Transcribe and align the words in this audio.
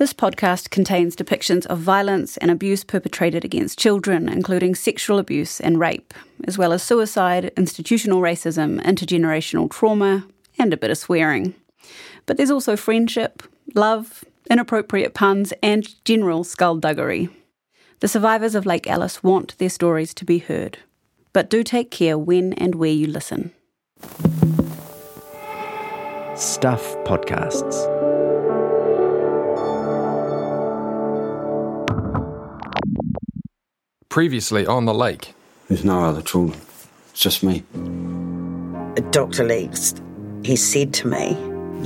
This 0.00 0.14
podcast 0.14 0.70
contains 0.70 1.14
depictions 1.14 1.66
of 1.66 1.78
violence 1.78 2.38
and 2.38 2.50
abuse 2.50 2.84
perpetrated 2.84 3.44
against 3.44 3.78
children, 3.78 4.30
including 4.30 4.74
sexual 4.74 5.18
abuse 5.18 5.60
and 5.60 5.78
rape, 5.78 6.14
as 6.44 6.56
well 6.56 6.72
as 6.72 6.82
suicide, 6.82 7.52
institutional 7.54 8.22
racism, 8.22 8.80
intergenerational 8.82 9.70
trauma, 9.70 10.26
and 10.58 10.72
a 10.72 10.78
bit 10.78 10.90
of 10.90 10.96
swearing. 10.96 11.54
But 12.24 12.38
there's 12.38 12.50
also 12.50 12.76
friendship, 12.78 13.42
love, 13.74 14.24
inappropriate 14.48 15.12
puns, 15.12 15.52
and 15.62 15.86
general 16.06 16.44
skullduggery. 16.44 17.28
The 17.98 18.08
survivors 18.08 18.54
of 18.54 18.64
Lake 18.64 18.86
Alice 18.86 19.22
want 19.22 19.58
their 19.58 19.68
stories 19.68 20.14
to 20.14 20.24
be 20.24 20.38
heard. 20.38 20.78
But 21.34 21.50
do 21.50 21.62
take 21.62 21.90
care 21.90 22.16
when 22.16 22.54
and 22.54 22.74
where 22.74 22.88
you 22.90 23.06
listen. 23.06 23.52
Stuff 26.36 26.96
Podcasts. 27.04 28.09
Previously 34.10 34.66
on 34.66 34.86
the 34.86 34.92
lake. 34.92 35.34
There's 35.68 35.84
no 35.84 36.02
other 36.02 36.20
children. 36.20 36.60
It's 37.10 37.20
just 37.20 37.44
me. 37.44 37.62
Dr. 39.12 39.44
Leeks, 39.44 39.94
he 40.42 40.56
said 40.56 40.92
to 40.94 41.06
me, 41.06 41.36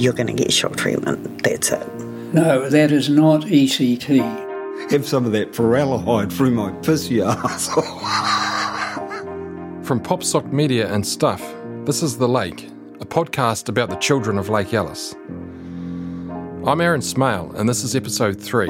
You're 0.02 0.14
going 0.14 0.28
to 0.28 0.32
get 0.32 0.50
shock 0.50 0.74
treatment. 0.74 1.42
That's 1.44 1.70
it. 1.70 1.86
No, 2.32 2.70
that 2.70 2.92
is 2.92 3.10
not 3.10 3.42
ECT. 3.42 4.90
Have 4.90 5.06
some 5.06 5.26
of 5.26 5.32
that 5.32 5.54
formaldehyde 5.54 6.32
through 6.32 6.52
my 6.52 6.70
pissy 6.80 7.22
ass. 7.22 7.68
From 9.86 10.00
Popsock 10.00 10.50
Media 10.50 10.90
and 10.90 11.06
Stuff, 11.06 11.42
this 11.84 12.02
is 12.02 12.16
The 12.16 12.26
Lake, 12.26 12.70
a 13.00 13.04
podcast 13.04 13.68
about 13.68 13.90
the 13.90 13.96
children 13.96 14.38
of 14.38 14.48
Lake 14.48 14.72
Alice. 14.72 15.14
I'm 16.64 16.80
Aaron 16.80 17.02
Smale, 17.02 17.52
and 17.54 17.68
this 17.68 17.84
is 17.84 17.94
episode 17.94 18.40
3 18.40 18.68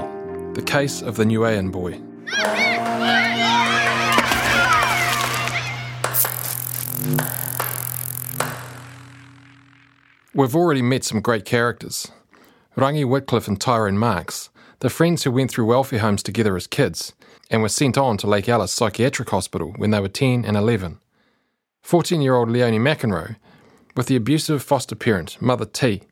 The 0.54 0.62
Case 0.66 1.02
of 1.02 1.14
the 1.14 1.22
Niuean 1.24 1.70
Boy. 1.70 2.00
We've 10.34 10.56
already 10.56 10.82
met 10.82 11.04
some 11.04 11.20
great 11.20 11.44
characters. 11.44 12.10
Rangi 12.76 13.04
Whitcliffe 13.04 13.46
and 13.46 13.60
Tyrone 13.60 13.98
Marks, 13.98 14.50
the 14.80 14.90
friends 14.90 15.22
who 15.22 15.30
went 15.30 15.50
through 15.50 15.66
welfare 15.66 16.00
homes 16.00 16.22
together 16.22 16.56
as 16.56 16.66
kids 16.66 17.12
and 17.50 17.62
were 17.62 17.68
sent 17.68 17.96
on 17.96 18.16
to 18.18 18.26
Lake 18.26 18.48
Alice 18.48 18.72
Psychiatric 18.72 19.30
Hospital 19.30 19.74
when 19.76 19.90
they 19.90 20.00
were 20.00 20.08
10 20.08 20.44
and 20.44 20.56
11. 20.56 20.98
14 21.82 22.22
year 22.22 22.34
old 22.34 22.48
Leonie 22.48 22.78
McInroe, 22.78 23.36
with 23.96 24.06
the 24.06 24.16
abusive 24.16 24.62
foster 24.62 24.96
parent, 24.96 25.40
Mother 25.40 25.66
T. 25.66 26.02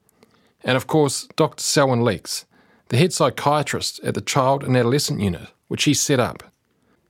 And 0.63 0.77
of 0.77 0.87
course, 0.87 1.27
Dr. 1.37 1.63
Selwyn 1.63 2.05
Leeks, 2.05 2.45
the 2.89 2.99
head 2.99 3.13
psychiatrist 3.13 3.99
at 4.05 4.15
the 4.15 4.21
Child 4.21 4.63
and 4.63 4.77
Adolescent 4.77 5.21
Unit, 5.21 5.49
which 5.69 5.85
he 5.85 5.95
set 5.95 6.21
up. 6.21 6.45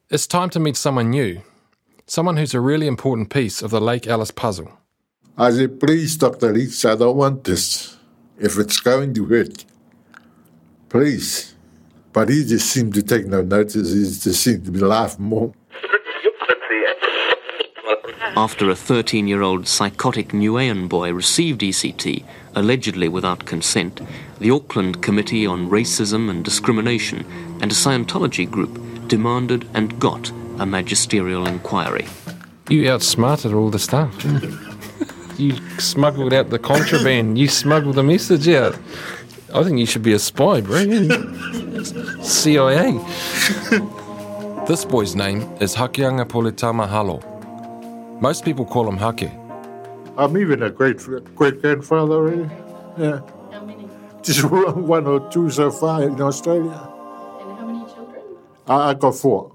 It's 0.09 0.27
time 0.27 0.51
to 0.51 0.61
meet 0.61 0.77
someone 0.77 1.11
new, 1.11 1.43
someone 2.13 2.37
who's 2.37 2.53
a 2.53 2.61
really 2.61 2.87
important 2.87 3.31
piece 3.31 3.63
of 3.63 3.71
the 3.71 3.81
Lake 3.81 4.07
Alice 4.07 4.31
puzzle. 4.31 4.71
I 5.39 5.51
said, 5.51 5.81
please, 5.81 6.15
Dr. 6.19 6.53
Leeks, 6.53 6.85
I 6.85 6.95
don't 6.95 7.17
want 7.17 7.45
this. 7.45 7.97
If 8.39 8.59
it's 8.59 8.81
going 8.81 9.15
to 9.15 9.25
hurt, 9.25 9.65
please. 10.91 11.55
But 12.13 12.29
he 12.29 12.45
just 12.45 12.69
seemed 12.69 12.93
to 12.95 13.03
take 13.03 13.25
no 13.25 13.41
notice. 13.41 13.95
He 13.95 14.03
just 14.03 14.43
seemed 14.43 14.67
to 14.67 14.71
be 14.71 14.81
laughing 14.81 15.25
more. 15.25 15.55
After 18.37 18.69
a 18.69 18.77
13 18.77 19.27
year 19.27 19.41
old 19.41 19.67
psychotic 19.67 20.29
Niuean 20.35 20.91
boy 20.91 21.15
received 21.15 21.63
ECT, 21.63 22.27
allegedly 22.55 23.09
without 23.09 23.47
consent, 23.47 24.03
the 24.39 24.51
Auckland 24.51 25.03
Committee 25.03 25.47
on 25.47 25.71
Racism 25.71 26.29
and 26.29 26.45
Discrimination 26.45 27.25
and 27.63 27.73
a 27.73 27.75
Scientology 27.75 28.51
group 28.51 28.79
demanded 29.09 29.67
and 29.73 29.99
got 29.99 30.31
a 30.59 30.67
magisterial 30.67 31.47
inquiry. 31.47 32.07
You 32.69 32.91
outsmarted 32.91 33.53
all 33.53 33.71
the 33.71 33.79
staff. 33.79 34.13
you 35.39 35.57
smuggled 35.79 36.33
out 36.33 36.51
the 36.51 36.59
contraband. 36.59 37.39
You 37.39 37.49
smuggled 37.49 37.97
the 37.97 38.03
message 38.03 38.49
out. 38.49 38.79
I 39.55 39.63
think 39.65 39.79
you 39.79 39.87
should 39.87 40.03
be 40.03 40.13
a 40.15 40.19
spy, 40.19 40.61
bro. 40.61 40.79
CIA. 42.23 42.93
this 44.67 44.85
boy's 44.85 45.15
name 45.15 45.43
is 45.61 45.75
Hakeanga 45.75 46.25
Politama 46.25 46.89
Halo. 46.89 47.21
Most 48.21 48.45
people 48.45 48.65
call 48.65 48.89
him 48.89 48.97
Hake. 48.97 49.31
I'm 50.17 50.37
even 50.39 50.63
a 50.63 50.71
great 50.71 50.99
great 51.35 51.61
grandfather 51.61 52.15
already. 52.15 52.49
Yeah. 52.99 53.21
How 53.51 53.65
many? 53.65 53.89
Just 54.23 54.45
one 54.95 55.07
or 55.07 55.29
two 55.31 55.51
so 55.51 55.71
far 55.71 56.03
in 56.03 56.21
Australia. 56.21 56.71
And 57.41 57.59
how 57.59 57.67
many 57.67 57.85
children? 57.93 58.23
I, 58.69 58.91
I 58.91 58.95
got 58.95 59.15
four. 59.17 59.51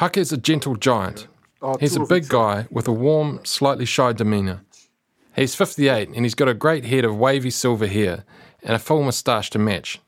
Hake 0.00 0.16
is 0.16 0.32
a 0.32 0.38
gentle 0.38 0.76
giant. 0.76 1.28
Oh, 1.60 1.76
He's 1.78 1.94
a 1.94 2.06
big 2.06 2.26
guy 2.26 2.66
with 2.70 2.88
a 2.88 2.92
warm, 2.92 3.40
slightly 3.44 3.84
shy 3.84 4.14
demeanour. 4.14 4.62
He's 5.36 5.54
58 5.54 6.08
and 6.08 6.24
he's 6.24 6.34
got 6.34 6.48
a 6.48 6.54
great 6.54 6.86
head 6.86 7.04
of 7.04 7.18
wavy 7.18 7.50
silver 7.50 7.86
hair 7.86 8.24
and 8.62 8.74
a 8.74 8.78
full 8.78 9.02
moustache 9.02 9.50
to 9.50 9.58
match. 9.58 10.00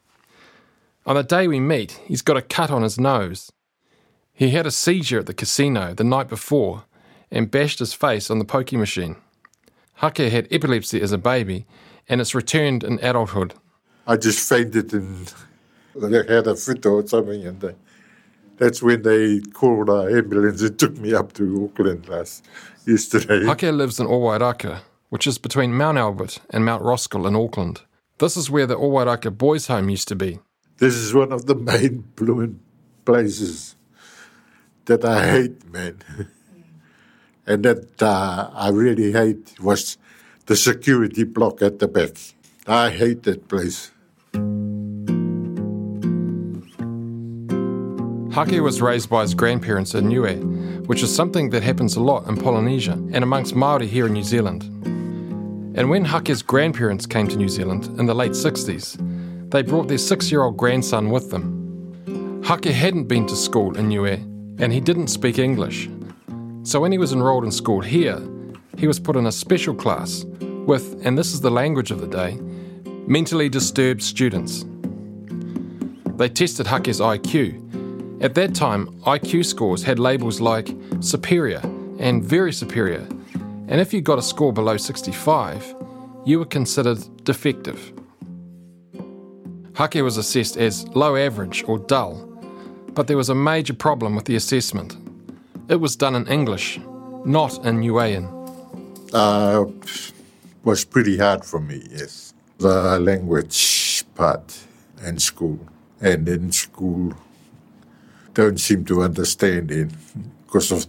On 1.05 1.15
the 1.15 1.23
day 1.23 1.47
we 1.47 1.61
meet, 1.61 2.01
he's 2.07 2.23
got 2.23 2.39
a 2.39 2.43
cut 2.43 2.71
on 2.71 2.83
his 2.83 2.99
nose. 2.99 3.53
He 4.33 4.49
had 4.49 4.67
a 4.67 4.71
seizure 4.71 5.19
at 5.19 5.27
the 5.27 5.35
casino 5.35 5.93
the 5.93 6.05
night 6.05 6.29
before 6.29 6.85
and 7.31 7.51
bashed 7.51 7.79
his 7.79 7.93
face 7.93 8.31
on 8.31 8.39
the 8.39 8.47
pokey 8.47 8.79
machine. 8.79 9.17
Hake 9.97 10.17
had 10.17 10.49
epilepsy 10.51 11.03
as 11.03 11.13
a 11.13 11.19
baby 11.19 11.67
and 12.09 12.19
it's 12.23 12.35
returned 12.35 12.83
in 12.83 12.99
adulthood. 13.01 13.53
I 14.07 14.17
just 14.17 14.49
fainted 14.49 14.95
and 14.95 15.35
had 16.01 16.47
a 16.47 16.57
fit 16.57 16.87
or 16.87 17.07
something, 17.07 17.47
and 17.47 17.61
they, 17.61 17.75
that's 18.63 18.81
when 18.81 19.03
they 19.03 19.41
called 19.41 19.89
an 19.89 20.17
ambulance 20.17 20.63
and 20.63 20.79
took 20.83 20.97
me 20.99 21.13
up 21.13 21.33
to 21.33 21.65
Auckland 21.65 22.09
last 22.09 22.45
yesterday. 22.87 23.45
Hake 23.45 23.63
lives 23.63 23.99
in 23.99 24.07
Owairaka, 24.07 24.83
which 25.09 25.27
is 25.27 25.37
between 25.37 25.75
Mount 25.75 25.99
Albert 25.99 26.39
and 26.51 26.65
Mount 26.65 26.85
Roskill 26.85 27.27
in 27.27 27.35
Auckland. 27.35 27.81
This 28.19 28.37
is 28.37 28.51
where 28.51 28.69
the 28.69 28.77
Owairaka 28.77 29.37
Boys' 29.37 29.67
Home 29.67 29.89
used 29.89 30.07
to 30.09 30.15
be. 30.15 30.39
This 30.79 30.95
is 30.95 31.13
one 31.13 31.33
of 31.33 31.47
the 31.47 31.57
main 31.57 32.05
blooming 32.17 32.61
places 33.05 33.75
that 34.85 35.05
I 35.05 35.29
hate, 35.29 35.73
man. 35.73 35.99
and 37.47 37.65
that 37.65 38.01
uh, 38.01 38.49
I 38.55 38.69
really 38.69 39.11
hate 39.11 39.59
was 39.61 39.99
the 40.47 40.55
security 40.55 41.25
block 41.25 41.63
at 41.63 41.81
the 41.81 41.89
back. 41.89 42.17
I 42.69 42.91
hate 42.91 43.25
that 43.25 43.49
place. 43.49 43.91
Hake 48.33 48.63
was 48.63 48.81
raised 48.81 49.11
by 49.11 49.21
his 49.21 49.35
grandparents 49.35 49.95
in 49.95 50.09
Niue, 50.09 50.87
which 50.87 51.03
is 51.03 51.15
something 51.15 51.51
that 51.51 51.63
happens 51.63 51.97
a 51.97 52.01
lot 52.01 52.27
in 52.27 52.39
Polynesia 52.39 52.93
and 52.93 53.23
amongst 53.23 53.55
Māori 53.55 53.87
here 53.87 54.07
in 54.07 54.15
New 54.15 54.23
Zealand. 54.23 54.63
And 55.77 55.91
when 55.91 56.07
Hake's 56.07 56.41
grandparents 56.41 57.05
came 57.05 57.29
to 57.29 57.37
New 57.37 57.51
Zealand 57.51 57.89
in 58.01 58.07
the 58.07 58.15
late 58.15 58.33
60s, 58.33 59.51
they 59.51 59.61
brought 59.61 59.89
their 59.89 59.99
six 59.99 60.31
year 60.31 60.45
old 60.45 60.57
grandson 60.57 61.11
with 61.11 61.31
them. 61.31 62.43
Hake 62.43 62.73
hadn't 62.73 63.05
been 63.05 63.27
to 63.27 63.37
school 63.37 63.77
in 63.77 63.91
Niue, 63.91 64.17
and 64.59 64.73
he 64.73 64.81
didn't 64.81 65.09
speak 65.09 65.39
English. 65.39 65.91
So 66.63 66.81
when 66.81 66.91
he 66.91 66.97
was 66.97 67.13
enrolled 67.13 67.45
in 67.45 67.53
school 67.53 67.83
here, 67.83 68.19
he 68.79 68.87
was 68.87 68.99
put 68.99 69.17
in 69.17 69.27
a 69.27 69.33
special 69.33 69.75
class 69.75 70.25
with, 70.67 71.05
and 71.05 71.19
this 71.19 71.35
is 71.35 71.43
the 71.43 71.51
language 71.51 71.91
of 71.91 72.01
the 72.01 72.09
day, 72.09 72.39
mentally 73.07 73.51
disturbed 73.51 74.03
students. 74.03 74.65
They 76.17 76.31
tested 76.31 76.67
Hake's 76.67 76.99
IQ. 76.99 77.63
At 78.23 78.37
that 78.37 78.55
time, 78.55 78.87
IQ 79.03 79.45
scores 79.47 79.83
had 79.83 79.99
labels 79.99 80.41
like 80.41 80.69
superior 81.01 81.61
and 81.99 82.25
very 82.25 82.53
superior, 82.53 83.05
and 83.67 83.81
if 83.81 83.93
you 83.93 84.01
got 84.01 84.17
a 84.17 84.23
score 84.23 84.53
below 84.53 84.77
65, 84.77 85.75
you 86.25 86.39
were 86.39 86.47
considered 86.47 87.01
defective. 87.25 87.93
Hake 89.77 90.05
was 90.05 90.19
assessed 90.19 90.57
as 90.57 90.87
low 90.95 91.17
average 91.17 91.65
or 91.67 91.81
dull, 91.81 92.15
but 92.95 93.09
there 93.09 93.17
was 93.17 93.29
a 93.29 93.35
major 93.35 93.75
problem 93.75 94.15
with 94.15 94.27
the 94.27 94.37
assessment. 94.37 94.97
It 95.69 95.81
was 95.81 95.97
done 95.97 96.15
in 96.15 96.29
English, 96.29 96.79
not 97.25 97.67
in 97.67 97.81
Niuean. 97.81 98.29
Uh, 99.13 99.65
was 100.63 100.85
pretty 100.85 101.19
hard 101.19 101.45
for 101.45 101.59
me, 101.59 101.83
yes. 101.91 102.35
The 102.59 103.01
language 103.01 104.05
part 104.15 104.61
and 105.01 105.21
school. 105.21 105.59
And 106.01 106.29
in 106.29 106.53
school, 106.53 107.15
don't 108.35 108.59
seem 108.59 108.85
to 108.87 109.03
understand 109.03 109.71
it 109.71 109.91
because 110.45 110.73
of 110.73 110.87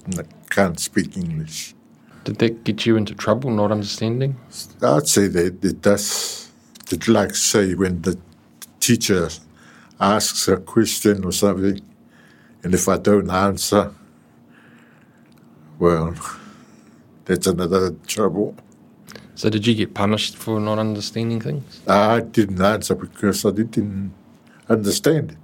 can't 0.50 0.80
speak 0.80 1.18
English. 1.18 1.74
Did 2.24 2.38
that 2.40 2.64
get 2.64 2.86
you 2.86 2.96
into 2.96 3.14
trouble, 3.14 3.52
not 3.52 3.72
understanding? 3.72 4.38
I'd 4.82 5.08
say 5.08 5.28
that 5.28 5.64
it 5.64 5.82
does. 5.82 6.50
It 6.92 7.08
like 7.08 7.36
say 7.36 7.74
when 7.74 8.02
the 8.02 8.18
teacher 8.80 9.30
asks 10.00 10.48
a 10.48 10.58
question 10.58 11.26
or 11.26 11.32
something, 11.32 11.82
and 12.64 12.74
if 12.74 12.88
I 12.88 12.98
don't 12.98 13.30
answer, 13.30 13.94
well, 15.80 16.16
that's 17.26 17.48
another 17.48 17.92
trouble. 18.08 18.56
So, 19.36 19.50
did 19.50 19.66
you 19.66 19.74
get 19.74 19.94
punished 19.96 20.38
for 20.38 20.60
not 20.60 20.78
understanding 20.78 21.42
things? 21.42 21.82
I 21.88 22.22
didn't 22.22 22.62
answer 22.62 22.96
because 22.96 23.46
I 23.46 23.52
didn't. 23.52 24.14
understand 24.70 25.32
it. 25.32 25.43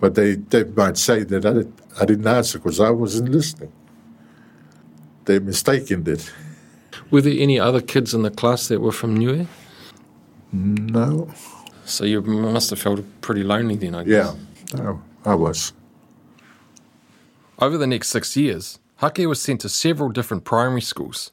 But 0.00 0.14
they, 0.14 0.34
they 0.34 0.64
might 0.64 0.98
say 0.98 1.22
that 1.24 1.46
I, 1.46 2.02
I 2.02 2.04
didn't 2.04 2.26
answer 2.26 2.58
because 2.58 2.80
I 2.80 2.90
wasn't 2.90 3.30
listening. 3.30 3.72
They're 5.24 5.40
mistaken 5.40 6.04
that. 6.04 6.30
Were 7.10 7.20
there 7.22 7.34
any 7.38 7.58
other 7.58 7.80
kids 7.80 8.12
in 8.14 8.22
the 8.22 8.30
class 8.30 8.68
that 8.68 8.80
were 8.80 8.92
from 8.92 9.16
Niue? 9.16 9.46
No. 10.52 11.32
So 11.84 12.04
you 12.04 12.20
must 12.22 12.70
have 12.70 12.78
felt 12.80 13.04
pretty 13.20 13.42
lonely 13.42 13.76
then, 13.76 13.94
I 13.94 14.02
Yeah, 14.04 14.34
guess. 14.66 14.74
no, 14.80 15.02
I 15.24 15.34
was. 15.34 15.72
Over 17.58 17.78
the 17.78 17.86
next 17.86 18.08
six 18.08 18.36
years, 18.36 18.78
Hake 19.00 19.26
was 19.28 19.40
sent 19.40 19.60
to 19.62 19.68
several 19.68 20.08
different 20.10 20.44
primary 20.44 20.80
schools 20.80 21.32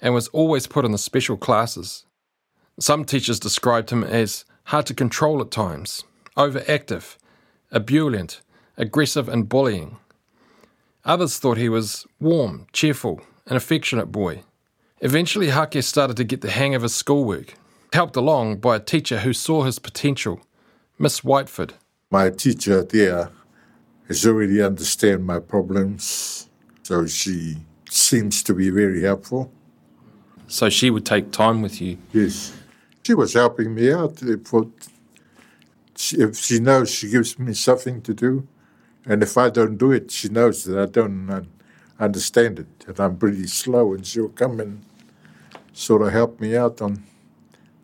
and 0.00 0.14
was 0.14 0.28
always 0.28 0.66
put 0.66 0.84
in 0.84 0.92
the 0.92 0.98
special 0.98 1.36
classes. 1.36 2.04
Some 2.78 3.04
teachers 3.04 3.40
described 3.40 3.90
him 3.90 4.04
as 4.04 4.44
hard 4.64 4.86
to 4.86 4.94
control 4.94 5.40
at 5.40 5.50
times, 5.50 6.04
overactive, 6.36 7.16
ebullient, 7.72 8.40
aggressive, 8.76 9.28
and 9.28 9.48
bullying. 9.48 9.98
Others 11.04 11.38
thought 11.38 11.58
he 11.58 11.68
was 11.68 12.06
warm, 12.20 12.66
cheerful, 12.72 13.20
an 13.46 13.56
affectionate 13.56 14.12
boy. 14.12 14.42
Eventually, 15.00 15.50
Hake 15.50 15.82
started 15.82 16.16
to 16.16 16.24
get 16.24 16.40
the 16.40 16.50
hang 16.50 16.74
of 16.74 16.82
his 16.82 16.94
schoolwork, 16.94 17.54
helped 17.92 18.16
along 18.16 18.56
by 18.56 18.76
a 18.76 18.80
teacher 18.80 19.20
who 19.20 19.32
saw 19.32 19.62
his 19.62 19.78
potential, 19.78 20.40
Miss 20.98 21.20
Whiteford. 21.20 21.72
My 22.10 22.30
teacher 22.30 22.82
there 22.82 23.30
has 24.08 24.26
already 24.26 24.60
understand 24.62 25.24
my 25.24 25.38
problems, 25.38 26.48
so 26.82 27.06
she 27.06 27.58
seems 27.90 28.42
to 28.42 28.54
be 28.54 28.70
very 28.70 29.02
helpful. 29.02 29.52
So 30.46 30.68
she 30.70 30.90
would 30.90 31.04
take 31.04 31.30
time 31.30 31.62
with 31.62 31.80
you. 31.80 31.98
Yes, 32.12 32.52
she 33.04 33.14
was 33.14 33.34
helping 33.34 33.74
me 33.74 33.92
out. 33.92 34.22
Eh, 34.22 34.32
if, 34.32 34.52
she, 35.98 36.16
if 36.18 36.36
she 36.36 36.60
knows 36.60 36.90
she 36.90 37.08
gives 37.10 37.38
me 37.38 37.52
something 37.54 38.00
to 38.02 38.14
do, 38.14 38.46
and 39.04 39.22
if 39.22 39.36
I 39.36 39.50
don't 39.50 39.76
do 39.76 39.90
it, 39.90 40.10
she 40.12 40.28
knows 40.28 40.64
that 40.64 40.78
I 40.78 40.86
don't 40.86 41.28
un- 41.28 41.48
understand 41.98 42.60
it, 42.60 42.84
and 42.86 43.00
I'm 43.00 43.16
pretty 43.16 43.48
slow, 43.48 43.94
and 43.94 44.06
she'll 44.06 44.28
come 44.28 44.60
and 44.60 44.84
sort 45.72 46.02
of 46.02 46.12
help 46.12 46.40
me 46.40 46.56
out 46.56 46.80
on 46.80 47.02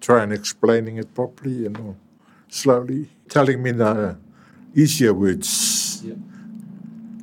trying 0.00 0.30
explaining 0.30 0.96
it 0.98 1.12
properly, 1.12 1.54
you 1.64 1.70
know, 1.70 1.96
slowly, 2.48 3.10
telling 3.28 3.62
me 3.62 3.72
the 3.72 4.16
easier 4.76 5.12
words 5.12 6.04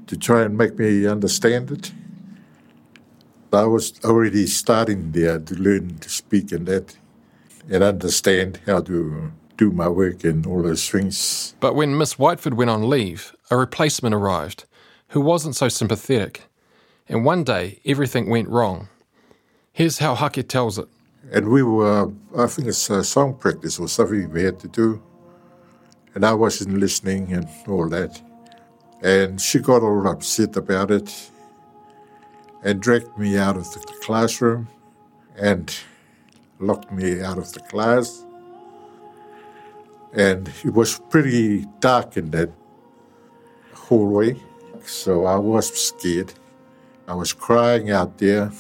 to 0.08 0.18
try 0.18 0.42
and 0.42 0.58
make 0.58 0.78
me 0.78 1.06
understand 1.08 1.72
it. 1.72 1.94
I 3.54 3.64
was 3.64 3.94
already 4.04 4.46
starting 4.48 5.12
there 5.12 5.40
to 5.40 5.56
learn 5.56 6.00
to 6.00 6.10
speak 6.10 6.52
and 6.52 6.66
that, 6.68 6.98
and 7.70 7.82
understand 7.82 8.60
how 8.66 8.82
to 8.82 9.32
do 9.62 9.70
my 9.70 9.88
work 9.88 10.24
and 10.24 10.48
all 10.48 10.64
those 10.64 10.90
things. 10.90 11.54
But 11.60 11.76
when 11.76 11.96
Miss 11.96 12.16
Whiteford 12.16 12.56
went 12.56 12.72
on 12.72 12.90
leave, 12.90 13.36
a 13.52 13.56
replacement 13.56 14.16
arrived 14.16 14.66
who 15.10 15.22
wasn't 15.22 15.56
so 15.56 15.70
sympathetic. 15.70 16.46
And 17.08 17.24
one 17.26 17.44
day, 17.44 17.80
everything 17.86 18.28
went 18.28 18.50
wrong. 18.50 18.90
Here's 19.72 20.00
how 20.00 20.16
Hake 20.16 20.48
tells 20.48 20.80
it. 20.80 20.88
And 21.32 21.50
we 21.50 21.62
were, 21.62 22.12
I 22.36 22.48
think 22.48 22.70
it's 22.70 22.90
a 22.90 23.04
song 23.04 23.36
practice 23.36 23.78
or 23.78 23.88
something 23.88 24.32
we 24.32 24.44
had 24.44 24.60
to 24.62 24.68
do. 24.68 25.00
And 26.16 26.26
I 26.26 26.34
wasn't 26.34 26.80
listening 26.80 27.32
and 27.32 27.48
all 27.68 27.88
that. 27.90 28.20
And 29.04 29.40
she 29.40 29.60
got 29.60 29.84
all 29.84 30.08
upset 30.08 30.58
about 30.58 30.90
it 30.90 31.30
and 32.64 32.82
dragged 32.82 33.16
me 33.16 33.38
out 33.38 33.58
of 33.58 33.72
the 33.74 33.80
classroom 34.02 34.68
and 35.38 35.72
locked 36.60 36.92
me 36.92 37.22
out 37.22 37.38
of 37.38 37.54
the 37.54 37.60
class. 37.60 38.26
And 40.14 40.52
it 40.64 40.74
was 40.74 41.00
pretty 41.10 41.66
dark 41.80 42.18
in 42.18 42.32
that 42.32 42.50
hallway, 43.74 44.36
so 44.86 45.26
I 45.26 45.38
was 45.38 45.68
scared. 45.74 46.34
I 47.08 47.16
was 47.16 47.32
crying 47.34 47.92
out 47.92 48.18
there, 48.18 48.52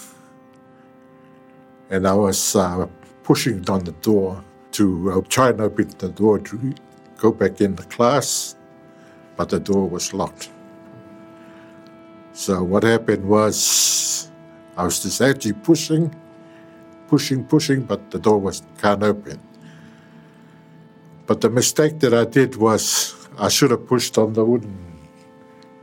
and 1.90 2.08
I 2.08 2.14
was 2.14 2.56
uh, 2.56 2.88
pushing 3.24 3.70
on 3.70 3.84
the 3.84 3.92
door 3.92 4.44
to 4.72 5.12
uh, 5.12 5.22
try 5.28 5.50
and 5.50 5.62
open 5.62 5.90
the 5.98 6.10
door 6.10 6.40
to 6.40 6.74
go 7.18 7.32
back 7.32 7.60
in 7.60 7.76
the 7.76 7.84
class, 7.84 8.56
but 9.36 9.50
the 9.50 9.60
door 9.60 9.88
was 9.90 10.14
locked. 10.14 10.50
So 12.34 12.64
what 12.64 12.84
happened 12.84 13.26
was 13.26 14.32
I 14.78 14.86
was 14.86 15.04
just 15.04 15.22
actually 15.22 15.54
pushing, 15.54 16.16
pushing, 17.08 17.44
pushing, 17.44 17.84
but 17.84 18.10
the 18.10 18.20
door 18.20 18.38
was 18.38 18.64
can't 18.78 19.04
open. 19.04 19.40
But 21.32 21.40
the 21.40 21.50
mistake 21.50 22.00
that 22.02 22.14
I 22.14 22.26
did 22.26 22.58
was 22.58 23.16
I 23.38 23.48
should 23.48 23.72
have 23.72 23.88
pushed 23.88 24.18
on 24.18 24.34
the 24.34 24.44
wooden 24.44 24.78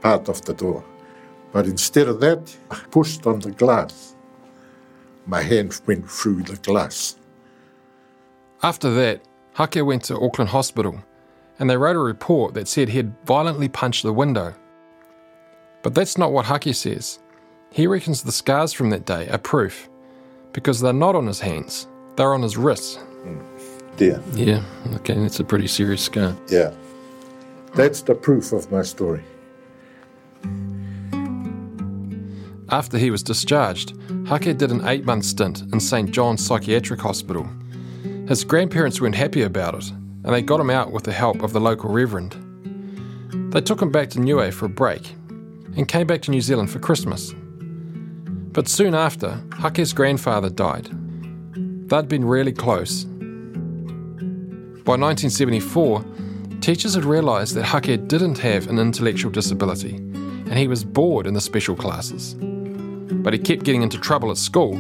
part 0.02 0.28
of 0.28 0.44
the 0.44 0.52
door. 0.52 0.84
But 1.52 1.64
instead 1.64 2.06
of 2.06 2.20
that, 2.20 2.54
I 2.70 2.74
pushed 2.90 3.26
on 3.26 3.40
the 3.40 3.52
glass. 3.52 4.14
My 5.24 5.40
hand 5.40 5.80
went 5.86 6.10
through 6.10 6.42
the 6.42 6.56
glass. 6.56 7.16
After 8.62 8.90
that, 8.90 9.22
Hake 9.56 9.82
went 9.86 10.04
to 10.04 10.20
Auckland 10.20 10.50
Hospital 10.50 11.02
and 11.58 11.70
they 11.70 11.78
wrote 11.78 11.96
a 11.96 12.00
report 12.00 12.52
that 12.52 12.68
said 12.68 12.90
he 12.90 12.98
had 12.98 13.14
violently 13.24 13.70
punched 13.70 14.02
the 14.02 14.12
window. 14.12 14.54
But 15.82 15.94
that's 15.94 16.18
not 16.18 16.30
what 16.30 16.44
Hake 16.44 16.74
says. 16.74 17.20
He 17.72 17.86
reckons 17.86 18.22
the 18.22 18.32
scars 18.32 18.74
from 18.74 18.90
that 18.90 19.06
day 19.06 19.30
are 19.30 19.38
proof 19.38 19.88
because 20.52 20.80
they're 20.80 20.92
not 20.92 21.16
on 21.16 21.26
his 21.26 21.40
hands, 21.40 21.88
they're 22.16 22.34
on 22.34 22.42
his 22.42 22.58
wrists. 22.58 22.98
There. 23.98 24.22
Yeah, 24.32 24.62
okay, 24.94 25.14
that's 25.14 25.40
a 25.40 25.44
pretty 25.44 25.66
serious 25.66 26.02
scar. 26.02 26.36
Yeah. 26.48 26.72
That's 27.74 28.02
the 28.02 28.14
proof 28.14 28.52
of 28.52 28.70
my 28.70 28.82
story. 28.82 29.24
After 32.70 32.96
he 32.96 33.10
was 33.10 33.22
discharged, 33.22 33.94
Hake 34.28 34.56
did 34.56 34.70
an 34.70 34.86
eight 34.86 35.04
month 35.04 35.24
stint 35.24 35.62
in 35.72 35.80
St. 35.80 36.10
John's 36.10 36.46
Psychiatric 36.46 37.00
Hospital. 37.00 37.48
His 38.28 38.44
grandparents 38.44 39.00
weren't 39.00 39.16
happy 39.16 39.42
about 39.42 39.74
it, 39.74 39.90
and 39.90 40.26
they 40.26 40.42
got 40.42 40.60
him 40.60 40.70
out 40.70 40.92
with 40.92 41.02
the 41.02 41.12
help 41.12 41.42
of 41.42 41.52
the 41.52 41.60
local 41.60 41.90
reverend. 41.90 42.36
They 43.52 43.62
took 43.62 43.82
him 43.82 43.90
back 43.90 44.10
to 44.10 44.20
Niue 44.20 44.52
for 44.52 44.66
a 44.66 44.68
break 44.68 45.14
and 45.76 45.88
came 45.88 46.06
back 46.06 46.22
to 46.22 46.30
New 46.30 46.42
Zealand 46.42 46.70
for 46.70 46.78
Christmas. 46.78 47.34
But 48.52 48.68
soon 48.68 48.94
after, 48.94 49.42
Hake's 49.58 49.92
grandfather 49.92 50.50
died. 50.50 50.88
They'd 51.88 52.08
been 52.08 52.24
really 52.24 52.52
close. 52.52 53.06
By 54.88 54.96
1974, 54.96 56.02
teachers 56.62 56.94
had 56.94 57.04
realised 57.04 57.54
that 57.54 57.66
Hake 57.66 58.08
didn't 58.08 58.38
have 58.38 58.68
an 58.68 58.78
intellectual 58.78 59.30
disability 59.30 59.96
and 59.96 60.54
he 60.54 60.66
was 60.66 60.82
bored 60.82 61.26
in 61.26 61.34
the 61.34 61.42
special 61.42 61.76
classes. 61.76 62.34
But 62.38 63.34
he 63.34 63.38
kept 63.38 63.64
getting 63.64 63.82
into 63.82 63.98
trouble 63.98 64.30
at 64.30 64.38
school 64.38 64.76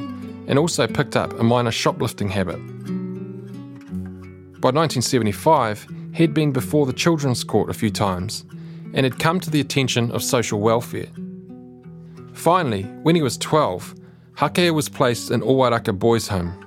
and 0.46 0.58
also 0.58 0.86
picked 0.86 1.14
up 1.14 1.38
a 1.38 1.42
minor 1.42 1.70
shoplifting 1.70 2.30
habit. 2.30 2.56
By 4.62 4.70
1975, 4.70 5.86
he'd 6.14 6.32
been 6.32 6.52
before 6.52 6.86
the 6.86 6.94
Children's 6.94 7.44
Court 7.44 7.68
a 7.68 7.74
few 7.74 7.90
times 7.90 8.46
and 8.94 9.04
had 9.04 9.18
come 9.18 9.40
to 9.40 9.50
the 9.50 9.60
attention 9.60 10.10
of 10.12 10.22
social 10.22 10.58
welfare. 10.58 11.08
Finally, 12.32 12.84
when 13.02 13.14
he 13.14 13.20
was 13.20 13.36
12, 13.36 13.94
Hake 14.38 14.72
was 14.72 14.88
placed 14.88 15.30
in 15.30 15.42
Owairaka 15.42 15.98
Boys' 15.98 16.28
Home. 16.28 16.64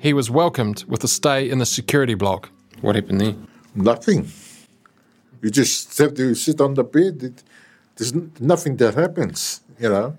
He 0.00 0.12
was 0.12 0.28
welcomed 0.28 0.82
with 0.88 1.04
a 1.04 1.08
stay 1.08 1.48
in 1.48 1.60
the 1.60 1.66
security 1.66 2.14
block. 2.14 2.50
What 2.84 2.96
happened 2.96 3.22
there? 3.22 3.34
Nothing. 3.74 4.28
You 5.40 5.48
just 5.48 5.96
have 5.96 6.12
to 6.16 6.34
sit 6.34 6.60
on 6.60 6.74
the 6.74 6.84
bed. 6.84 7.22
It, 7.22 7.42
there's 7.96 8.12
nothing 8.38 8.76
that 8.76 8.94
happens, 8.94 9.62
you 9.80 9.88
know. 9.88 10.18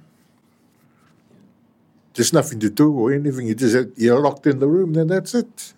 There's 2.16 2.34
nothing 2.34 2.60
to 2.62 2.72
do 2.72 2.92
or 2.92 3.14
anything. 3.14 3.46
You 3.46 3.54
just 3.54 4.00
you're 4.00 4.20
locked 4.20 4.48
in 4.48 4.58
the 4.58 4.68
room, 4.68 4.94
then 4.94 5.08
that's 5.08 5.36
it. 5.36 5.74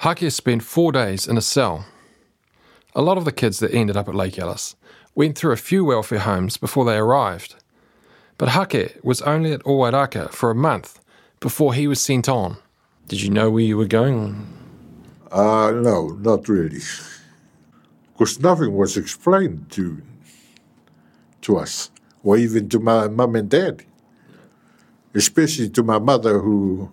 Hake 0.00 0.30
spent 0.30 0.62
four 0.62 0.92
days 0.92 1.26
in 1.26 1.38
a 1.38 1.40
cell. 1.40 1.86
A 2.94 3.00
lot 3.00 3.16
of 3.16 3.24
the 3.24 3.32
kids 3.32 3.58
that 3.60 3.72
ended 3.72 3.96
up 3.96 4.06
at 4.06 4.14
Lake 4.14 4.38
Alice 4.38 4.76
went 5.14 5.38
through 5.38 5.52
a 5.52 5.56
few 5.70 5.82
welfare 5.82 6.18
homes 6.18 6.58
before 6.58 6.84
they 6.84 6.98
arrived. 6.98 7.54
But 8.36 8.50
Hake 8.50 8.98
was 9.02 9.22
only 9.22 9.52
at 9.52 9.64
Owairaka 9.64 10.30
for 10.30 10.50
a 10.50 10.54
month 10.54 11.00
before 11.40 11.72
he 11.72 11.88
was 11.88 12.02
sent 12.02 12.28
on. 12.28 12.58
Did 13.08 13.22
you 13.22 13.30
know 13.30 13.48
where 13.50 13.64
you 13.64 13.78
were 13.78 13.86
going? 13.86 14.65
Uh, 15.30 15.72
no, 15.74 16.08
not 16.20 16.48
really. 16.48 16.80
Because 18.12 18.40
nothing 18.40 18.74
was 18.74 18.96
explained 18.96 19.70
to, 19.70 20.00
to 21.42 21.58
us, 21.58 21.90
or 22.24 22.36
even 22.38 22.68
to 22.70 22.78
my 22.78 23.08
mum 23.08 23.36
and 23.36 23.48
dad. 23.50 23.84
Especially 25.14 25.68
to 25.70 25.82
my 25.82 25.98
mother 25.98 26.38
who, 26.40 26.90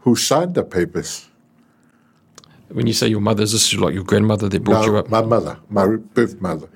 who 0.00 0.16
signed 0.16 0.54
the 0.54 0.64
papers. 0.64 1.28
When 2.68 2.86
you 2.86 2.92
say 2.92 3.08
your 3.08 3.20
mother, 3.20 3.42
is 3.42 3.52
this 3.52 3.74
like 3.74 3.94
your 3.94 4.02
grandmother 4.04 4.48
that 4.48 4.64
brought 4.64 4.86
you 4.86 4.92
No, 4.92 4.98
up? 4.98 5.08
my 5.10 5.20
mother, 5.22 5.58
my 5.68 5.86
birth 5.96 6.40
mother. 6.40 6.68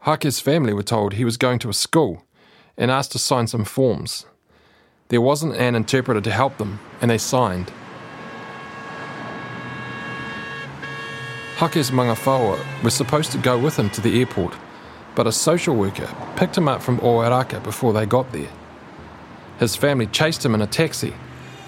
Hake's 0.00 0.40
family 0.40 0.72
were 0.72 0.82
told 0.82 1.14
he 1.14 1.24
was 1.24 1.36
going 1.36 1.58
to 1.58 1.68
a 1.68 1.74
school 1.74 2.24
and 2.78 2.90
asked 2.90 3.12
to 3.12 3.18
sign 3.18 3.46
some 3.46 3.64
forms. 3.64 4.24
There 5.08 5.20
wasn't 5.20 5.56
an 5.56 5.74
interpreter 5.74 6.20
to 6.20 6.30
help 6.30 6.56
them, 6.58 6.78
and 7.02 7.10
they 7.10 7.18
signed. 7.18 7.70
Hake's 11.60 11.90
mangafawa 11.90 12.58
was 12.82 12.94
supposed 12.94 13.32
to 13.32 13.36
go 13.36 13.58
with 13.58 13.78
him 13.78 13.90
to 13.90 14.00
the 14.00 14.18
airport, 14.18 14.54
but 15.14 15.26
a 15.26 15.32
social 15.32 15.76
worker 15.76 16.08
picked 16.34 16.56
him 16.56 16.68
up 16.68 16.80
from 16.80 16.98
Owairaka 17.00 17.62
before 17.62 17.92
they 17.92 18.06
got 18.06 18.32
there. 18.32 18.48
His 19.58 19.76
family 19.76 20.06
chased 20.06 20.42
him 20.42 20.54
in 20.54 20.62
a 20.62 20.66
taxi 20.66 21.12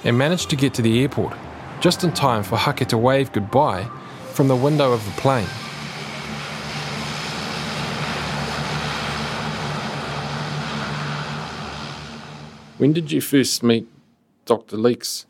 and 0.03 0.17
managed 0.17 0.49
to 0.49 0.57
get 0.57 0.73
to 0.73 0.81
the 0.81 1.03
airport 1.03 1.37
just 1.83 2.05
in 2.05 2.13
time 2.13 2.43
for 2.43 2.57
Hake 2.57 2.89
to 2.89 2.97
wave 2.97 3.33
goodbye 3.33 3.85
from 4.33 4.49
the 4.49 4.57
window 4.57 4.93
of 4.93 5.05
the 5.05 5.11
plane. 5.21 5.47
When 12.79 12.95
did 12.95 13.13
you 13.13 13.21
first 13.21 13.63
meet 13.63 13.87
Dr. 14.47 14.79
Leeks? 14.79 15.27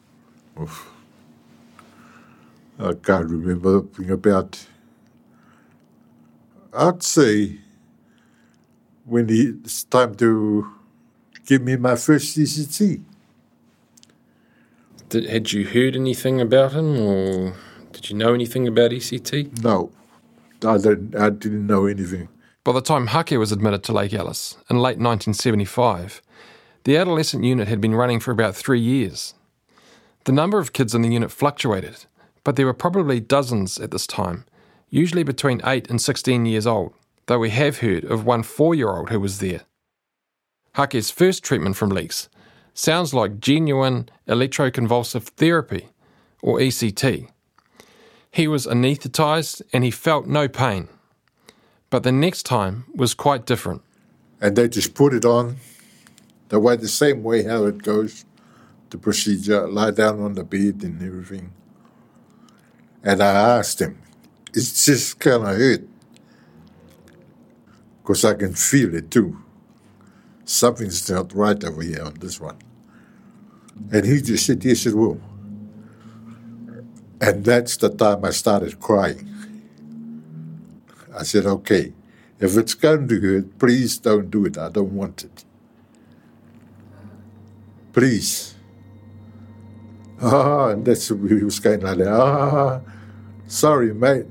I 2.83 2.95
can't 2.95 3.31
remember 3.31 3.79
anything 3.79 4.11
about. 4.11 4.67
I'd 6.73 7.03
say 7.03 7.61
when 9.05 9.29
he, 9.29 9.55
it's 9.65 9.85
time 9.85 10.17
to 10.17 10.73
give 11.47 11.63
me 11.63 11.77
my 11.77 11.95
first 11.95 12.37
ECT. 12.37 13.03
Did, 15.11 15.29
had 15.29 15.53
you 15.53 15.67
heard 15.67 15.95
anything 15.95 16.41
about 16.41 16.73
him, 16.73 16.99
or 16.99 17.55
did 17.93 18.11
you 18.11 18.17
know 18.17 18.35
anything 18.35 18.67
about 18.67 18.91
ECT? 18.91 19.63
No, 19.63 19.93
I 20.67 20.79
didn't, 20.79 21.15
I 21.15 21.31
didn't 21.31 21.67
know 21.67 21.87
anything. 21.87 22.29
By 22.65 22.73
the 22.73 22.81
time 22.81 23.09
Hake 23.09 23.33
was 23.33 23.53
admitted 23.53 23.85
to 23.85 23.93
Lake 23.93 24.15
Alice 24.15 24.57
in 24.71 24.77
late 24.77 24.99
1975, 24.99 26.23
the 26.85 26.97
adolescent 26.97 27.45
unit 27.45 27.69
had 27.69 27.81
been 27.81 27.95
running 27.95 28.19
for 28.19 28.33
about 28.33 28.57
three 28.57 28.81
years. 28.81 29.35
The 30.25 30.33
number 30.33 30.59
of 30.59 30.73
kids 30.73 30.95
in 30.95 31.03
the 31.03 31.13
unit 31.13 31.31
fluctuated, 31.31 32.07
but 32.45 32.57
there 32.57 32.67
were 32.67 32.75
probably 32.75 33.21
dozens 33.21 33.79
at 33.79 33.91
this 33.91 34.07
time, 34.07 34.45
usually 34.89 35.23
between 35.23 35.61
8 35.65 35.89
and 35.91 36.01
16 36.01 36.47
years 36.47 36.67
old, 36.67 36.95
though 37.27 37.39
we 37.39 37.51
have 37.51 37.79
heard 37.79 38.05
of 38.05 38.25
one 38.25 38.43
four 38.43 38.75
year 38.75 38.91
old 38.91 39.11
who 39.11 39.21
was 39.21 39.39
there. 39.39 39.63
Hake's 40.75 41.11
first 41.11 41.45
treatment 41.45 41.77
from 41.77 41.91
Leeks 41.91 42.29
sounds 42.75 43.13
like 43.13 43.41
genuine 43.41 44.09
electroconvulsive 44.27 45.25
therapy, 45.25 45.89
or 46.43 46.59
ECT. 46.59 47.29
He 48.31 48.49
was 48.49 48.67
anaesthetized 48.67 49.63
and 49.73 49.85
he 49.85 49.91
felt 49.91 50.27
no 50.27 50.49
pain. 50.49 50.89
But 51.91 52.03
the 52.03 52.13
next 52.13 52.45
time 52.45 52.85
was 52.95 53.15
quite 53.15 53.47
different. 53.47 53.83
And 54.41 54.57
they 54.57 54.69
just 54.69 54.95
put 54.95 55.15
it 55.15 55.25
on 55.25 55.57
the 56.49 56.59
way, 56.59 56.77
the 56.77 56.89
same 56.89 57.23
way 57.23 57.45
how 57.45 57.65
it 57.65 57.83
goes, 57.83 58.25
the 58.91 58.99
procedure, 58.99 59.69
lie 59.69 59.91
down 59.91 60.21
on 60.21 60.35
the 60.35 60.45
bed 60.45 60.83
and 60.83 61.03
everything. 61.03 61.53
And 63.05 63.23
I 63.23 63.59
asked 63.59 63.81
him, 63.81 63.99
it's 64.55 64.85
just 64.85 65.19
kind 65.19 65.43
of 65.43 65.57
hurt. 65.57 65.83
Because 68.03 68.25
I 68.25 68.35
can 68.35 68.55
feel 68.55 68.95
it 68.95 69.11
too. 69.11 69.39
Something's 70.45 71.11
not 71.11 71.35
right 71.35 71.63
over 71.65 71.83
here 71.83 72.03
on 72.03 72.15
this 72.15 72.41
one. 72.41 72.59
And 73.93 74.05
he 74.05 74.21
just 74.21 74.47
said, 74.47 74.65
yes, 74.65 74.87
it 74.87 74.95
will. 74.95 75.21
And 77.21 77.45
that's 77.45 77.77
the 77.77 77.89
time 77.89 78.25
I 78.25 78.31
started 78.31 78.81
crying. 78.81 79.29
I 81.17 81.23
said, 81.23 81.47
okay, 81.47 81.93
if 82.41 82.57
it's 82.57 82.75
going 82.75 83.07
to 83.09 83.21
hurt, 83.21 83.59
please 83.59 83.99
don't 83.99 84.31
do 84.31 84.47
it. 84.47 84.59
I 84.59 84.69
don't 84.69 84.93
want 84.93 85.25
it. 85.25 85.45
Please. 87.93 88.55
Ah, 90.23 90.69
and 90.69 90.85
that's 90.85 91.09
he 91.09 91.15
was 91.15 91.59
going 91.59 91.81
like 91.81 91.99
that. 91.99 92.09
Ah, 92.09 92.81
sorry, 93.49 93.93
mate. 93.93 94.27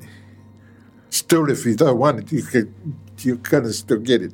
Still, 1.09 1.49
if 1.51 1.65
you 1.65 1.75
don't 1.75 1.97
want 1.97 2.19
it, 2.19 2.31
you 2.31 2.43
can 2.43 2.73
you 3.19 3.37
can 3.37 3.71
still 3.73 3.99
get 3.99 4.21
it. 4.21 4.33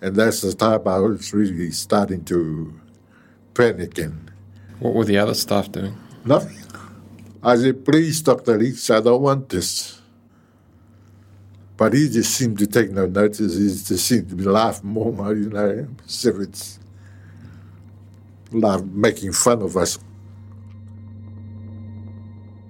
And 0.00 0.14
that's 0.14 0.42
the 0.42 0.54
time 0.54 0.86
I 0.86 0.98
was 1.00 1.34
really 1.34 1.72
starting 1.72 2.24
to 2.26 2.72
panic 3.54 3.98
and 3.98 4.30
What 4.78 4.94
were 4.94 5.04
the 5.04 5.18
other 5.18 5.34
staff 5.34 5.72
doing? 5.72 5.96
nothing. 6.24 6.56
I 7.42 7.56
said, 7.56 7.84
please, 7.84 8.20
Dr. 8.22 8.58
Leeks, 8.58 8.90
I 8.90 9.00
don't 9.00 9.22
want 9.22 9.48
this. 9.48 10.00
But 11.76 11.92
he 11.94 12.08
just 12.08 12.32
seemed 12.34 12.58
to 12.58 12.66
take 12.66 12.90
no 12.90 13.06
notice. 13.06 13.54
He 13.56 13.68
just 13.68 14.04
seemed 14.06 14.28
to 14.30 14.36
be 14.36 14.44
laughing 14.44 14.90
more, 14.90 15.34
you 15.34 15.48
know, 15.50 15.86
as 16.04 16.24
if 16.26 16.36
it's 16.36 16.78
laugh, 18.52 18.82
making 18.82 19.32
fun 19.32 19.62
of 19.62 19.76
us. 19.76 19.98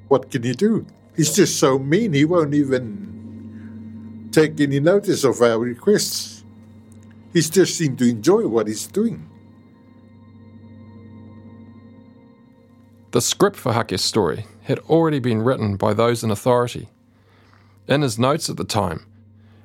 What 0.08 0.30
can 0.30 0.42
he 0.42 0.52
do? 0.52 0.86
He's 1.16 1.34
just 1.34 1.58
so 1.58 1.78
mean, 1.78 2.12
he 2.12 2.24
won't 2.24 2.54
even 2.54 4.28
take 4.32 4.60
any 4.60 4.80
notice 4.80 5.24
of 5.24 5.40
our 5.42 5.58
requests. 5.58 6.44
He 7.32 7.40
just 7.40 7.76
seems 7.76 7.98
to 7.98 8.08
enjoy 8.08 8.46
what 8.46 8.66
he's 8.66 8.86
doing. 8.86 9.28
The 13.10 13.20
script 13.20 13.56
for 13.56 13.72
Hake's 13.72 14.02
story 14.02 14.46
had 14.62 14.78
already 14.80 15.18
been 15.18 15.42
written 15.42 15.76
by 15.76 15.94
those 15.94 16.22
in 16.22 16.30
authority. 16.30 16.88
In 17.86 18.02
his 18.02 18.18
notes 18.18 18.50
at 18.50 18.58
the 18.58 18.64
time, 18.64 19.06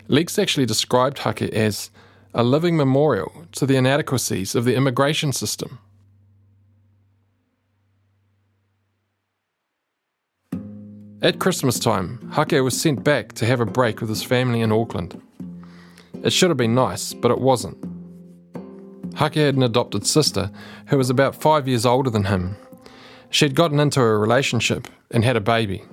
Leeks 0.08 0.40
actually 0.40 0.66
described 0.66 1.20
Hake 1.20 1.42
as 1.42 1.92
a 2.34 2.44
living 2.44 2.78
memorial 2.78 3.46
to 3.52 3.66
the 3.66 3.76
inadequacies 3.76 4.56
of 4.56 4.66
the 4.66 4.76
immigration 4.76 5.34
system. 5.34 5.80
At 11.24 11.40
Christmas 11.40 11.80
time, 11.80 12.20
Hake 12.36 12.62
was 12.62 12.80
sent 12.80 13.02
back 13.02 13.32
to 13.36 13.46
have 13.46 13.62
a 13.62 13.66
break 13.66 14.02
with 14.02 14.10
his 14.10 14.24
family 14.24 14.60
in 14.60 14.74
Auckland. 14.74 15.22
It 16.22 16.34
should 16.34 16.50
have 16.50 16.58
been 16.58 16.76
nice, 16.76 17.14
but 17.14 17.32
it 17.32 17.40
wasn't. 17.40 17.78
Hake 19.16 19.36
had 19.36 19.56
an 19.56 19.64
adopted 19.64 20.06
sister 20.06 20.52
who 20.88 20.98
was 20.98 21.10
about 21.10 21.42
five 21.42 21.66
years 21.66 21.86
older 21.86 22.10
than 22.10 22.26
him. 22.26 22.58
She'd 23.30 23.56
gotten 23.56 23.80
into 23.80 24.02
a 24.02 24.18
relationship 24.18 24.90
and 25.12 25.24
had 25.24 25.38
a 25.38 25.42
baby. 25.42 25.84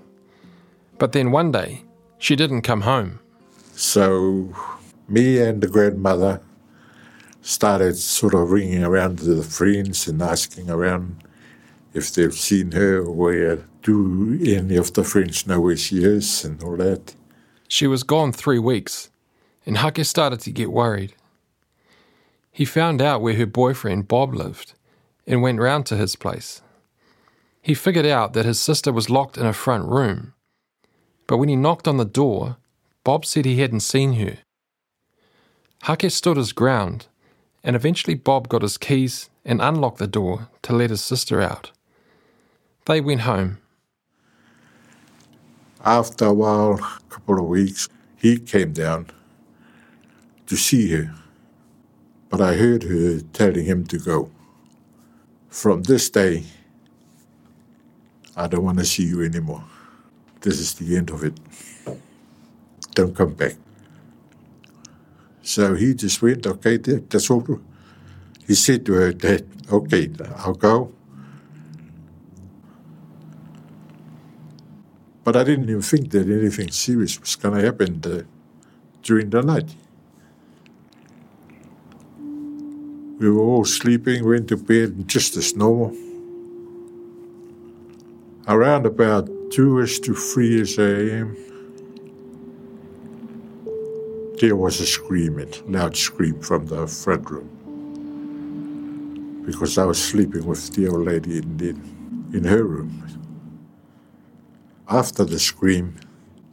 But 0.99 1.13
then 1.13 1.31
one 1.31 1.53
day, 1.53 1.85
she 2.19 2.35
didn't 2.35 2.63
come 2.63 2.81
home. 2.81 3.21
So, 3.77 4.53
me 5.09 5.39
and 5.39 5.61
the 5.61 5.69
grandmother 5.69 6.41
started 7.41 7.97
sort 7.97 8.35
of 8.35 8.51
ringing 8.51 8.83
around 8.83 9.21
to 9.21 9.33
the 9.33 9.45
friends 9.45 10.09
and 10.09 10.21
asking 10.21 10.71
around 10.71 11.23
if 11.95 12.13
they've 12.13 12.35
seen 12.35 12.73
her 12.73 12.99
or 12.99 13.13
where 13.13 13.70
do 13.83 14.39
any 14.43 14.77
of 14.77 14.93
the 14.93 15.05
friends 15.05 15.47
know 15.47 15.61
where 15.61 15.77
she 15.77 16.05
is 16.05 16.45
and 16.45 16.63
all 16.63 16.77
that. 16.77 17.15
She 17.69 17.87
was 17.87 18.03
gone 18.03 18.33
three 18.33 18.59
weeks, 18.59 19.11
and 19.65 19.79
Hake 19.79 20.05
started 20.05 20.41
to 20.41 20.51
get 20.51 20.73
worried. 20.73 21.15
He 22.53 22.65
found 22.65 23.01
out 23.01 23.23
where 23.23 23.35
her 23.35 23.47
boyfriend 23.47 24.09
Bob 24.09 24.35
lived 24.35 24.75
and 25.27 25.43
went 25.43 25.61
round 25.61 25.87
to 25.87 25.97
his 25.97 26.17
place. 26.17 26.63
He 27.63 27.75
figured 27.75 28.07
out 28.07 28.33
that 28.33 28.45
his 28.45 28.59
sister 28.59 28.93
was 28.93 29.11
locked 29.11 29.39
in 29.39 29.47
a 29.47 29.53
front 29.53 29.87
room, 29.87 30.35
but 31.27 31.39
when 31.39 31.49
he 31.49 31.57
knocked 31.57 31.87
on 31.87 31.97
the 31.97 32.05
door, 32.05 32.57
Bob 33.05 33.25
said 33.25 33.45
he 33.45 33.61
hadn't 33.61 33.81
seen 33.81 34.15
her. 34.15 34.39
Hake 35.85 36.11
stood 36.11 36.37
his 36.37 36.53
ground, 36.53 37.07
and 37.63 37.77
eventually 37.77 38.15
Bob 38.15 38.49
got 38.49 38.63
his 38.63 38.77
keys 38.77 39.31
and 39.45 39.63
unlocked 39.63 39.99
the 39.99 40.07
door 40.07 40.49
to 40.63 40.73
let 40.73 40.91
his 40.91 41.03
sister 41.03 41.41
out. 41.41 41.71
They 42.87 43.01
went 43.01 43.23
home. 43.23 43.59
After 45.85 46.27
a 46.27 46.33
while, 46.35 46.75
a 46.75 47.01
couple 47.09 47.39
of 47.39 47.47
weeks, 47.47 47.89
he 48.17 48.39
came 48.39 48.73
down 48.73 49.07
to 50.47 50.57
see 50.57 50.91
her. 50.93 51.15
But 52.29 52.41
I 52.41 52.55
heard 52.55 52.83
her 52.83 53.21
telling 53.33 53.65
him 53.65 53.87
to 53.87 53.99
go. 53.99 54.31
From 55.49 55.83
this 55.83 56.11
day, 56.11 56.45
I 58.37 58.47
don't 58.47 58.65
want 58.65 58.79
to 58.79 58.85
see 58.85 59.05
you 59.05 59.23
anymore. 59.23 59.65
This 60.43 60.61
is 60.61 60.75
the 60.75 60.97
end 60.97 61.11
of 61.11 61.25
it. 61.25 61.39
Don't 62.95 63.17
come 63.17 63.35
back. 63.35 63.57
So 65.43 65.75
he 65.75 65.95
just 65.95 66.21
went, 66.23 66.47
okay, 66.47 66.77
that's 66.77 67.31
all. 67.31 67.61
He 68.47 68.55
said 68.55 68.85
to 68.87 68.93
her 68.95 69.13
that, 69.13 69.45
okay, 69.73 70.11
I'll 70.37 70.55
go. 70.55 70.93
But 75.23 75.37
I 75.37 75.45
didn't 75.45 75.69
even 75.69 75.83
think 75.83 76.11
that 76.11 76.29
anything 76.29 76.71
serious 76.71 77.21
was 77.21 77.37
going 77.37 77.59
to 77.59 77.65
happen 77.65 78.00
uh, 78.05 78.23
during 79.03 79.31
the 79.31 79.43
night. 79.43 79.75
We 83.19 83.29
were 83.31 83.43
all 83.43 83.67
sleeping, 83.67 84.27
went 84.27 84.49
to 84.49 84.57
bed 84.57 85.07
just 85.07 85.37
as 85.37 85.55
normal. 85.55 85.95
Around 88.49 88.87
about 88.87 89.27
2ish 89.50 90.03
to 90.05 90.12
3ish 90.12 90.79
a.m., 90.79 91.37
there 94.39 94.57
was 94.57 94.81
a 94.81 94.87
screaming, 94.87 95.53
loud 95.67 95.95
scream 95.95 96.41
from 96.41 96.65
the 96.67 96.87
front 96.87 97.31
room. 97.31 97.50
Because 99.45 99.77
I 99.77 99.85
was 99.85 100.03
sleeping 100.03 100.47
with 100.47 100.73
the 100.73 100.89
old 100.89 101.05
lady 101.05 101.39
in, 101.39 101.59
the, 101.59 101.69
in 102.37 102.45
her 102.45 102.65
room. 102.65 103.00
After 104.92 105.25
the 105.25 105.38
scream, 105.38 105.94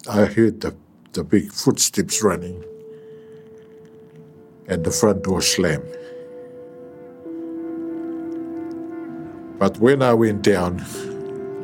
I 0.07 0.25
heard 0.25 0.61
the, 0.61 0.75
the 1.13 1.23
big 1.23 1.51
footsteps 1.51 2.21
running 2.21 2.63
and 4.67 4.85
the 4.85 4.91
front 4.91 5.23
door 5.23 5.41
slam. 5.41 5.81
But 9.57 9.79
when 9.79 10.03
I 10.03 10.13
went 10.13 10.43
down 10.43 10.77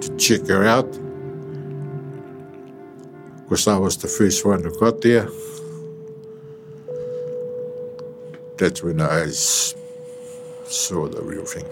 to 0.01 0.17
check 0.17 0.47
her 0.47 0.65
out, 0.65 0.91
because 3.43 3.67
I 3.67 3.77
was 3.77 3.97
the 3.97 4.07
first 4.07 4.43
one 4.43 4.63
who 4.63 4.75
got 4.79 5.01
there, 5.01 5.29
that's 8.57 8.81
when 8.81 8.99
I 8.99 9.27
saw 9.27 11.07
the 11.07 11.21
real 11.21 11.45
thing. 11.45 11.67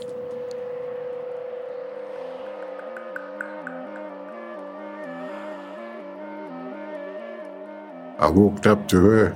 I 8.21 8.29
walked 8.29 8.67
up 8.67 8.87
to 8.89 8.97
her. 9.03 9.35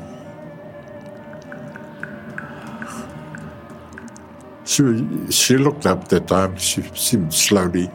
She, 4.63 5.31
she 5.31 5.57
looked 5.57 5.87
up 5.87 6.07
that 6.09 6.27
time. 6.27 6.55
She 6.57 6.83
seemed 6.93 7.33
slowly. 7.33 7.89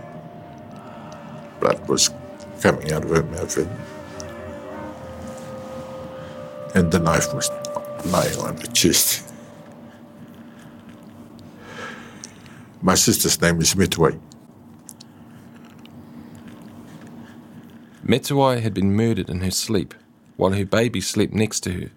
Blood 1.61 1.89
was 1.89 2.11
coming 2.61 2.93
out 2.93 3.05
of 3.05 3.11
her 3.11 3.23
mouth. 3.23 3.57
And, 3.57 3.71
and 6.75 6.91
the 6.91 6.99
knife 6.99 7.33
was 7.35 7.49
lying 8.07 8.39
on 8.41 8.57
the 8.57 8.67
chest. 8.69 9.33
My 12.83 12.97
sister's 12.97 13.41
name 13.41 13.61
is 13.61 13.75
Mitway. 13.75 14.19
Metuai 18.05 18.61
had 18.61 18.75
been 18.75 18.93
murdered 18.97 19.31
in 19.31 19.41
her 19.43 19.53
sleep 19.53 19.95
while 20.41 20.53
her 20.53 20.65
baby 20.65 21.03
slept 21.03 21.35
next 21.35 21.61
to 21.61 21.71
her. 21.71 21.91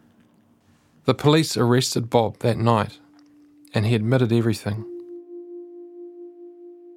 The 1.06 1.14
police 1.14 1.56
arrested 1.56 2.10
Bob 2.10 2.40
that 2.40 2.58
night 2.58 3.00
and 3.74 3.86
he 3.86 3.96
admitted 3.96 4.34
everything. 4.34 4.84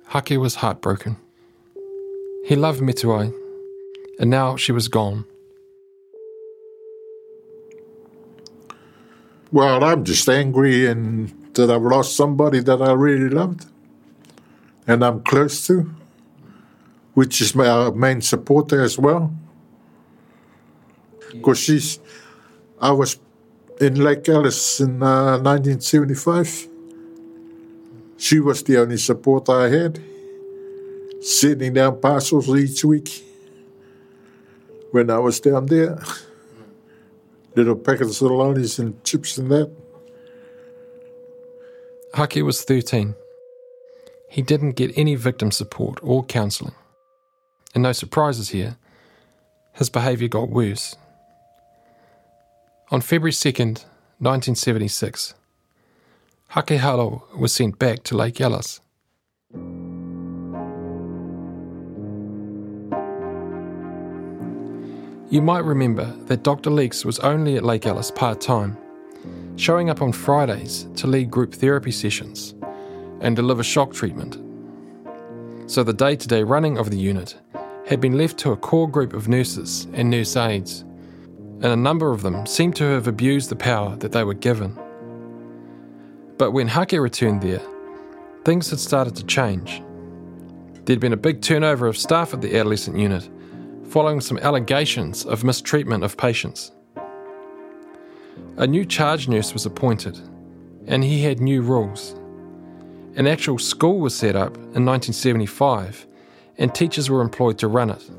Hake 0.08 0.40
was 0.40 0.56
heartbroken. 0.56 1.18
He 2.46 2.56
loved 2.56 2.80
Metuai 2.80 3.32
and 4.18 4.28
now 4.28 4.56
she 4.56 4.72
was 4.72 4.88
gone. 4.88 5.24
Well, 9.52 9.84
I'm 9.84 10.02
just 10.02 10.28
angry 10.28 10.88
and 10.88 11.32
that 11.54 11.70
I've 11.70 11.80
lost 11.82 12.16
somebody 12.16 12.58
that 12.58 12.82
I 12.82 12.90
really 12.90 13.28
loved 13.28 13.66
and 14.88 15.04
I'm 15.04 15.22
close 15.22 15.64
to, 15.68 15.94
which 17.14 17.40
is 17.40 17.54
my 17.54 17.68
uh, 17.68 17.92
main 17.92 18.20
supporter 18.20 18.82
as 18.82 18.98
well. 18.98 19.32
Because 21.36 21.58
she's, 21.58 21.98
I 22.80 22.92
was 22.92 23.18
in 23.80 23.96
Lake 23.96 24.28
Alice 24.28 24.80
in 24.80 25.02
uh, 25.02 25.38
1975. 25.38 26.68
She 28.16 28.40
was 28.40 28.62
the 28.62 28.78
only 28.78 28.96
support 28.96 29.48
I 29.48 29.68
had, 29.68 30.02
sending 31.20 31.74
down 31.74 32.00
parcels 32.00 32.48
each 32.48 32.84
week 32.84 33.22
when 34.90 35.10
I 35.10 35.18
was 35.18 35.40
down 35.40 35.66
there. 35.66 36.02
Little 37.54 37.76
packets 37.76 38.20
of 38.20 38.30
lollies 38.30 38.78
and 38.78 39.02
chips 39.04 39.38
and 39.38 39.50
that. 39.50 39.70
Hake 42.14 42.42
was 42.42 42.62
13. 42.62 43.14
He 44.28 44.42
didn't 44.42 44.72
get 44.72 44.96
any 44.96 45.14
victim 45.14 45.50
support 45.50 45.98
or 46.02 46.24
counselling. 46.24 46.74
And 47.74 47.82
no 47.82 47.92
surprises 47.92 48.50
here, 48.50 48.76
his 49.74 49.90
behaviour 49.90 50.28
got 50.28 50.48
worse. 50.48 50.96
On 52.88 53.00
February 53.00 53.32
2nd, 53.32 53.84
1976, 54.20 55.34
Hake 56.50 56.78
Halo 56.78 57.24
was 57.36 57.52
sent 57.52 57.80
back 57.80 58.04
to 58.04 58.16
Lake 58.16 58.40
Alice. 58.40 58.80
You 65.28 65.42
might 65.42 65.64
remember 65.64 66.04
that 66.26 66.44
Dr. 66.44 66.70
Leeks 66.70 67.04
was 67.04 67.18
only 67.18 67.56
at 67.56 67.64
Lake 67.64 67.86
Alice 67.86 68.12
part 68.12 68.40
time, 68.40 68.78
showing 69.56 69.90
up 69.90 70.00
on 70.00 70.12
Fridays 70.12 70.86
to 70.94 71.08
lead 71.08 71.28
group 71.28 71.52
therapy 71.52 71.90
sessions 71.90 72.54
and 73.20 73.34
deliver 73.34 73.64
shock 73.64 73.94
treatment. 73.94 74.38
So 75.68 75.82
the 75.82 75.92
day 75.92 76.14
to 76.14 76.28
day 76.28 76.44
running 76.44 76.78
of 76.78 76.90
the 76.90 76.98
unit 76.98 77.34
had 77.88 78.00
been 78.00 78.16
left 78.16 78.38
to 78.38 78.52
a 78.52 78.56
core 78.56 78.88
group 78.88 79.12
of 79.12 79.26
nurses 79.26 79.88
and 79.92 80.08
nurse 80.08 80.36
aides, 80.36 80.84
and 81.62 81.72
a 81.72 81.76
number 81.76 82.12
of 82.12 82.22
them 82.22 82.46
seemed 82.46 82.76
to 82.76 82.84
have 82.84 83.08
abused 83.08 83.48
the 83.48 83.56
power 83.56 83.96
that 83.96 84.12
they 84.12 84.24
were 84.24 84.34
given. 84.34 84.78
But 86.36 86.50
when 86.50 86.68
Hake 86.68 86.92
returned 86.92 87.42
there, 87.42 87.62
things 88.44 88.68
had 88.70 88.78
started 88.78 89.16
to 89.16 89.24
change. 89.24 89.82
There'd 90.84 91.00
been 91.00 91.14
a 91.14 91.16
big 91.16 91.40
turnover 91.40 91.86
of 91.86 91.96
staff 91.96 92.34
at 92.34 92.42
the 92.42 92.58
adolescent 92.58 92.98
unit, 92.98 93.28
following 93.88 94.20
some 94.20 94.38
allegations 94.38 95.24
of 95.24 95.44
mistreatment 95.44 96.04
of 96.04 96.16
patients. 96.16 96.72
A 98.58 98.66
new 98.66 98.84
charge 98.84 99.26
nurse 99.26 99.52
was 99.52 99.64
appointed, 99.64 100.18
and 100.86 101.02
he 101.02 101.22
had 101.22 101.40
new 101.40 101.62
rules. 101.62 102.14
An 103.16 103.26
actual 103.26 103.58
school 103.58 103.98
was 103.98 104.14
set 104.14 104.36
up 104.36 104.56
in 104.56 104.84
1975, 104.84 106.06
and 106.58 106.74
teachers 106.74 107.08
were 107.08 107.22
employed 107.22 107.58
to 107.58 107.68
run 107.68 107.88
it. 107.88 108.10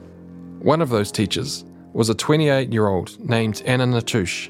One 0.60 0.82
of 0.82 0.90
those 0.90 1.12
teachers 1.12 1.64
was 1.98 2.10
a 2.10 2.14
28 2.14 2.72
year 2.72 2.88
old 2.88 3.18
named 3.28 3.64
Anna 3.66 3.88
Natusch. 3.88 4.50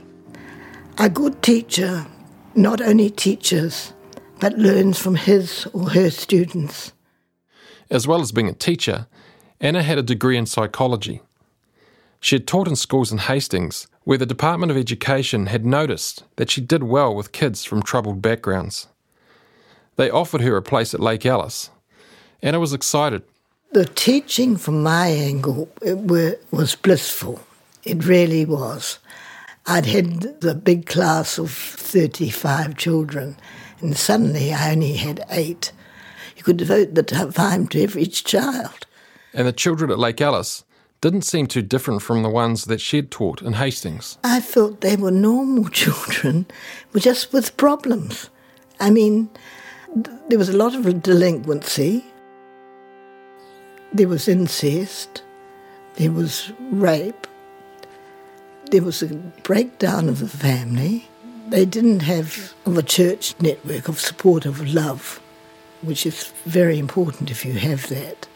A 0.98 1.10
good 1.10 1.42
teacher 1.42 2.06
not 2.56 2.82
only 2.82 3.10
teaches, 3.10 3.94
but 4.42 4.58
learns 4.58 5.00
from 5.00 5.16
his 5.16 5.66
or 5.72 5.92
her 5.92 6.10
students. 6.10 6.92
As 7.90 8.06
well 8.06 8.20
as 8.20 8.34
being 8.34 8.50
a 8.50 8.54
teacher, 8.54 9.08
Anna 9.62 9.82
had 9.82 9.98
a 9.98 10.04
degree 10.04 10.36
in 10.36 10.46
psychology. 10.46 11.22
She 12.20 12.36
had 12.36 12.48
taught 12.48 12.68
in 12.68 12.76
schools 12.76 13.14
in 13.14 13.20
Hastings, 13.20 13.88
where 14.04 14.18
the 14.18 14.26
Department 14.26 14.70
of 14.70 14.78
Education 14.78 15.46
had 15.46 15.66
noticed 15.66 16.26
that 16.36 16.50
she 16.52 16.60
did 16.60 16.84
well 16.84 17.16
with 17.16 17.32
kids 17.32 17.64
from 17.64 17.82
troubled 17.82 18.22
backgrounds. 18.22 18.88
They 19.96 20.10
offered 20.10 20.42
her 20.42 20.58
a 20.58 20.62
place 20.62 20.94
at 20.94 21.00
Lake 21.00 21.26
Alice. 21.26 21.70
Anna 22.42 22.60
was 22.60 22.74
excited. 22.74 23.24
The 23.78 23.86
teaching 23.86 24.58
from 24.58 24.82
my 24.82 25.06
angle 25.06 25.70
were, 25.84 26.40
was 26.50 26.74
blissful. 26.74 27.42
It 27.84 28.06
really 28.06 28.44
was. 28.44 28.98
I'd 29.68 29.86
had 29.86 30.42
the 30.42 30.56
big 30.56 30.88
class 30.88 31.38
of 31.38 31.52
35 31.52 32.76
children, 32.76 33.38
and 33.80 33.96
suddenly 33.96 34.52
I 34.52 34.72
only 34.72 34.94
had 34.94 35.24
eight. 35.30 35.74
You 36.36 36.42
could 36.42 36.58
devote 36.58 36.96
the 36.96 37.04
time 37.04 37.68
to 37.68 37.84
every 37.84 38.08
child. 38.08 38.88
And 39.32 39.48
the 39.48 39.54
children 39.54 39.92
at 39.92 40.00
Lake 40.00 40.22
Alice 40.22 40.64
didn't 41.00 41.22
seem 41.22 41.46
too 41.46 41.62
different 41.62 42.02
from 42.02 42.24
the 42.24 42.32
ones 42.32 42.66
that 42.66 42.82
she'd 42.82 43.12
taught 43.12 43.44
in 43.44 43.54
Hastings. 43.54 44.18
I 44.24 44.40
felt 44.40 44.82
they 44.82 44.96
were 44.96 45.12
normal 45.12 45.70
children, 45.70 46.48
just 46.96 47.32
with 47.32 47.56
problems. 47.58 48.32
I 48.80 48.90
mean, 48.90 49.30
there 50.30 50.40
was 50.40 50.50
a 50.50 50.58
lot 50.58 50.74
of 50.74 51.04
delinquency, 51.04 52.04
there 53.94 54.08
was 54.08 54.28
incest, 54.28 55.24
there 55.96 56.12
was 56.12 56.52
rape, 56.72 57.28
there 58.72 58.84
was 58.84 59.02
a 59.02 59.08
breakdown 59.44 60.10
of 60.10 60.20
the 60.20 60.28
family. 60.28 61.08
They 61.50 61.66
didn't 61.66 62.02
have 62.02 62.54
a 62.66 62.84
church 62.84 63.34
network 63.40 63.88
of 63.88 64.00
support 64.00 64.46
of 64.46 64.68
love, 64.74 65.22
which 65.82 66.06
is 66.06 66.34
very 66.46 66.78
important 66.78 67.32
if 67.32 67.46
you 67.46 67.54
have 67.54 67.88
that. 67.88 68.28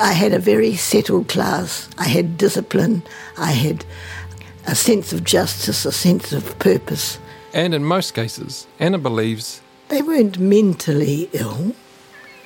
I 0.00 0.12
had 0.12 0.32
a 0.32 0.38
very 0.38 0.74
settled 0.76 1.28
class. 1.28 1.88
I 1.98 2.08
had 2.08 2.38
discipline. 2.38 3.02
I 3.36 3.52
had 3.52 3.84
a 4.66 4.74
sense 4.74 5.12
of 5.12 5.24
justice, 5.24 5.84
a 5.84 5.92
sense 5.92 6.32
of 6.32 6.58
purpose. 6.58 7.18
And 7.52 7.74
in 7.74 7.84
most 7.84 8.14
cases, 8.14 8.66
Anna 8.78 8.98
believes 8.98 9.60
They 9.88 10.02
weren't 10.02 10.38
mentally 10.38 11.28
ill, 11.32 11.74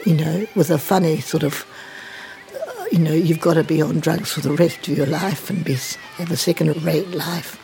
you 0.06 0.14
know, 0.14 0.46
with 0.54 0.70
a 0.70 0.78
funny 0.78 1.20
sort 1.20 1.42
of, 1.42 1.66
you 2.94 3.00
know, 3.00 3.12
you've 3.12 3.40
got 3.40 3.54
to 3.54 3.64
be 3.64 3.82
on 3.82 3.98
drugs 3.98 4.32
for 4.32 4.40
the 4.40 4.52
rest 4.52 4.86
of 4.86 4.96
your 4.96 5.06
life 5.08 5.50
and 5.50 5.64
be, 5.64 5.74
have 6.14 6.30
a 6.30 6.36
second-rate 6.36 7.10
life. 7.10 7.60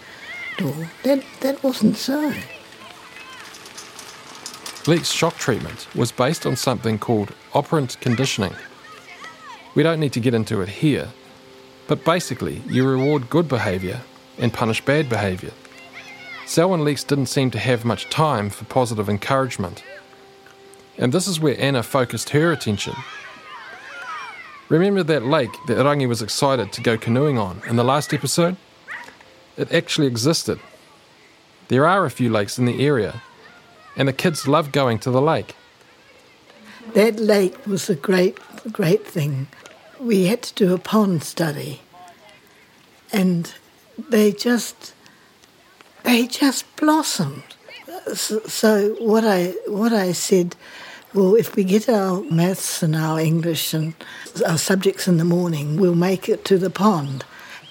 That, 1.04 1.22
that 1.38 1.62
wasn't 1.62 1.96
so. 1.96 2.34
Leek's 4.88 5.12
shock 5.12 5.36
treatment 5.36 5.86
was 5.94 6.10
based 6.10 6.46
on 6.46 6.56
something 6.56 6.98
called 6.98 7.32
operant 7.54 7.96
conditioning. 8.00 8.52
We 9.76 9.84
don't 9.84 10.00
need 10.00 10.12
to 10.14 10.20
get 10.20 10.34
into 10.34 10.62
it 10.62 10.68
here, 10.68 11.10
but 11.86 12.04
basically, 12.04 12.62
you 12.66 12.84
reward 12.84 13.30
good 13.30 13.46
behaviour 13.46 14.00
and 14.36 14.52
punish 14.52 14.84
bad 14.84 15.08
behaviour. 15.08 15.52
Selwyn 16.44 16.84
Leeks 16.84 17.04
didn't 17.04 17.26
seem 17.26 17.52
to 17.52 17.58
have 17.60 17.84
much 17.84 18.10
time 18.10 18.50
for 18.50 18.64
positive 18.64 19.08
encouragement. 19.08 19.84
And 20.98 21.12
this 21.12 21.28
is 21.28 21.38
where 21.38 21.54
Anna 21.60 21.84
focused 21.84 22.30
her 22.30 22.50
attention. 22.50 22.96
Remember 24.70 25.02
that 25.02 25.24
lake 25.24 25.50
that 25.66 25.78
Rangi 25.78 26.06
was 26.06 26.22
excited 26.22 26.72
to 26.72 26.80
go 26.80 26.96
canoeing 26.96 27.36
on 27.38 27.60
in 27.68 27.74
the 27.74 27.82
last 27.82 28.14
episode? 28.14 28.56
It 29.56 29.72
actually 29.72 30.06
existed. 30.06 30.60
There 31.66 31.88
are 31.88 32.04
a 32.04 32.10
few 32.10 32.30
lakes 32.30 32.56
in 32.56 32.66
the 32.66 32.86
area, 32.86 33.20
and 33.96 34.06
the 34.06 34.12
kids 34.12 34.46
love 34.46 34.70
going 34.70 35.00
to 35.00 35.10
the 35.10 35.20
lake. 35.20 35.56
That 36.94 37.18
lake 37.18 37.66
was 37.66 37.90
a 37.90 37.96
great, 37.96 38.38
great 38.70 39.04
thing. 39.04 39.48
We 39.98 40.26
had 40.26 40.40
to 40.44 40.54
do 40.54 40.72
a 40.72 40.78
pond 40.78 41.24
study, 41.24 41.80
and 43.12 43.52
they 44.08 44.30
just, 44.30 44.94
they 46.04 46.28
just 46.28 46.64
blossomed. 46.76 47.42
So, 48.14 48.94
what 49.00 49.24
I 49.24 49.48
what 49.66 49.92
I 49.92 50.12
said, 50.12 50.54
well, 51.12 51.34
if 51.34 51.56
we 51.56 51.64
get 51.64 51.88
our 51.88 52.22
maths 52.24 52.82
and 52.82 52.94
our 52.94 53.18
English 53.18 53.74
and 53.74 53.94
our 54.46 54.58
subjects 54.58 55.08
in 55.08 55.16
the 55.16 55.24
morning, 55.24 55.76
we'll 55.78 55.94
make 55.94 56.28
it 56.28 56.44
to 56.44 56.58
the 56.58 56.70
pond. 56.70 57.24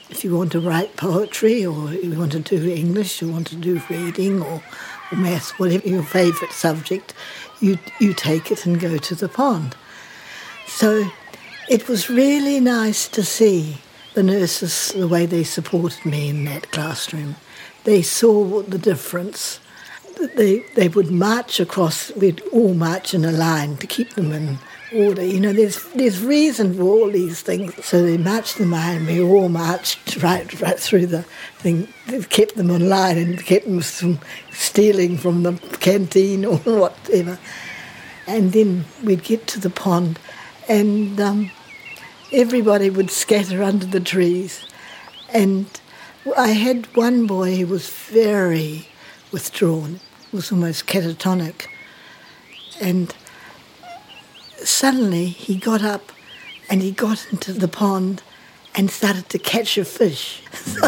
If 0.09 0.23
you 0.23 0.35
want 0.35 0.51
to 0.53 0.59
write 0.59 0.97
poetry, 0.97 1.65
or 1.65 1.93
you 1.93 2.17
want 2.17 2.31
to 2.33 2.39
do 2.39 2.69
English, 2.69 3.21
you 3.21 3.31
want 3.31 3.47
to 3.47 3.55
do 3.55 3.81
reading, 3.89 4.41
or, 4.41 4.61
maths, 5.11 5.57
whatever 5.57 5.87
your 5.87 6.03
favourite 6.03 6.53
subject, 6.53 7.13
you 7.59 7.79
you 7.99 8.13
take 8.13 8.51
it 8.51 8.65
and 8.65 8.79
go 8.79 8.97
to 8.97 9.15
the 9.15 9.29
pond. 9.29 9.75
So 10.67 11.09
it 11.67 11.87
was 11.87 12.09
really 12.09 12.59
nice 12.59 13.07
to 13.09 13.23
see 13.23 13.77
the 14.13 14.23
nurses 14.23 14.91
the 14.95 15.07
way 15.07 15.25
they 15.25 15.43
supported 15.43 16.05
me 16.05 16.29
in 16.29 16.45
that 16.45 16.71
classroom. 16.71 17.35
They 17.85 18.01
saw 18.01 18.61
the 18.61 18.77
difference. 18.77 19.59
They 20.35 20.59
they 20.75 20.87
would 20.89 21.11
march 21.11 21.59
across. 21.59 22.11
We'd 22.15 22.41
all 22.51 22.73
march 22.73 23.13
in 23.13 23.23
a 23.25 23.31
line 23.31 23.77
to 23.77 23.87
keep 23.87 24.15
them 24.15 24.31
in 24.31 24.59
order. 24.93 25.23
You 25.23 25.39
know, 25.39 25.53
there's 25.53 25.83
there's 25.93 26.21
reason 26.21 26.75
for 26.75 26.83
all 26.83 27.09
these 27.09 27.41
things. 27.41 27.85
So 27.85 28.03
they 28.03 28.17
marched 28.17 28.59
in 28.59 28.71
line. 28.71 29.05
We 29.05 29.21
all 29.21 29.49
marched 29.49 30.21
right 30.21 30.61
right 30.61 30.79
through 30.79 31.07
the 31.07 31.23
thing. 31.59 31.87
They 32.07 32.21
kept 32.23 32.55
them 32.55 32.69
in 32.69 32.89
line 32.89 33.17
and 33.17 33.43
kept 33.43 33.65
them 33.65 33.81
from 33.81 34.19
stealing 34.51 35.17
from 35.17 35.43
the 35.43 35.53
canteen 35.79 36.45
or 36.45 36.57
whatever. 36.63 37.39
And 38.27 38.51
then 38.51 38.85
we'd 39.03 39.23
get 39.23 39.47
to 39.47 39.59
the 39.59 39.71
pond, 39.71 40.19
and 40.67 41.19
um, 41.19 41.51
everybody 42.31 42.89
would 42.89 43.09
scatter 43.09 43.63
under 43.63 43.85
the 43.85 43.99
trees. 43.99 44.65
And 45.33 45.65
I 46.37 46.49
had 46.49 46.85
one 46.95 47.25
boy 47.25 47.55
who 47.57 47.67
was 47.67 47.89
very 47.89 48.87
withdrawn, 49.31 49.99
was 50.31 50.51
almost 50.51 50.85
catatonic. 50.85 51.67
And 52.81 53.13
suddenly 54.57 55.27
he 55.27 55.55
got 55.55 55.83
up 55.83 56.11
and 56.69 56.81
he 56.81 56.91
got 56.91 57.27
into 57.31 57.53
the 57.53 57.67
pond 57.67 58.21
and 58.75 58.89
started 58.91 59.27
to 59.29 59.39
catch 59.39 59.77
a 59.77 59.85
fish. 59.85 60.43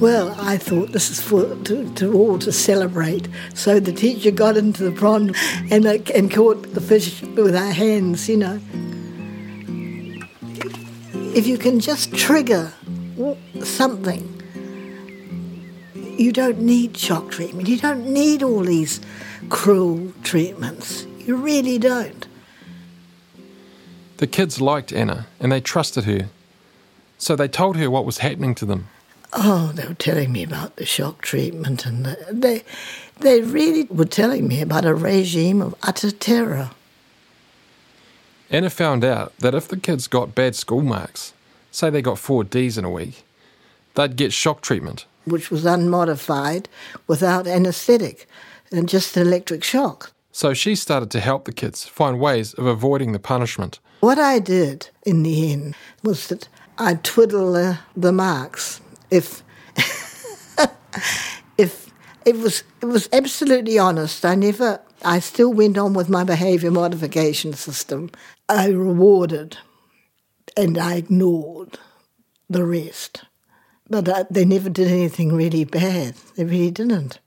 well, 0.00 0.34
I 0.38 0.56
thought 0.56 0.92
this 0.92 1.10
is 1.10 1.20
for 1.20 1.54
to, 1.64 1.94
to, 1.94 2.12
all 2.14 2.38
to 2.38 2.50
celebrate. 2.50 3.28
So 3.54 3.78
the 3.78 3.92
teacher 3.92 4.30
got 4.30 4.56
into 4.56 4.84
the 4.84 4.98
pond 4.98 5.36
and, 5.70 5.86
uh, 5.86 5.98
and 6.14 6.32
caught 6.32 6.74
the 6.74 6.80
fish 6.80 7.22
with 7.22 7.54
our 7.54 7.72
hands, 7.72 8.28
you 8.28 8.38
know. 8.38 8.60
If 11.36 11.46
you 11.46 11.58
can 11.58 11.80
just 11.80 12.14
trigger 12.14 12.72
something, 13.62 14.33
you 16.18 16.32
don't 16.32 16.60
need 16.60 16.96
shock 16.96 17.30
treatment. 17.30 17.68
You 17.68 17.78
don't 17.78 18.06
need 18.06 18.42
all 18.42 18.60
these 18.60 19.00
cruel 19.48 20.12
treatments. 20.22 21.06
You 21.20 21.36
really 21.36 21.78
don't. 21.78 22.26
The 24.18 24.26
kids 24.26 24.60
liked 24.60 24.92
Anna 24.92 25.26
and 25.40 25.50
they 25.50 25.60
trusted 25.60 26.04
her. 26.04 26.28
So 27.18 27.36
they 27.36 27.48
told 27.48 27.76
her 27.76 27.90
what 27.90 28.04
was 28.04 28.18
happening 28.18 28.54
to 28.56 28.66
them. 28.66 28.88
Oh, 29.32 29.72
they 29.74 29.86
were 29.86 29.94
telling 29.94 30.30
me 30.30 30.44
about 30.44 30.76
the 30.76 30.86
shock 30.86 31.20
treatment 31.22 31.86
and 31.86 32.06
the, 32.06 32.26
they, 32.30 32.62
they 33.20 33.40
really 33.40 33.84
were 33.84 34.04
telling 34.04 34.46
me 34.46 34.60
about 34.60 34.84
a 34.84 34.94
regime 34.94 35.60
of 35.60 35.74
utter 35.82 36.10
terror. 36.10 36.70
Anna 38.50 38.70
found 38.70 39.04
out 39.04 39.36
that 39.38 39.54
if 39.54 39.66
the 39.66 39.76
kids 39.76 40.06
got 40.06 40.34
bad 40.34 40.54
school 40.54 40.82
marks, 40.82 41.32
say 41.72 41.90
they 41.90 42.02
got 42.02 42.18
four 42.18 42.44
D's 42.44 42.78
in 42.78 42.84
a 42.84 42.90
week, 42.90 43.24
they'd 43.94 44.16
get 44.16 44.32
shock 44.32 44.60
treatment. 44.60 45.06
Which 45.24 45.50
was 45.50 45.64
unmodified 45.64 46.68
without 47.06 47.46
anaesthetic 47.46 48.26
and 48.70 48.88
just 48.88 49.16
an 49.16 49.26
electric 49.26 49.64
shock. 49.64 50.12
So 50.32 50.52
she 50.52 50.74
started 50.74 51.10
to 51.12 51.20
help 51.20 51.44
the 51.44 51.52
kids 51.52 51.84
find 51.84 52.18
ways 52.18 52.54
of 52.54 52.66
avoiding 52.66 53.12
the 53.12 53.18
punishment. 53.18 53.78
What 54.00 54.18
I 54.18 54.38
did 54.38 54.90
in 55.06 55.22
the 55.22 55.52
end 55.52 55.76
was 56.02 56.26
that 56.26 56.48
I'd 56.76 57.04
twiddle 57.04 57.54
uh, 57.54 57.76
the 57.96 58.12
marks. 58.12 58.80
If 59.10 59.42
if 61.56 61.90
it 62.26 62.36
was 62.36 62.64
it 62.82 62.86
was 62.86 63.08
absolutely 63.12 63.78
honest, 63.78 64.24
I 64.24 64.34
never 64.34 64.80
I 65.04 65.20
still 65.20 65.52
went 65.52 65.78
on 65.78 65.94
with 65.94 66.08
my 66.08 66.24
behaviour 66.24 66.70
modification 66.70 67.52
system. 67.52 68.10
I 68.48 68.68
rewarded 68.68 69.58
and 70.56 70.78
I 70.78 70.96
ignored 70.96 71.78
the 72.50 72.64
rest. 72.64 73.24
But 73.88 74.08
uh, 74.08 74.24
they 74.30 74.46
never 74.46 74.70
did 74.70 74.88
anything 74.88 75.34
really 75.34 75.64
bad. 75.64 76.14
They 76.36 76.44
really 76.44 76.70
didn't. 76.70 77.20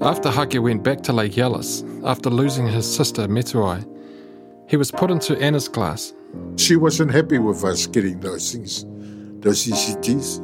After 0.00 0.30
Hake 0.30 0.62
went 0.62 0.82
back 0.84 1.02
to 1.02 1.12
Lake 1.12 1.36
Alice, 1.38 1.84
after 2.04 2.30
losing 2.30 2.66
his 2.66 2.90
sister 2.90 3.28
Metuai, 3.28 3.84
he 4.68 4.76
was 4.76 4.90
put 4.90 5.10
into 5.10 5.36
Anna's 5.38 5.68
class. 5.68 6.14
She 6.56 6.76
wasn't 6.76 7.10
happy 7.10 7.38
with 7.38 7.62
us 7.64 7.86
getting 7.86 8.20
those 8.20 8.52
things, 8.52 8.86
those 9.40 9.66
ECTs. 9.66 10.38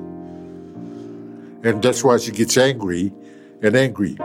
And 1.65 1.83
that's 1.83 2.05
why 2.05 2.19
she 2.19 2.31
gets 2.33 2.59
angry 2.59 3.13
and 3.63 3.75
angry. 3.75 4.19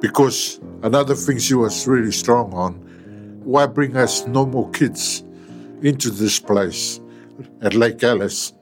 Because 0.00 0.58
another 0.82 1.14
thing 1.14 1.38
she 1.38 1.54
was 1.54 1.86
really 1.86 2.12
strong 2.12 2.52
on 2.54 2.74
why 3.44 3.66
bring 3.66 3.96
us 3.96 4.26
no 4.26 4.46
more 4.46 4.68
kids 4.70 5.22
into 5.82 6.10
this 6.10 6.40
place 6.40 7.00
at 7.60 7.74
Lake 7.74 8.02
Alice 8.02 8.52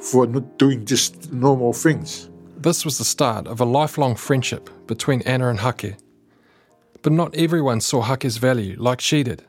for 0.00 0.26
not 0.26 0.58
doing 0.58 0.84
just 0.84 1.32
normal 1.32 1.72
things? 1.72 2.30
This 2.56 2.84
was 2.84 2.98
the 2.98 3.04
start 3.04 3.46
of 3.46 3.60
a 3.60 3.64
lifelong 3.64 4.16
friendship 4.16 4.68
between 4.86 5.22
Anna 5.22 5.48
and 5.48 5.60
Hake. 5.60 5.96
But 7.02 7.12
not 7.12 7.34
everyone 7.34 7.80
saw 7.80 8.02
Hake's 8.02 8.36
value 8.36 8.76
like 8.78 9.00
she 9.00 9.22
did. 9.22 9.44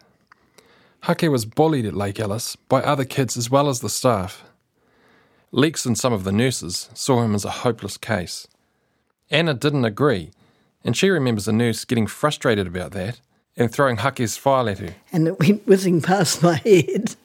Hake 1.06 1.24
was 1.24 1.46
bullied 1.46 1.86
at 1.86 1.94
Lake 1.94 2.20
Alice 2.20 2.56
by 2.56 2.82
other 2.82 3.06
kids 3.06 3.36
as 3.36 3.50
well 3.50 3.68
as 3.68 3.80
the 3.80 3.90
staff. 3.90 4.44
Leeks 5.52 5.86
and 5.86 5.98
some 5.98 6.14
of 6.14 6.24
the 6.24 6.32
nurses 6.32 6.90
saw 6.94 7.24
him 7.24 7.36
as 7.36 7.44
a 7.44 7.50
hopeless 7.50 7.98
case. 7.98 8.48
Anna 9.30 9.54
didn't 9.54 9.84
agree, 9.86 10.32
and 10.84 10.96
she 10.96 11.10
remembers 11.10 11.48
a 11.48 11.52
nurse 11.52 11.84
getting 11.84 12.08
frustrated 12.08 12.68
about 12.68 12.92
that 12.92 13.20
and 13.58 13.72
throwing 13.72 13.98
Hake's 13.98 14.38
file 14.38 14.70
at 14.70 14.80
her. 14.80 14.96
And 15.12 15.28
it 15.28 15.40
went 15.40 15.68
whizzing 15.68 16.02
past 16.02 16.42
my 16.42 16.56
head 16.66 17.16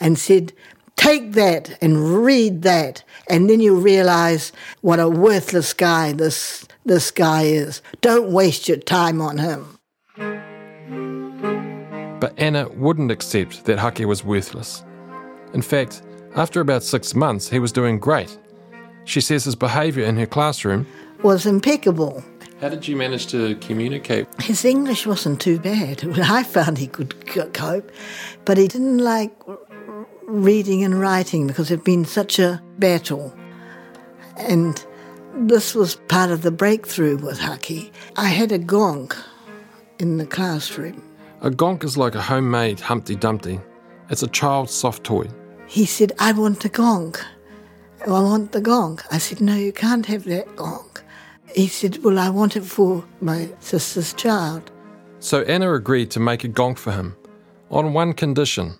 and 0.00 0.18
said, 0.18 0.52
Take 0.96 1.32
that 1.32 1.76
and 1.82 2.24
read 2.24 2.62
that, 2.62 3.04
and 3.28 3.50
then 3.50 3.60
you 3.60 3.76
realise 3.76 4.50
what 4.80 4.98
a 4.98 5.08
worthless 5.08 5.74
guy 5.74 6.12
this 6.12 6.66
this 6.86 7.10
guy 7.10 7.42
is. 7.42 7.82
Don't 8.00 8.32
waste 8.32 8.66
your 8.66 8.78
time 8.78 9.20
on 9.20 9.36
him. 9.38 9.78
But 12.18 12.32
Anna 12.38 12.68
wouldn't 12.70 13.10
accept 13.10 13.66
that 13.66 13.78
Hake 13.78 14.06
was 14.06 14.24
worthless. 14.24 14.84
In 15.52 15.60
fact, 15.60 16.02
after 16.34 16.60
about 16.60 16.82
six 16.82 17.14
months, 17.14 17.48
he 17.48 17.58
was 17.58 17.72
doing 17.72 17.98
great. 17.98 18.38
She 19.04 19.20
says 19.20 19.44
his 19.44 19.54
behaviour 19.54 20.04
in 20.04 20.16
her 20.16 20.26
classroom 20.26 20.86
was 21.22 21.44
impeccable. 21.44 22.24
How 22.60 22.70
did 22.70 22.88
you 22.88 22.96
manage 22.96 23.26
to 23.28 23.54
communicate? 23.56 24.26
His 24.40 24.64
English 24.64 25.06
wasn't 25.06 25.40
too 25.40 25.58
bad. 25.58 26.04
I 26.18 26.42
found 26.42 26.78
he 26.78 26.86
could 26.86 27.26
cope, 27.52 27.90
but 28.44 28.56
he 28.56 28.66
didn't 28.66 28.98
like 28.98 29.32
reading 30.22 30.82
and 30.82 30.98
writing 30.98 31.46
because 31.46 31.70
it 31.70 31.76
had 31.78 31.84
been 31.84 32.04
such 32.04 32.38
a 32.38 32.62
battle. 32.78 33.34
And 34.38 34.84
this 35.34 35.74
was 35.74 35.96
part 36.08 36.30
of 36.30 36.42
the 36.42 36.50
breakthrough 36.50 37.18
with 37.18 37.38
Hake. 37.38 37.92
I 38.16 38.28
had 38.28 38.52
a 38.52 38.58
gong 38.58 39.12
in 39.98 40.16
the 40.16 40.26
classroom. 40.26 41.02
A 41.42 41.50
gonk 41.50 41.84
is 41.84 41.98
like 41.98 42.14
a 42.14 42.22
homemade 42.22 42.80
Humpty 42.80 43.16
Dumpty. 43.16 43.60
It's 44.08 44.22
a 44.22 44.28
child's 44.28 44.72
soft 44.72 45.04
toy. 45.04 45.26
He 45.66 45.84
said, 45.84 46.12
I 46.18 46.32
want 46.32 46.60
the 46.60 46.68
gong. 46.70 47.16
Oh, 48.06 48.14
I 48.14 48.22
want 48.22 48.52
the 48.52 48.60
gong. 48.60 49.00
I 49.10 49.18
said, 49.18 49.40
No, 49.40 49.54
you 49.54 49.72
can't 49.72 50.06
have 50.06 50.24
that 50.24 50.56
gong. 50.56 50.88
He 51.56 51.68
said, 51.68 52.04
Well, 52.04 52.18
I 52.18 52.28
want 52.28 52.54
it 52.54 52.64
for 52.64 53.02
my 53.22 53.48
sister's 53.60 54.12
child. 54.12 54.70
So 55.20 55.40
Anna 55.42 55.72
agreed 55.72 56.10
to 56.12 56.20
make 56.20 56.44
a 56.44 56.48
gong 56.48 56.74
for 56.74 56.92
him, 56.92 57.16
on 57.70 57.94
one 57.94 58.12
condition. 58.12 58.74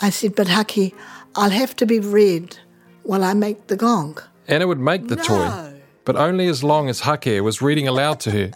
I 0.00 0.10
said, 0.10 0.34
But 0.34 0.48
Hake, 0.48 0.92
I'll 1.36 1.50
have 1.50 1.76
to 1.76 1.86
be 1.86 2.00
read 2.00 2.58
while 3.04 3.22
I 3.22 3.32
make 3.32 3.68
the 3.68 3.76
gong. 3.76 4.18
Anna 4.48 4.66
would 4.66 4.80
make 4.80 5.06
the 5.06 5.16
no. 5.16 5.22
toy, 5.22 5.80
but 6.04 6.16
only 6.16 6.48
as 6.48 6.64
long 6.64 6.88
as 6.88 7.00
Hake 7.00 7.40
was 7.42 7.62
reading 7.62 7.86
aloud 7.86 8.18
to 8.20 8.32
her. 8.32 8.50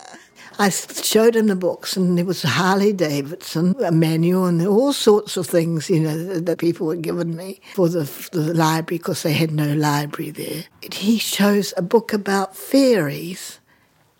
I 0.58 0.68
showed 0.68 1.36
him 1.36 1.46
the 1.46 1.56
books, 1.56 1.96
and 1.96 2.18
there 2.18 2.24
was 2.26 2.42
Harley 2.42 2.92
Davidson, 2.92 3.74
a 3.82 3.90
manual, 3.90 4.44
and 4.44 4.66
all 4.66 4.92
sorts 4.92 5.38
of 5.38 5.46
things, 5.46 5.88
you 5.88 6.00
know, 6.00 6.38
that 6.38 6.58
people 6.58 6.90
had 6.90 7.00
given 7.00 7.34
me 7.34 7.62
for 7.74 7.88
the, 7.88 8.04
for 8.04 8.30
the 8.30 8.52
library 8.52 8.98
because 8.98 9.22
they 9.22 9.32
had 9.32 9.52
no 9.52 9.72
library 9.72 10.30
there. 10.30 10.64
He 10.92 11.18
chose 11.18 11.72
a 11.78 11.82
book 11.82 12.12
about 12.12 12.54
fairies. 12.54 13.59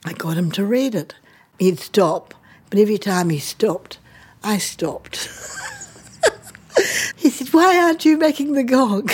I 0.05 0.13
got 0.13 0.37
him 0.37 0.51
to 0.53 0.65
read 0.65 0.95
it. 0.95 1.15
He'd 1.59 1.79
stop, 1.79 2.35
but 2.71 2.79
every 2.79 2.99
time 2.99 3.31
he 3.31 3.39
stopped, 3.39 3.99
I 4.43 4.59
stopped. 4.59 5.17
he 7.17 7.31
said, 7.31 7.49
Why 7.49 7.79
aren't 7.79 8.05
you 8.05 8.17
making 8.17 8.53
the 8.53 8.65
gong? 8.65 9.11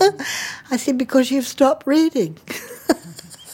I 0.70 0.76
said, 0.76 0.96
Because 0.96 1.30
you've 1.30 1.46
stopped 1.46 1.86
reading. 1.86 2.38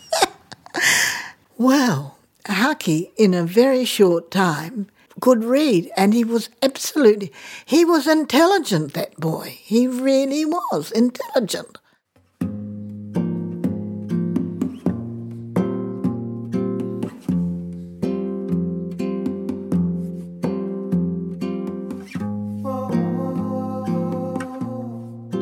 well, 1.59 2.19
Haki, 2.45 3.11
in 3.17 3.35
a 3.35 3.45
very 3.45 3.85
short 3.85 4.31
time, 4.31 4.89
could 5.21 5.43
read, 5.43 5.91
and 5.97 6.15
he 6.15 6.25
was 6.25 6.49
absolutely, 6.63 7.33
he 7.67 7.85
was 7.85 8.07
intelligent, 8.07 8.95
that 8.95 9.17
boy. 9.17 9.59
He 9.63 9.89
really 9.89 10.45
was 10.45 10.93
intelligent. 10.93 11.79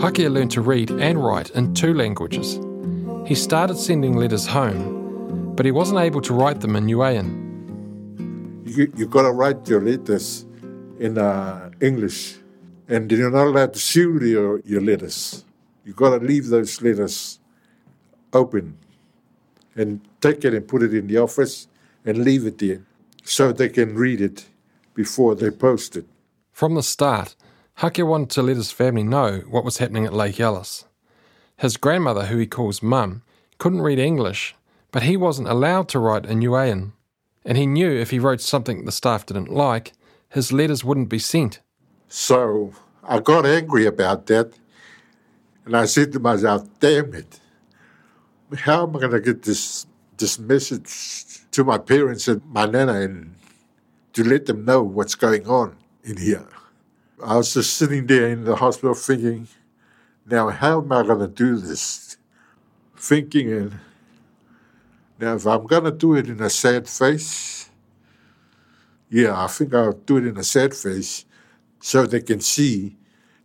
Hakia 0.07 0.31
learned 0.31 0.53
to 0.53 0.61
read 0.61 0.93
and 0.93 1.19
write 1.19 1.51
in 1.51 1.75
two 1.75 1.93
languages. 1.93 2.61
He 3.27 3.35
started 3.35 3.77
sending 3.77 4.15
letters 4.17 4.47
home, 4.47 5.53
but 5.57 5.67
he 5.67 5.73
wasn't 5.73 5.99
able 5.99 6.21
to 6.21 6.33
write 6.33 6.61
them 6.61 6.77
in 6.77 6.87
Niuean. 6.87 7.27
You, 8.65 8.93
you 8.97 9.09
got 9.09 9.23
to 9.23 9.33
write 9.33 9.69
your 9.69 9.81
letters 9.81 10.47
in 11.01 11.19
uh, 11.19 11.71
English, 11.81 12.37
and 12.87 13.11
you're 13.11 13.33
not 13.33 13.49
allowed 13.49 13.73
to 13.73 13.81
seal 13.81 14.23
your, 14.23 14.61
your 14.61 14.81
letters. 14.81 15.45
You 15.85 15.93
got 15.93 16.17
to 16.17 16.25
leave 16.25 16.47
those 16.51 16.81
letters 16.81 17.41
open 18.33 18.79
and 19.75 20.01
take 20.21 20.45
it 20.45 20.55
and 20.55 20.69
put 20.69 20.85
it 20.85 20.95
in 20.95 21.09
the 21.09 21.19
office 21.19 21.67
and 22.05 22.19
leave 22.19 22.47
it 22.47 22.59
there 22.59 22.83
so 23.25 23.51
they 23.51 23.71
can 23.71 23.97
read 23.97 24.21
it 24.21 24.47
before 24.95 25.35
they 25.35 25.51
post 25.51 25.97
it. 25.97 26.07
From 26.53 26.77
the 26.77 26.85
start, 26.85 27.35
Hakia 27.81 28.07
wanted 28.07 28.31
to 28.31 28.43
let 28.43 28.57
his 28.57 28.73
family 28.73 29.03
know 29.03 29.43
what 29.51 29.65
was 29.65 29.77
happening 29.77 30.07
at 30.07 30.15
Lake 30.15 30.41
Alice. 30.41 30.87
His 31.59 31.77
grandmother, 31.77 32.27
who 32.27 32.39
he 32.39 32.47
calls 32.47 32.83
Mum, 32.83 33.23
couldn't 33.59 33.83
read 33.83 33.99
English, 33.99 34.55
but 34.93 35.03
he 35.03 35.15
wasn't 35.15 35.49
allowed 35.49 35.87
to 35.91 35.99
write 35.99 36.25
in 36.25 36.41
Niuean, 36.41 36.93
and 37.45 37.59
he 37.59 37.67
knew 37.67 37.91
if 37.91 38.11
he 38.11 38.19
wrote 38.19 38.41
something 38.41 38.87
the 38.87 38.93
staff 38.93 39.27
didn't 39.27 39.51
like, 39.51 39.93
his 40.31 40.53
letters 40.53 40.85
wouldn't 40.85 41.11
be 41.11 41.19
sent. 41.19 41.61
So 42.09 42.73
I 43.05 43.21
got 43.21 43.45
angry 43.45 43.85
about 43.85 44.25
that, 44.29 44.55
and 45.67 45.77
I 45.77 45.85
said 45.85 46.13
to 46.13 46.19
myself, 46.19 46.67
damn 46.81 47.13
it, 47.13 47.41
how 48.57 48.87
am 48.87 48.97
I 48.97 49.01
going 49.01 49.13
to 49.13 49.21
get 49.21 49.43
this, 49.43 49.87
this 50.17 50.39
message 50.39 51.51
to 51.51 51.63
my 51.63 51.77
parents 51.77 52.27
and 52.27 52.43
my 52.47 52.65
nana 52.65 53.01
and 53.03 53.35
to 54.15 54.25
let 54.25 54.47
them 54.47 54.65
know 54.65 54.83
what's 54.83 55.15
going 55.15 55.47
on 55.47 55.77
in 56.05 56.17
here? 56.17 56.49
I 57.25 57.37
was 57.37 57.55
just 57.55 57.77
sitting 57.77 58.07
there 58.07 58.29
in 58.29 58.45
the 58.45 58.57
hospital 58.57 58.95
thinking, 58.95 59.49
now 60.27 60.51
how 60.51 60.83
am 60.83 60.93
I 60.93 61.03
going 61.03 61.21
to 61.21 61.29
do 61.29 61.57
this? 61.57 62.17
Thinking, 62.97 63.53
and 63.53 63.79
now 65.19 65.35
if 65.35 65.47
I'm 65.47 65.67
going 65.67 65.85
to 65.85 65.93
do 65.93 66.15
it 66.15 66.29
in 66.29 66.43
a 66.43 66.51
sad 66.51 66.89
face, 66.89 67.71
yeah, 69.09 69.43
I 69.43 69.47
think 69.47 69.75
I'll 69.75 69.93
do 69.93 70.19
it 70.19 70.27
in 70.27 70.37
a 70.37 70.45
sad 70.45 70.75
face 70.75 71.25
so 71.81 72.05
they 72.05 72.21
can 72.21 72.41
see 72.41 72.97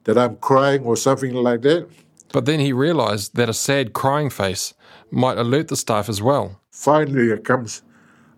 that 0.03 0.17
I'm 0.17 0.35
crying 0.37 0.83
or 0.83 0.97
something 0.97 1.33
like 1.33 1.61
that. 1.61 1.87
But 2.33 2.45
then 2.45 2.59
he 2.59 2.73
realized 2.73 3.35
that 3.35 3.49
a 3.49 3.53
sad 3.53 3.93
crying 3.93 4.29
face 4.29 4.73
might 5.11 5.37
alert 5.37 5.67
the 5.67 5.75
staff 5.75 6.09
as 6.09 6.21
well. 6.21 6.59
Finally, 6.71 7.29
it 7.29 7.43
comes, 7.43 7.83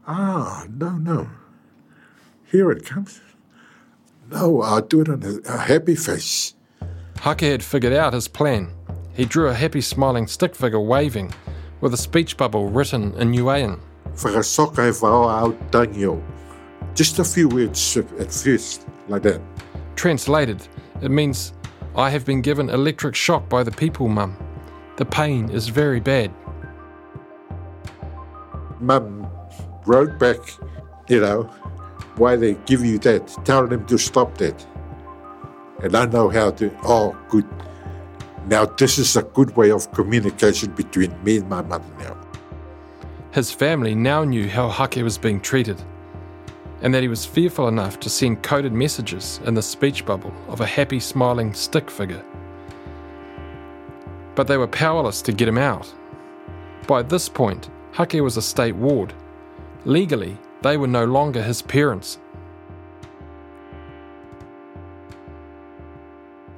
ah, 0.07 0.65
no, 0.69 0.91
no. 0.91 1.29
Here 2.51 2.69
it 2.71 2.85
comes. 2.85 3.21
No, 4.33 4.63
I'll 4.63 4.81
do 4.81 5.01
it 5.01 5.09
on 5.09 5.21
a, 5.21 5.53
a 5.53 5.57
happy 5.57 5.95
face. 5.95 6.55
Hake 7.21 7.41
had 7.41 7.63
figured 7.63 7.93
out 7.93 8.13
his 8.13 8.27
plan. 8.27 8.73
He 9.13 9.25
drew 9.25 9.47
a 9.47 9.53
happy 9.53 9.79
smiling 9.79 10.25
stick 10.25 10.55
figure 10.55 10.81
waving, 10.81 11.31
with 11.81 11.93
a 11.93 11.97
speech 11.97 12.35
bubble 12.35 12.67
written 12.67 13.13
in 13.13 13.31
Niuean. 13.31 13.79
Whakasoka 14.15 14.91
whao 15.01 15.29
au 15.29 15.51
tangio. 15.69 16.19
Just 16.95 17.19
a 17.19 17.23
few 17.23 17.47
words 17.47 17.95
at 17.95 18.33
first, 18.33 18.87
like 19.07 19.21
that. 19.21 19.39
Translated, 19.95 20.67
it 21.03 21.11
means, 21.11 21.53
I 21.95 22.09
have 22.09 22.25
been 22.25 22.41
given 22.41 22.71
electric 22.71 23.13
shock 23.13 23.47
by 23.49 23.61
the 23.61 23.71
people, 23.71 24.07
Mum. 24.07 24.35
The 24.97 25.05
pain 25.05 25.49
is 25.49 25.67
very 25.69 25.99
bad. 25.99 26.31
Mum 28.79 29.29
wrote 29.85 30.17
back, 30.17 30.39
you 31.07 31.19
know, 31.19 31.51
why 32.17 32.35
they 32.35 32.53
give 32.65 32.85
you 32.85 32.99
that. 32.99 33.27
Tell 33.45 33.67
them 33.67 33.85
to 33.87 33.97
stop 33.97 34.37
that. 34.37 34.65
And 35.81 35.95
I 35.95 36.05
know 36.05 36.29
how 36.29 36.51
to, 36.51 36.71
oh, 36.83 37.17
good. 37.29 37.45
Now, 38.47 38.65
this 38.65 38.97
is 38.97 39.15
a 39.15 39.23
good 39.23 39.55
way 39.55 39.71
of 39.71 39.91
communication 39.91 40.71
between 40.73 41.11
me 41.23 41.37
and 41.37 41.49
my 41.49 41.61
mother 41.61 41.85
now. 41.99 42.17
His 43.31 43.51
family 43.51 43.95
now 43.95 44.23
knew 44.23 44.47
how 44.47 44.69
Hake 44.69 45.03
was 45.03 45.17
being 45.17 45.41
treated, 45.41 45.81
and 46.81 46.93
that 46.93 47.01
he 47.01 47.07
was 47.07 47.25
fearful 47.25 47.67
enough 47.67 47.99
to 48.01 48.09
send 48.09 48.43
coded 48.43 48.73
messages 48.73 49.39
in 49.45 49.53
the 49.53 49.61
speech 49.61 50.05
bubble 50.05 50.33
of 50.47 50.61
a 50.61 50.65
happy, 50.65 50.99
smiling 50.99 51.53
stick 51.53 51.89
figure. 51.89 52.23
But 54.35 54.47
they 54.47 54.57
were 54.57 54.67
powerless 54.67 55.21
to 55.23 55.31
get 55.31 55.47
him 55.47 55.57
out. 55.57 55.91
By 56.85 57.01
this 57.01 57.27
point, 57.29 57.69
Hake 57.93 58.21
was 58.21 58.37
a 58.37 58.41
state 58.41 58.75
ward. 58.75 59.13
Legally, 59.85 60.37
they 60.63 60.77
were 60.77 60.87
no 60.87 61.05
longer 61.05 61.43
his 61.43 61.61
parents. 61.61 62.17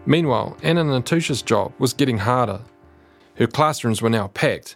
Meanwhile, 0.05 0.55
Anna 0.61 0.83
Natusha's 0.83 1.41
job 1.41 1.73
was 1.79 1.93
getting 1.93 2.19
harder. 2.19 2.61
Her 3.35 3.47
classrooms 3.47 4.01
were 4.01 4.09
now 4.09 4.27
packed, 4.27 4.75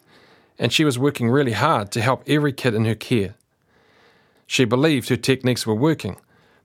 and 0.58 0.74
she 0.74 0.84
was 0.84 0.98
working 0.98 1.30
really 1.30 1.52
hard 1.52 1.92
to 1.92 2.02
help 2.02 2.24
every 2.28 2.52
kid 2.52 2.74
in 2.74 2.86
her 2.86 2.96
care. 2.96 3.36
She 4.48 4.65
believed 4.65 5.10
her 5.10 5.18
techniques 5.18 5.65
were 5.65 5.76
working 5.76 6.18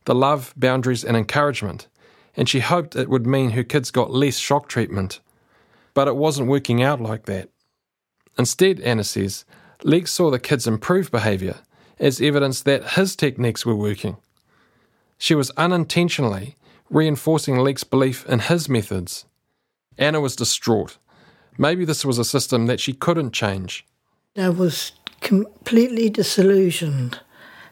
the 0.07 0.15
love, 0.15 0.53
boundaries, 0.55 1.03
and 1.03 1.17
encouragement, 1.17 1.89
and 2.37 2.47
she 2.47 2.61
hoped 2.61 2.95
it 2.95 3.09
would 3.09 3.27
mean 3.27 3.51
her 3.51 3.65
kids 3.65 3.91
got 3.91 4.11
less 4.11 4.37
shock 4.37 4.69
treatment. 4.69 5.21
But 5.95 6.09
it 6.09 6.17
wasn't 6.17 6.49
working 6.49 6.83
out 6.83 7.01
like 7.01 7.25
that. 7.25 7.49
Instead, 8.37 8.81
Anna 8.81 9.05
says, 9.05 9.47
Leek 9.83 10.07
saw 10.07 10.31
the 10.31 10.39
kids 10.39 10.67
improve 10.67 11.11
behaviour 11.11 11.61
as 11.99 12.21
evidence 12.21 12.63
that 12.63 12.93
his 12.93 13.17
techniques 13.17 13.65
were 13.65 13.77
working. 13.77 14.17
She 15.19 15.35
was 15.35 15.51
unintentionally 15.57 16.57
reinforcing 16.91 17.59
Leek's 17.59 17.85
belief 17.85 18.27
in 18.27 18.41
his 18.41 18.69
methods. 18.69 19.25
Anna 19.99 20.21
was 20.21 20.37
distraught. 20.37 20.99
Maybe 21.57 21.85
this 21.85 22.05
was 22.05 22.19
a 22.19 22.25
system 22.25 22.67
that 22.67 22.81
she 22.81 22.93
couldn't 22.93 23.33
change. 23.33 23.87
I 24.37 24.49
was 24.49 24.93
completely 25.21 26.11
disillusioned. 26.11 27.21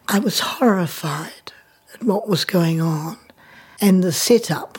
I 0.08 0.18
was 0.18 0.40
horrified 0.40 1.52
at 1.94 2.02
what 2.02 2.28
was 2.28 2.44
going 2.44 2.80
on 2.80 3.18
and 3.80 4.02
the 4.02 4.12
setup, 4.12 4.78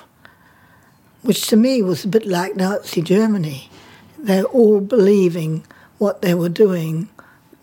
which 1.22 1.48
to 1.48 1.58
me 1.58 1.82
was 1.82 2.06
a 2.06 2.08
bit 2.08 2.26
like 2.26 2.56
Nazi 2.56 3.02
Germany. 3.02 3.70
They're 4.18 4.46
all 4.46 4.80
believing 4.80 5.66
what 5.98 6.22
they 6.22 6.34
were 6.34 6.50
doing 6.50 7.10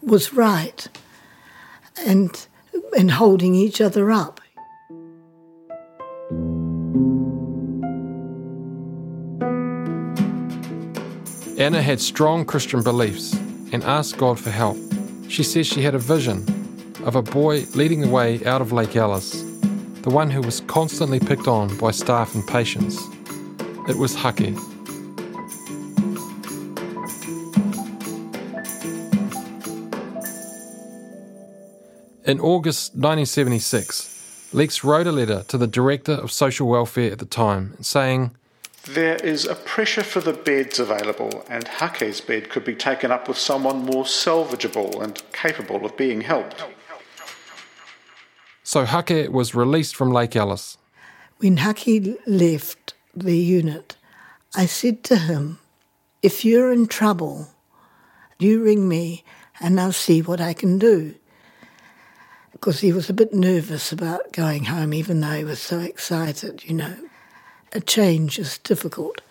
was 0.02 0.32
right 0.32 0.88
and, 2.06 2.46
and 2.96 3.10
holding 3.10 3.54
each 3.54 3.80
other 3.80 4.10
up. 4.10 4.40
Anna 11.58 11.82
had 11.82 12.00
strong 12.00 12.46
Christian 12.46 12.82
beliefs 12.82 13.34
and 13.72 13.84
asked 13.84 14.16
God 14.16 14.40
for 14.40 14.50
help. 14.50 14.78
She 15.28 15.42
says 15.42 15.66
she 15.66 15.82
had 15.82 15.94
a 15.94 15.98
vision 15.98 16.46
of 17.04 17.16
a 17.16 17.22
boy 17.22 17.64
leading 17.74 18.00
the 18.00 18.08
way 18.08 18.42
out 18.46 18.62
of 18.62 18.72
Lake 18.72 18.96
Alice, 18.96 19.42
the 20.02 20.10
one 20.10 20.30
who 20.30 20.40
was 20.40 20.62
constantly 20.62 21.20
picked 21.20 21.46
on 21.46 21.76
by 21.76 21.90
staff 21.90 22.34
and 22.34 22.46
patients. 22.46 22.98
It 23.88 23.98
was 23.98 24.14
Hake. 24.14 24.56
In 32.30 32.38
August 32.38 32.94
1976, 32.94 34.50
Leeks 34.52 34.84
wrote 34.84 35.08
a 35.08 35.10
letter 35.10 35.42
to 35.48 35.58
the 35.58 35.66
Director 35.66 36.12
of 36.12 36.30
Social 36.30 36.68
Welfare 36.68 37.10
at 37.10 37.18
the 37.18 37.24
time 37.24 37.74
saying, 37.80 38.30
There 38.84 39.16
is 39.16 39.46
a 39.46 39.56
pressure 39.56 40.04
for 40.04 40.20
the 40.20 40.32
beds 40.32 40.78
available, 40.78 41.44
and 41.48 41.66
Hake's 41.66 42.20
bed 42.20 42.48
could 42.48 42.64
be 42.64 42.76
taken 42.76 43.10
up 43.10 43.26
with 43.26 43.36
someone 43.36 43.84
more 43.84 44.04
salvageable 44.04 45.02
and 45.02 45.20
capable 45.32 45.84
of 45.84 45.96
being 45.96 46.20
helped. 46.20 46.64
So 48.62 48.84
Hake 48.84 49.28
was 49.32 49.56
released 49.56 49.96
from 49.96 50.12
Lake 50.12 50.36
Alice. 50.36 50.78
When 51.38 51.56
Hake 51.56 52.16
left 52.28 52.94
the 53.12 53.38
unit, 53.38 53.96
I 54.54 54.66
said 54.66 55.02
to 55.02 55.16
him, 55.16 55.58
If 56.22 56.44
you're 56.44 56.72
in 56.72 56.86
trouble, 56.86 57.48
you 58.38 58.62
ring 58.62 58.88
me 58.88 59.24
and 59.58 59.80
I'll 59.80 59.90
see 59.90 60.22
what 60.22 60.40
I 60.40 60.52
can 60.52 60.78
do. 60.78 61.16
Because 62.60 62.80
he 62.80 62.92
was 62.92 63.08
a 63.08 63.14
bit 63.14 63.32
nervous 63.32 63.90
about 63.90 64.32
going 64.32 64.64
home, 64.64 64.92
even 64.92 65.20
though 65.20 65.32
he 65.32 65.44
was 65.44 65.58
so 65.58 65.80
excited, 65.80 66.62
you 66.66 66.74
know. 66.74 66.94
A 67.72 67.80
change 67.80 68.38
is 68.38 68.58
difficult. 68.58 69.22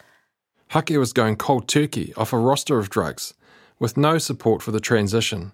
Hake 0.70 0.90
was 0.98 1.14
going 1.14 1.36
cold 1.36 1.68
turkey 1.68 2.12
off 2.18 2.34
a 2.34 2.40
roster 2.40 2.80
of 2.80 2.90
drugs 2.90 3.36
with 3.78 3.98
no 3.98 4.18
support 4.18 4.64
for 4.64 4.72
the 4.72 4.80
transition. 4.80 5.52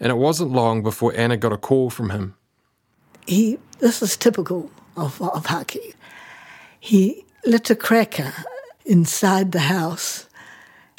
And 0.00 0.10
it 0.10 0.16
wasn't 0.16 0.50
long 0.50 0.82
before 0.82 1.14
Anna 1.14 1.36
got 1.36 1.52
a 1.52 1.56
call 1.56 1.88
from 1.88 2.10
him. 2.10 2.34
He, 3.28 3.58
this 3.78 4.02
is 4.02 4.16
typical 4.16 4.68
of, 4.96 5.22
of 5.22 5.46
Hake. 5.46 5.94
He 6.80 7.24
lit 7.46 7.70
a 7.70 7.76
cracker 7.76 8.32
inside 8.84 9.52
the 9.52 9.60
house 9.60 10.28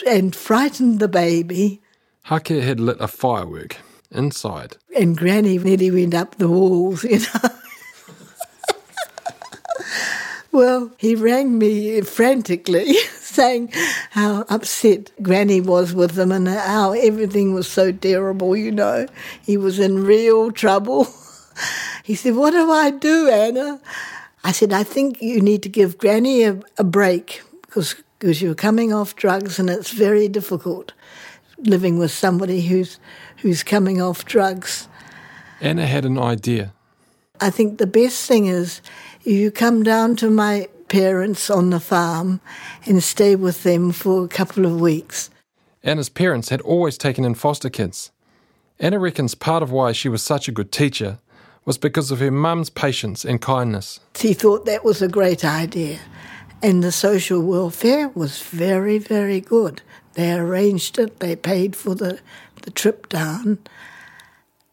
and 0.07 0.33
frightened 0.33 0.99
the 0.99 1.09
baby. 1.09 1.81
Hake 2.25 2.47
had 2.47 2.79
lit 2.79 2.97
a 3.01 3.07
firework 3.09 3.77
inside. 4.11 4.77
And 4.97 5.17
Granny 5.17 5.57
nearly 5.57 5.91
went 5.91 6.13
up 6.13 6.35
the 6.35 6.47
walls, 6.47 7.03
you 7.03 7.19
know. 7.19 7.49
well, 10.51 10.91
he 10.97 11.15
rang 11.15 11.57
me 11.57 12.01
frantically, 12.01 12.93
saying 13.19 13.71
how 14.11 14.45
upset 14.49 15.11
Granny 15.21 15.61
was 15.61 15.93
with 15.93 16.11
them 16.11 16.31
and 16.31 16.47
how 16.47 16.93
everything 16.93 17.53
was 17.53 17.67
so 17.67 17.91
terrible, 17.91 18.55
you 18.55 18.71
know. 18.71 19.07
He 19.45 19.57
was 19.57 19.79
in 19.79 20.03
real 20.03 20.51
trouble. 20.51 21.07
He 22.05 22.15
said, 22.15 22.35
What 22.35 22.51
do 22.51 22.71
I 22.71 22.89
do, 22.89 23.27
Anna? 23.27 23.81
I 24.45 24.53
said, 24.53 24.71
I 24.71 24.83
think 24.83 25.21
you 25.21 25.41
need 25.41 25.61
to 25.63 25.69
give 25.69 25.97
Granny 25.97 26.43
a, 26.43 26.59
a 26.77 26.83
break 26.85 27.43
because 27.61 27.95
because 28.17 28.41
you're 28.41 28.55
coming 28.55 28.91
off 28.91 29.15
drugs 29.15 29.59
and 29.59 29.69
it's 29.69 29.91
very 29.91 30.27
difficult 30.27 30.93
living 31.59 31.97
with 31.97 32.11
somebody 32.11 32.61
who's 32.61 32.99
who's 33.41 33.63
coming 33.63 34.01
off 34.01 34.25
drugs. 34.25 34.87
Anna 35.61 35.85
had 35.85 36.05
an 36.05 36.17
idea. 36.17 36.73
I 37.41 37.49
think 37.49 37.77
the 37.77 37.87
best 37.87 38.27
thing 38.27 38.47
is 38.47 38.81
you 39.23 39.51
come 39.51 39.83
down 39.83 40.15
to 40.17 40.29
my 40.29 40.67
parents 40.89 41.49
on 41.49 41.69
the 41.69 41.79
farm 41.79 42.41
and 42.85 43.03
stay 43.03 43.35
with 43.35 43.63
them 43.63 43.91
for 43.91 44.25
a 44.25 44.27
couple 44.27 44.65
of 44.65 44.81
weeks. 44.81 45.29
Anna's 45.83 46.09
parents 46.09 46.49
had 46.49 46.61
always 46.61 46.97
taken 46.97 47.23
in 47.23 47.35
foster 47.35 47.69
kids. 47.69 48.11
Anna 48.79 48.99
reckons 48.99 49.35
part 49.35 49.63
of 49.63 49.71
why 49.71 49.91
she 49.91 50.09
was 50.09 50.21
such 50.21 50.47
a 50.47 50.51
good 50.51 50.71
teacher 50.71 51.19
was 51.65 51.77
because 51.77 52.11
of 52.11 52.19
her 52.19 52.31
mum's 52.31 52.69
patience 52.69 53.23
and 53.23 53.41
kindness. 53.41 53.99
She 54.15 54.33
thought 54.33 54.65
that 54.65 54.83
was 54.83 55.01
a 55.01 55.07
great 55.07 55.45
idea. 55.45 55.99
And 56.61 56.83
the 56.83 56.91
social 56.91 57.41
welfare 57.41 58.09
was 58.09 58.41
very, 58.41 58.97
very 58.97 59.39
good. 59.39 59.81
They 60.13 60.33
arranged 60.33 60.97
it, 60.99 61.19
they 61.19 61.35
paid 61.35 61.75
for 61.75 61.95
the, 61.95 62.19
the 62.69 62.75
trip 62.75 63.09
down. 63.09 63.57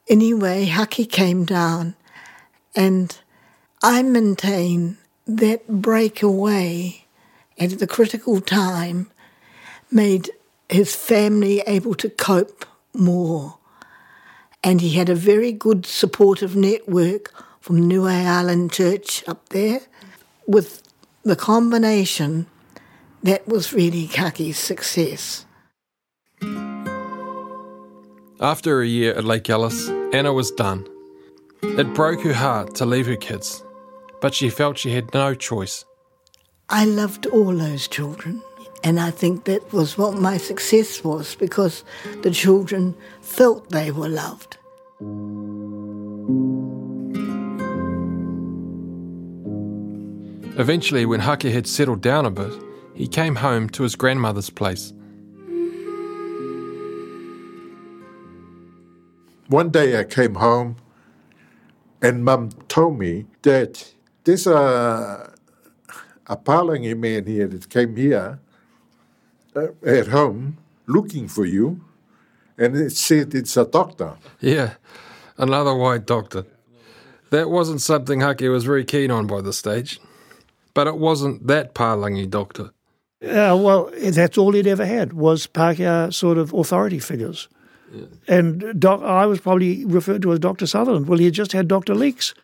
Anyway, 0.06 0.64
Hake 0.64 1.10
came 1.10 1.46
down, 1.46 1.94
and 2.74 3.18
I 3.82 4.02
maintain 4.02 4.98
that 5.26 5.66
breakaway 5.66 7.06
at 7.58 7.78
the 7.78 7.86
critical 7.86 8.42
time 8.42 9.10
made 9.90 10.30
his 10.68 10.94
family 10.94 11.62
able 11.66 11.94
to 11.94 12.10
cope 12.10 12.66
more. 12.92 13.56
And 14.62 14.82
he 14.82 14.90
had 14.90 15.08
a 15.08 15.14
very 15.14 15.52
good 15.52 15.86
supportive 15.86 16.54
network 16.54 17.32
from 17.62 17.88
Niue 17.88 18.08
Island 18.08 18.72
Church 18.72 19.26
up 19.26 19.48
there 19.48 19.80
with 20.46 20.82
the 21.22 21.36
combination, 21.36 22.46
that 23.22 23.48
was 23.48 23.72
really 23.72 24.04
Hake's 24.04 24.58
success. 24.58 25.45
After 28.40 28.82
a 28.82 28.86
year 28.86 29.14
at 29.14 29.24
Lake 29.24 29.48
Alice, 29.48 29.88
Anna 30.12 30.30
was 30.30 30.50
done. 30.50 30.86
It 31.62 31.94
broke 31.94 32.20
her 32.20 32.34
heart 32.34 32.74
to 32.74 32.84
leave 32.84 33.06
her 33.06 33.16
kids, 33.16 33.64
but 34.20 34.34
she 34.34 34.50
felt 34.50 34.76
she 34.76 34.90
had 34.90 35.14
no 35.14 35.34
choice. 35.34 35.86
I 36.68 36.84
loved 36.84 37.24
all 37.24 37.56
those 37.56 37.88
children, 37.88 38.42
and 38.84 39.00
I 39.00 39.10
think 39.10 39.44
that 39.44 39.72
was 39.72 39.96
what 39.96 40.18
my 40.18 40.36
success 40.36 41.02
was 41.02 41.34
because 41.34 41.82
the 42.22 42.30
children 42.30 42.94
felt 43.22 43.70
they 43.70 43.90
were 43.90 44.10
loved. 44.10 44.58
Eventually, 50.58 51.06
when 51.06 51.20
Hake 51.20 51.42
had 51.44 51.66
settled 51.66 52.02
down 52.02 52.26
a 52.26 52.30
bit, 52.30 52.52
he 52.92 53.08
came 53.08 53.36
home 53.36 53.70
to 53.70 53.82
his 53.82 53.96
grandmother's 53.96 54.50
place. 54.50 54.92
One 59.48 59.70
day 59.70 59.98
I 59.98 60.04
came 60.04 60.36
home 60.36 60.76
and 62.02 62.24
mum 62.24 62.50
told 62.68 62.98
me 62.98 63.26
that 63.42 63.92
there's 64.24 64.46
a, 64.46 65.32
a 66.26 66.36
Palangi 66.36 66.96
man 66.98 67.26
here 67.26 67.46
that 67.46 67.68
came 67.68 67.96
here 67.96 68.40
uh, 69.54 69.68
at 69.84 70.08
home 70.08 70.58
looking 70.86 71.28
for 71.28 71.44
you 71.44 71.80
and 72.58 72.76
it 72.76 72.90
said 72.92 73.34
it's 73.34 73.56
a 73.56 73.64
doctor. 73.64 74.16
Yeah, 74.40 74.74
another 75.38 75.74
white 75.74 76.06
doctor. 76.06 76.44
That 77.30 77.50
wasn't 77.50 77.82
something 77.82 78.20
Hake 78.20 78.40
was 78.40 78.64
very 78.64 78.84
keen 78.84 79.10
on 79.10 79.26
by 79.26 79.40
this 79.40 79.58
stage. 79.58 80.00
But 80.74 80.86
it 80.86 80.98
wasn't 80.98 81.46
that 81.46 81.74
Palangi 81.74 82.28
doctor. 82.28 82.70
Uh, 83.22 83.56
well, 83.58 83.90
that's 83.98 84.36
all 84.36 84.52
he'd 84.52 84.66
ever 84.66 84.84
had 84.84 85.14
was 85.14 85.46
Pākehā 85.46 86.12
sort 86.12 86.36
of 86.36 86.52
authority 86.52 86.98
figures. 86.98 87.48
Yeah. 87.92 88.04
And 88.28 88.80
doc, 88.80 89.02
I 89.02 89.26
was 89.26 89.40
probably 89.40 89.84
referred 89.84 90.22
to 90.22 90.32
as 90.32 90.38
Dr. 90.38 90.66
Sutherland. 90.66 91.08
Well, 91.08 91.18
he 91.18 91.26
had 91.26 91.34
just 91.34 91.52
had 91.52 91.68
Dr. 91.68 91.94
Leeks. 91.94 92.34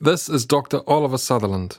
This 0.00 0.28
is 0.28 0.44
Dr. 0.44 0.80
Oliver 0.86 1.18
Sutherland. 1.18 1.78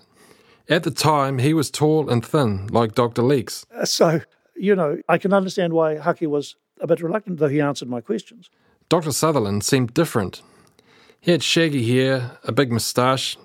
At 0.70 0.84
the 0.84 0.92
time, 0.92 1.39
he 1.39 1.54
was 1.54 1.70
tall 1.70 2.10
and 2.10 2.26
thin, 2.26 2.68
like 2.68 2.96
Dr. 2.96 3.22
Leeks. 3.22 3.66
Uh, 3.76 3.86
so, 3.86 4.22
you 4.56 4.76
know, 4.76 5.00
I 5.10 5.18
can 5.18 5.34
understand 5.34 5.74
why 5.74 5.98
Hake 5.98 6.30
was 6.30 6.56
a 6.80 6.88
bit 6.88 7.02
reluctant, 7.02 7.39
though 7.39 7.50
he 7.50 7.60
answered 7.60 7.89
my 7.89 8.00
questions. 8.00 8.50
Dr. 8.88 9.12
Sutherland 9.12 9.63
seemed 9.63 9.94
different. 9.94 10.42
He 11.20 11.32
had 11.32 11.44
shaggy 11.44 11.86
hair, 11.86 12.38
a 12.44 12.52
big 12.52 12.72
moustache, 12.72 13.38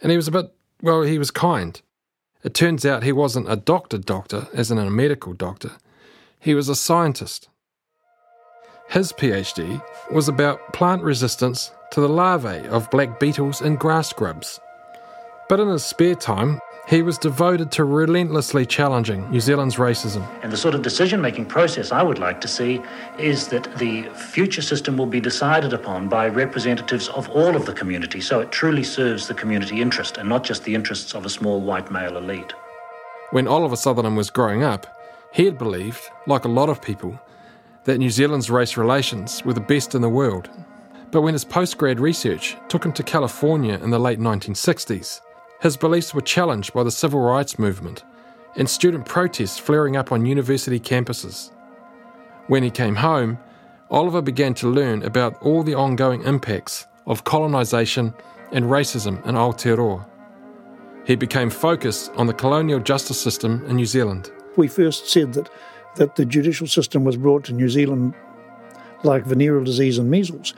and 0.00 0.10
he 0.10 0.16
was 0.16 0.28
a 0.28 0.32
bit 0.32 0.52
well, 0.80 1.02
he 1.02 1.18
was 1.18 1.30
kind. 1.30 1.80
It 2.44 2.54
turns 2.54 2.86
out 2.86 3.02
he 3.02 3.12
wasn't 3.12 3.50
a 3.50 3.56
doctor 3.56 3.98
doctor, 3.98 4.46
as 4.52 4.70
in 4.70 4.78
a 4.78 4.90
medical 4.90 5.32
doctor. 5.32 5.72
He 6.38 6.54
was 6.54 6.68
a 6.68 6.76
scientist. 6.76 7.48
His 8.88 9.12
PhD 9.12 9.82
was 10.10 10.28
about 10.28 10.72
plant 10.72 11.02
resistance 11.02 11.72
to 11.90 12.00
the 12.00 12.08
larvae 12.08 12.66
of 12.68 12.88
black 12.88 13.20
beetles 13.20 13.60
and 13.60 13.78
grass 13.78 14.14
grubs. 14.14 14.60
But 15.50 15.60
in 15.60 15.68
his 15.68 15.84
spare 15.84 16.14
time, 16.14 16.58
he 16.88 17.02
was 17.02 17.18
devoted 17.18 17.70
to 17.72 17.84
relentlessly 17.84 18.64
challenging 18.64 19.30
New 19.30 19.40
Zealand's 19.40 19.76
racism. 19.76 20.26
And 20.42 20.50
the 20.50 20.56
sort 20.56 20.74
of 20.74 20.80
decision 20.80 21.20
making 21.20 21.44
process 21.44 21.92
I 21.92 22.02
would 22.02 22.18
like 22.18 22.40
to 22.40 22.48
see 22.48 22.80
is 23.18 23.48
that 23.48 23.76
the 23.76 24.04
future 24.32 24.62
system 24.62 24.96
will 24.96 25.04
be 25.04 25.20
decided 25.20 25.74
upon 25.74 26.08
by 26.08 26.28
representatives 26.28 27.08
of 27.08 27.28
all 27.28 27.54
of 27.54 27.66
the 27.66 27.74
community 27.74 28.22
so 28.22 28.40
it 28.40 28.50
truly 28.52 28.84
serves 28.84 29.28
the 29.28 29.34
community 29.34 29.82
interest 29.82 30.16
and 30.16 30.30
not 30.30 30.44
just 30.44 30.64
the 30.64 30.74
interests 30.74 31.14
of 31.14 31.26
a 31.26 31.30
small 31.30 31.60
white 31.60 31.90
male 31.90 32.16
elite. 32.16 32.54
When 33.32 33.46
Oliver 33.46 33.76
Sutherland 33.76 34.16
was 34.16 34.30
growing 34.30 34.62
up, 34.62 34.86
he 35.30 35.44
had 35.44 35.58
believed, 35.58 36.00
like 36.26 36.46
a 36.46 36.48
lot 36.48 36.70
of 36.70 36.80
people, 36.80 37.20
that 37.88 37.96
New 37.96 38.10
Zealand's 38.10 38.50
race 38.50 38.76
relations 38.76 39.42
were 39.46 39.54
the 39.54 39.60
best 39.62 39.94
in 39.94 40.02
the 40.02 40.10
world. 40.10 40.50
But 41.10 41.22
when 41.22 41.32
his 41.32 41.42
postgrad 41.46 41.98
research 41.98 42.54
took 42.68 42.84
him 42.84 42.92
to 42.92 43.02
California 43.02 43.80
in 43.82 43.88
the 43.88 43.98
late 43.98 44.20
1960s, 44.20 45.22
his 45.62 45.76
beliefs 45.78 46.12
were 46.12 46.20
challenged 46.20 46.74
by 46.74 46.82
the 46.82 46.90
civil 46.90 47.20
rights 47.20 47.58
movement 47.58 48.04
and 48.56 48.68
student 48.68 49.06
protests 49.06 49.56
flaring 49.56 49.96
up 49.96 50.12
on 50.12 50.26
university 50.26 50.78
campuses. 50.78 51.50
When 52.48 52.62
he 52.62 52.70
came 52.70 52.96
home, 52.96 53.38
Oliver 53.90 54.20
began 54.20 54.52
to 54.54 54.68
learn 54.68 55.02
about 55.02 55.40
all 55.40 55.62
the 55.62 55.74
ongoing 55.74 56.22
impacts 56.24 56.86
of 57.06 57.24
colonisation 57.24 58.12
and 58.52 58.66
racism 58.66 59.24
in 59.24 59.34
Aotearoa. 59.34 60.04
He 61.06 61.16
became 61.16 61.48
focused 61.48 62.12
on 62.16 62.26
the 62.26 62.34
colonial 62.34 62.80
justice 62.80 63.18
system 63.18 63.64
in 63.64 63.76
New 63.76 63.86
Zealand. 63.86 64.30
We 64.58 64.68
first 64.68 65.08
said 65.08 65.32
that, 65.32 65.48
that 65.96 66.16
the 66.16 66.24
judicial 66.24 66.66
system 66.66 67.04
was 67.04 67.16
brought 67.16 67.44
to 67.44 67.52
New 67.52 67.68
Zealand 67.68 68.14
like 69.04 69.24
venereal 69.24 69.64
disease 69.64 69.98
and 69.98 70.10
measles. 70.10 70.54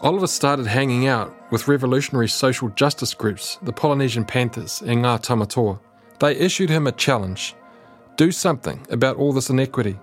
Oliver 0.00 0.26
started 0.26 0.66
hanging 0.66 1.06
out 1.06 1.34
with 1.50 1.68
revolutionary 1.68 2.28
social 2.28 2.68
justice 2.70 3.14
groups, 3.14 3.58
the 3.62 3.72
Polynesian 3.72 4.24
Panthers 4.24 4.82
and 4.82 5.04
Ngā 5.04 5.22
Tamatoa. 5.22 5.78
They 6.18 6.36
issued 6.36 6.70
him 6.70 6.86
a 6.86 6.92
challenge 6.92 7.54
do 8.16 8.32
something 8.32 8.86
about 8.90 9.16
all 9.16 9.32
this 9.32 9.50
inequity. 9.50 9.98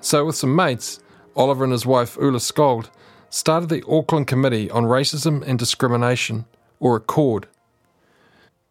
So, 0.00 0.24
with 0.24 0.36
some 0.36 0.54
mates, 0.54 1.00
Oliver 1.34 1.64
and 1.64 1.72
his 1.72 1.86
wife 1.86 2.16
Ula 2.16 2.38
Skold 2.38 2.90
started 3.30 3.68
the 3.68 3.84
Auckland 3.88 4.26
Committee 4.26 4.70
on 4.70 4.84
Racism 4.84 5.42
and 5.46 5.58
Discrimination, 5.58 6.46
or 6.78 6.96
ACORD. 6.96 7.46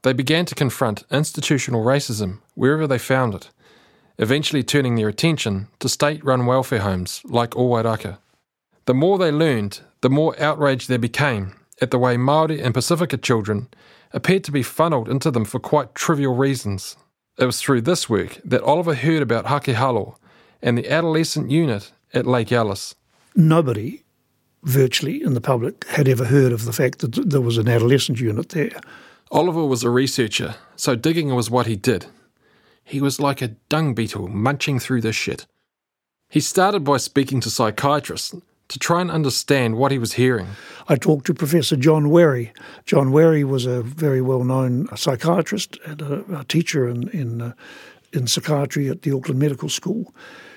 They 0.01 0.13
began 0.13 0.45
to 0.45 0.55
confront 0.55 1.03
institutional 1.11 1.83
racism 1.83 2.39
wherever 2.55 2.87
they 2.87 2.97
found 2.97 3.35
it, 3.35 3.49
eventually 4.19 4.61
turning 4.61 4.95
their 4.95 5.07
attention 5.07 5.67
to 5.79 5.89
state 5.89 6.23
run 6.23 6.45
welfare 6.45 6.81
homes 6.81 7.21
like 7.23 7.51
Owairaka. 7.51 8.19
The 8.85 8.93
more 8.93 9.17
they 9.17 9.31
learned, 9.31 9.81
the 10.01 10.09
more 10.09 10.39
outraged 10.39 10.89
they 10.89 10.97
became 10.97 11.55
at 11.81 11.89
the 11.89 11.97
way 11.97 12.17
Māori 12.17 12.63
and 12.63 12.73
Pacifica 12.73 13.17
children 13.17 13.69
appeared 14.11 14.43
to 14.43 14.51
be 14.51 14.63
funneled 14.63 15.07
into 15.07 15.31
them 15.31 15.45
for 15.45 15.59
quite 15.59 15.95
trivial 15.95 16.35
reasons. 16.35 16.97
It 17.37 17.45
was 17.45 17.61
through 17.61 17.81
this 17.81 18.09
work 18.09 18.39
that 18.43 18.61
Oliver 18.61 18.95
heard 18.95 19.21
about 19.21 19.47
Hake 19.47 19.75
Halo 19.75 20.17
and 20.61 20.77
the 20.77 20.91
adolescent 20.91 21.49
unit 21.49 21.93
at 22.13 22.27
Lake 22.27 22.51
Alice. 22.51 22.95
Nobody, 23.35 24.03
virtually 24.63 25.23
in 25.23 25.33
the 25.33 25.41
public, 25.41 25.85
had 25.85 26.09
ever 26.09 26.25
heard 26.25 26.51
of 26.51 26.65
the 26.65 26.73
fact 26.73 26.99
that 26.99 27.29
there 27.29 27.39
was 27.39 27.57
an 27.57 27.69
adolescent 27.69 28.19
unit 28.19 28.49
there. 28.49 28.81
Oliver 29.31 29.65
was 29.65 29.83
a 29.83 29.89
researcher, 29.89 30.55
so 30.75 30.95
digging 30.95 31.33
was 31.33 31.49
what 31.49 31.67
he 31.67 31.77
did. 31.77 32.07
He 32.89 33.01
was 33.01 33.19
like 33.19 33.41
a 33.41 33.49
dung 33.69 33.93
beetle 33.93 34.27
munching 34.27 34.79
through 34.79 35.01
the 35.01 35.13
shit. 35.13 35.45
He 36.27 36.39
started 36.39 36.83
by 36.83 36.97
speaking 36.97 37.39
to 37.41 37.49
psychiatrists 37.51 38.35
to 38.67 38.79
try 38.79 39.01
and 39.01 39.11
understand 39.11 39.77
what 39.77 39.91
he 39.91 39.99
was 39.99 40.13
hearing. 40.13 40.47
I 40.87 40.95
talked 40.95 41.27
to 41.27 41.35
Professor 41.35 41.75
John 41.75 42.09
Werry. 42.09 42.51
John 42.85 43.11
Werry 43.11 43.43
was 43.43 43.67
a 43.67 43.83
very 43.83 44.21
well 44.21 44.43
known 44.43 44.87
psychiatrist 44.95 45.77
and 45.85 46.01
a, 46.01 46.39
a 46.39 46.43
teacher 46.45 46.87
in, 46.87 47.09
in, 47.09 47.41
uh, 47.41 47.53
in 48.11 48.25
psychiatry 48.25 48.89
at 48.89 49.03
the 49.03 49.11
Auckland 49.11 49.39
Medical 49.39 49.69
School. 49.69 50.11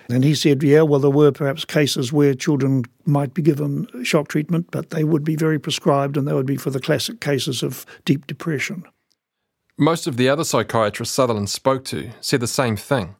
And 0.09 0.24
he 0.24 0.35
said, 0.35 0.62
yeah, 0.62 0.83
well, 0.83 1.01
there 1.01 1.11
were 1.11 1.33
perhaps 1.33 1.66
cases 1.66 2.12
where 2.12 2.35
children 2.35 2.85
might 3.05 3.35
be 3.35 3.43
given 3.43 3.87
shock 4.05 4.28
treatment, 4.28 4.68
but 4.70 4.89
they 4.89 5.05
would 5.05 5.24
be 5.24 5.37
very 5.37 5.59
prescribed 5.59 6.16
and 6.16 6.26
they 6.26 6.35
would 6.35 6.47
be 6.47 6.57
for 6.57 6.70
the 6.70 6.80
classic 6.80 7.20
cases 7.20 7.62
of 7.62 7.85
deep 8.07 8.26
depression. 8.26 8.85
Most 9.83 10.07
of 10.07 10.16
the 10.16 10.28
other 10.28 10.45
psychiatrists 10.45 11.12
Sutherland 11.12 11.51
spoke 11.51 11.85
to 11.87 12.12
said 12.20 12.39
the 12.39 12.47
same 12.47 12.76
thing. 12.76 13.16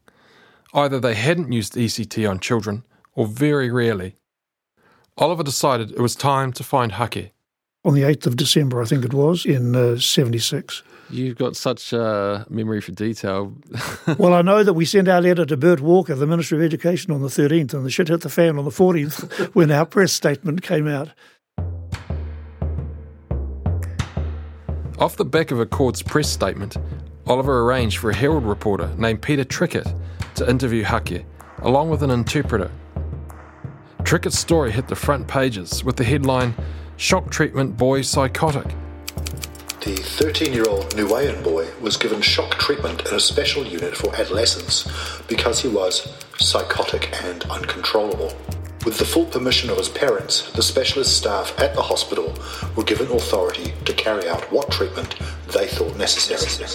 Either 0.73 1.01
they 1.01 1.17
hadn't 1.17 1.51
used 1.51 1.75
ECT 1.75 2.31
on 2.31 2.39
children, 2.39 2.85
or 3.17 3.27
very 3.27 3.69
rarely. 3.69 4.15
Oliver 5.19 5.43
decided 5.43 5.91
it 5.91 5.99
was 5.99 6.15
time 6.15 6.53
to 6.53 6.63
find 6.63 6.93
Hake. 6.93 7.33
On 7.85 7.95
the 7.95 8.03
8th 8.03 8.27
of 8.27 8.37
December, 8.37 8.81
I 8.81 8.85
think 8.85 9.05
it 9.05 9.13
was, 9.13 9.45
in 9.45 9.75
uh, 9.75 9.99
76. 9.99 10.85
You've 11.11 11.37
got 11.37 11.57
such 11.57 11.93
a 11.93 12.47
memory 12.49 12.81
for 12.81 12.93
detail. 12.93 13.53
well, 14.17 14.33
I 14.33 14.43
know 14.43 14.63
that 14.63 14.75
we 14.75 14.85
sent 14.85 15.09
our 15.09 15.21
letter 15.21 15.45
to 15.45 15.57
Bert 15.57 15.81
Walker, 15.81 16.15
the 16.15 16.29
Minister 16.29 16.55
of 16.55 16.63
Education, 16.63 17.13
on 17.13 17.23
the 17.23 17.29
13th, 17.29 17.75
and 17.75 17.85
the 17.85 17.91
shit 17.91 18.07
hit 18.07 18.21
the 18.21 18.31
fan 18.31 18.57
on 18.57 18.65
the 18.65 18.71
14th 18.71 19.49
when 19.55 19.73
our 19.73 19.85
press 19.85 20.13
statement 20.13 20.63
came 20.63 20.87
out. 20.87 21.09
Off 24.99 25.17
the 25.17 25.25
back 25.25 25.51
of 25.51 25.59
ACORD's 25.59 26.03
press 26.03 26.29
statement, 26.29 26.77
Oliver 27.27 27.63
arranged 27.63 27.99
for 27.99 28.11
a 28.11 28.15
Herald 28.15 28.45
reporter 28.45 28.93
named 28.99 29.23
Peter 29.23 29.45
Trickett 29.45 29.93
to 30.35 30.49
interview 30.49 30.85
Hake, 30.85 31.25
along 31.63 31.89
with 31.89 32.03
an 32.03 32.11
interpreter. 32.11 32.71
Trickett's 34.05 34.39
story 34.39 34.71
hit 34.71 34.89
the 34.89 34.95
front 34.95 35.27
pages 35.27 35.83
with 35.83 35.97
the 35.97 36.05
headline 36.05 36.55
Shock 36.99 37.31
Treatment 37.31 37.77
Boy 37.77 38.03
Psychotic. 38.03 38.67
The 39.81 39.97
13 39.97 40.53
year 40.53 40.69
old 40.69 40.91
Niuean 40.95 41.43
boy 41.43 41.69
was 41.81 41.97
given 41.97 42.21
shock 42.21 42.53
treatment 42.59 43.09
in 43.09 43.15
a 43.15 43.21
special 43.21 43.65
unit 43.65 43.97
for 43.97 44.15
adolescents 44.15 44.89
because 45.27 45.61
he 45.61 45.69
was 45.69 46.07
psychotic 46.37 47.11
and 47.25 47.43
uncontrollable. 47.45 48.33
With 48.85 48.99
the 48.99 49.05
full 49.05 49.27
permission 49.27 49.71
of 49.71 49.77
his 49.77 49.89
parents, 49.89 50.51
the 50.53 50.63
specialist 50.63 51.17
staff 51.17 51.57
at 51.61 51.75
the 51.75 51.83
hospital 51.83 52.37
were 52.77 52.83
given 52.83 53.07
authority 53.13 53.75
to 53.85 53.93
carry 53.93 54.29
out 54.29 54.51
what 54.51 54.73
treatment 54.73 55.15
they 55.53 55.69
thought 55.69 55.97
necessary. 55.97 56.67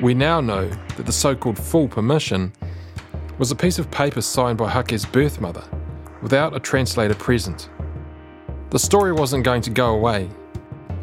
We 0.00 0.14
now 0.14 0.40
know 0.40 0.70
that 0.96 1.04
the 1.04 1.12
so 1.12 1.36
called 1.36 1.58
full 1.58 1.88
permission 1.88 2.54
was 3.38 3.50
a 3.50 3.56
piece 3.56 3.78
of 3.78 3.90
paper 3.90 4.22
signed 4.22 4.56
by 4.56 4.70
Hake's 4.70 5.04
birth 5.04 5.42
mother, 5.42 5.64
without 6.22 6.56
a 6.56 6.60
translator 6.60 7.14
present. 7.14 7.68
The 8.70 8.78
story 8.78 9.12
wasn't 9.12 9.44
going 9.44 9.60
to 9.62 9.70
go 9.70 9.94
away. 9.94 10.30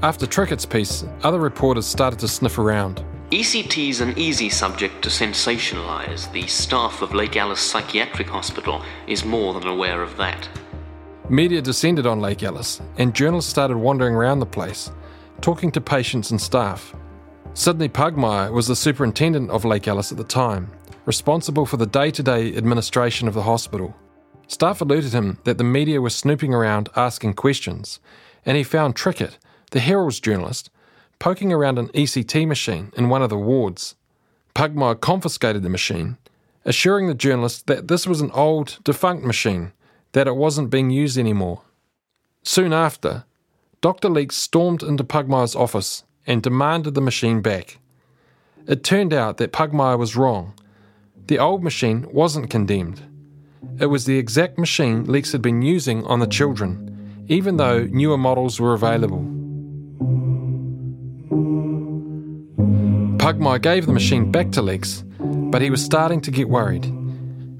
After 0.01 0.25
Trickett's 0.25 0.65
piece, 0.65 1.05
other 1.21 1.39
reporters 1.39 1.85
started 1.85 2.17
to 2.19 2.27
sniff 2.27 2.57
around. 2.57 3.05
ECT 3.31 3.89
is 3.89 4.01
an 4.01 4.15
easy 4.19 4.49
subject 4.49 5.01
to 5.01 5.09
sensationalise. 5.09 6.31
The 6.31 6.45
staff 6.45 7.01
of 7.01 7.15
Lake 7.15 7.35
Alice 7.35 7.59
Psychiatric 7.59 8.27
Hospital 8.27 8.83
is 9.07 9.25
more 9.25 9.55
than 9.55 9.65
aware 9.67 10.03
of 10.03 10.15
that. 10.17 10.47
Media 11.27 11.59
descended 11.59 12.05
on 12.05 12.21
Lake 12.21 12.43
Alice, 12.43 12.81
and 12.99 13.15
journalists 13.15 13.49
started 13.49 13.77
wandering 13.77 14.13
around 14.13 14.41
the 14.41 14.45
place, 14.45 14.91
talking 15.41 15.71
to 15.71 15.81
patients 15.81 16.29
and 16.29 16.39
staff. 16.39 16.93
Sydney 17.55 17.89
Pugmire 17.89 18.51
was 18.51 18.67
the 18.67 18.75
superintendent 18.75 19.49
of 19.49 19.65
Lake 19.65 19.87
Alice 19.87 20.11
at 20.11 20.19
the 20.19 20.23
time, 20.23 20.69
responsible 21.05 21.65
for 21.65 21.77
the 21.77 21.87
day 21.87 22.11
to 22.11 22.21
day 22.21 22.55
administration 22.55 23.27
of 23.27 23.33
the 23.33 23.41
hospital. 23.41 23.95
Staff 24.45 24.81
alerted 24.81 25.13
him 25.13 25.39
that 25.45 25.57
the 25.57 25.63
media 25.63 25.99
were 25.99 26.11
snooping 26.11 26.53
around 26.53 26.89
asking 26.95 27.33
questions, 27.33 27.99
and 28.45 28.55
he 28.55 28.61
found 28.61 28.95
Trickett, 28.95 29.39
the 29.71 29.79
Herald's 29.79 30.19
journalist, 30.19 30.69
poking 31.19 31.51
around 31.51 31.79
an 31.79 31.89
ECT 31.89 32.47
machine 32.47 32.91
in 32.97 33.09
one 33.09 33.21
of 33.21 33.29
the 33.29 33.37
wards. 33.37 33.95
Pugmire 34.53 34.99
confiscated 34.99 35.63
the 35.63 35.69
machine, 35.69 36.17
assuring 36.63 37.07
the 37.07 37.13
journalist 37.13 37.67
that 37.67 37.87
this 37.87 38.07
was 38.07 38.21
an 38.21 38.31
old, 38.31 38.79
defunct 38.83 39.23
machine, 39.23 39.73
that 40.13 40.27
it 40.27 40.35
wasn't 40.35 40.69
being 40.69 40.89
used 40.89 41.17
anymore. 41.17 41.61
Soon 42.43 42.73
after, 42.73 43.25
Dr. 43.81 44.09
Leeks 44.09 44.35
stormed 44.35 44.81
into 44.81 45.03
Pugmire's 45.03 45.55
office 45.55 46.03
and 46.25 46.41
demanded 46.41 46.93
the 46.93 47.01
machine 47.01 47.41
back. 47.41 47.79
It 48.67 48.83
turned 48.83 49.13
out 49.13 49.37
that 49.37 49.51
Pugmire 49.51 49.97
was 49.97 50.15
wrong. 50.15 50.53
The 51.27 51.37
old 51.39 51.63
machine 51.63 52.07
wasn't 52.11 52.49
condemned. 52.49 53.03
It 53.79 53.87
was 53.87 54.05
the 54.05 54.17
exact 54.17 54.57
machine 54.57 55.05
Leeks 55.05 55.33
had 55.33 55.41
been 55.41 55.61
using 55.61 56.05
on 56.05 56.19
the 56.19 56.27
children, 56.27 57.25
even 57.27 57.57
though 57.57 57.83
newer 57.85 58.17
models 58.17 58.59
were 58.59 58.73
available. 58.73 59.34
Pugmire 63.25 63.59
gave 63.59 63.87
the 63.87 63.91
machine 63.91 64.31
back 64.31 64.51
to 64.51 64.61
Leeks, 64.61 65.03
but 65.19 65.59
he 65.59 65.71
was 65.71 65.83
starting 65.83 66.21
to 66.21 66.29
get 66.29 66.47
worried. 66.47 66.85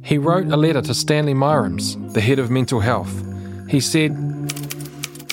He 0.03 0.20
wrote 0.20 0.45
a 0.51 0.55
letter 0.55 0.84
to 0.84 0.93
Stanley 0.93 1.34
Mirams, 1.34 1.95
the 2.13 2.22
head 2.22 2.38
of 2.38 2.51
mental 2.51 2.80
health. 2.80 3.11
He 3.68 3.80
said, 3.80 4.11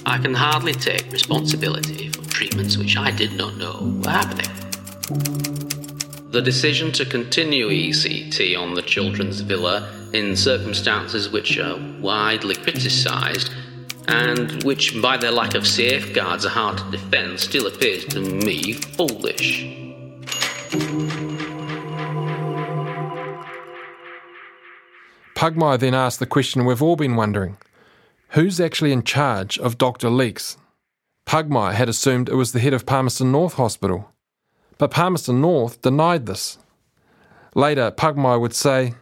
I 0.06 0.16
can 0.16 0.32
hardly 0.32 0.72
take 0.72 1.12
responsibility 1.12 2.08
for 2.08 2.24
treatments 2.30 2.78
which 2.78 2.96
I 2.96 3.10
did 3.10 3.34
not 3.34 3.58
know 3.58 4.00
were 4.02 4.10
happening. 4.10 4.48
The 6.30 6.40
decision 6.42 6.92
to 6.92 7.04
continue 7.04 7.68
ECT 7.68 8.58
on 8.58 8.72
the 8.72 8.80
children's 8.80 9.42
villa 9.42 9.92
in 10.14 10.34
circumstances 10.34 11.28
which 11.28 11.58
are 11.58 11.78
widely 12.00 12.54
criticised 12.54 13.50
and 14.08 14.62
which, 14.62 14.98
by 15.02 15.18
their 15.18 15.30
lack 15.30 15.54
of 15.54 15.66
safeguards, 15.66 16.46
are 16.46 16.48
hard 16.48 16.78
to 16.78 16.90
defend, 16.90 17.38
still 17.38 17.66
appears 17.66 18.06
to 18.06 18.20
me 18.20 18.72
foolish. 18.72 19.81
Pugmire 25.34 25.78
then 25.78 25.92
asked 25.92 26.18
the 26.18 26.26
question 26.26 26.64
we've 26.64 26.82
all 26.82 26.96
been 26.96 27.16
wondering 27.16 27.58
who's 28.30 28.60
actually 28.60 28.92
in 28.92 29.02
charge 29.02 29.58
of 29.58 29.76
Dr. 29.76 30.08
Leeks? 30.08 30.56
Pugmire 31.26 31.74
had 31.74 31.88
assumed 31.88 32.28
it 32.28 32.34
was 32.34 32.52
the 32.52 32.60
head 32.60 32.72
of 32.72 32.86
Palmerston 32.86 33.30
North 33.30 33.54
Hospital, 33.54 34.10
but 34.78 34.90
Palmerston 34.90 35.40
North 35.40 35.82
denied 35.82 36.24
this. 36.26 36.58
Later, 37.54 37.90
Pugmire 37.90 38.40
would 38.40 38.54
say, 38.54 38.94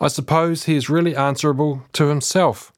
I 0.00 0.08
suppose 0.08 0.64
he 0.64 0.76
is 0.76 0.90
really 0.90 1.16
answerable 1.16 1.84
to 1.94 2.08
himself. 2.08 2.72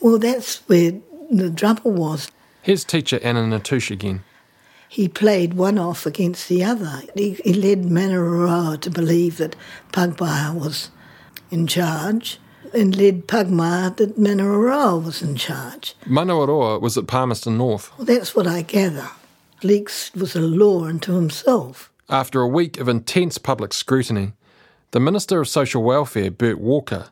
Well, 0.00 0.18
that's 0.18 0.58
where 0.68 0.92
the 1.30 1.50
trouble 1.50 1.92
was. 1.92 2.30
Here's 2.62 2.84
teacher 2.84 3.18
Anna 3.22 3.42
Natusch 3.42 3.90
again. 3.90 4.24
He 4.88 5.08
played 5.08 5.54
one 5.54 5.78
off 5.78 6.06
against 6.06 6.48
the 6.48 6.64
other. 6.64 7.02
He, 7.14 7.34
he 7.44 7.52
led 7.52 7.82
Manaroa 7.82 8.80
to 8.80 8.90
believe 8.90 9.38
that 9.38 9.56
Pugmire 9.92 10.54
was 10.54 10.90
in 11.50 11.66
charge 11.66 12.38
and 12.72 12.96
led 12.96 13.26
Pugmire 13.26 13.96
that 13.96 14.18
Manaroa 14.18 15.02
was 15.02 15.22
in 15.22 15.36
charge. 15.36 15.94
Manaroa 16.04 16.80
was 16.80 16.96
at 16.96 17.06
Palmerston 17.06 17.56
North. 17.58 17.90
Well, 17.96 18.06
that's 18.06 18.34
what 18.34 18.46
I 18.46 18.62
gather. 18.62 19.08
Leeks 19.62 20.14
was 20.14 20.36
a 20.36 20.40
law 20.40 20.84
unto 20.84 21.14
himself. 21.14 21.90
After 22.08 22.40
a 22.40 22.48
week 22.48 22.78
of 22.78 22.88
intense 22.88 23.38
public 23.38 23.72
scrutiny, 23.72 24.32
the 24.92 25.00
Minister 25.00 25.40
of 25.40 25.48
Social 25.48 25.82
Welfare, 25.82 26.30
Bert 26.30 26.60
Walker, 26.60 27.08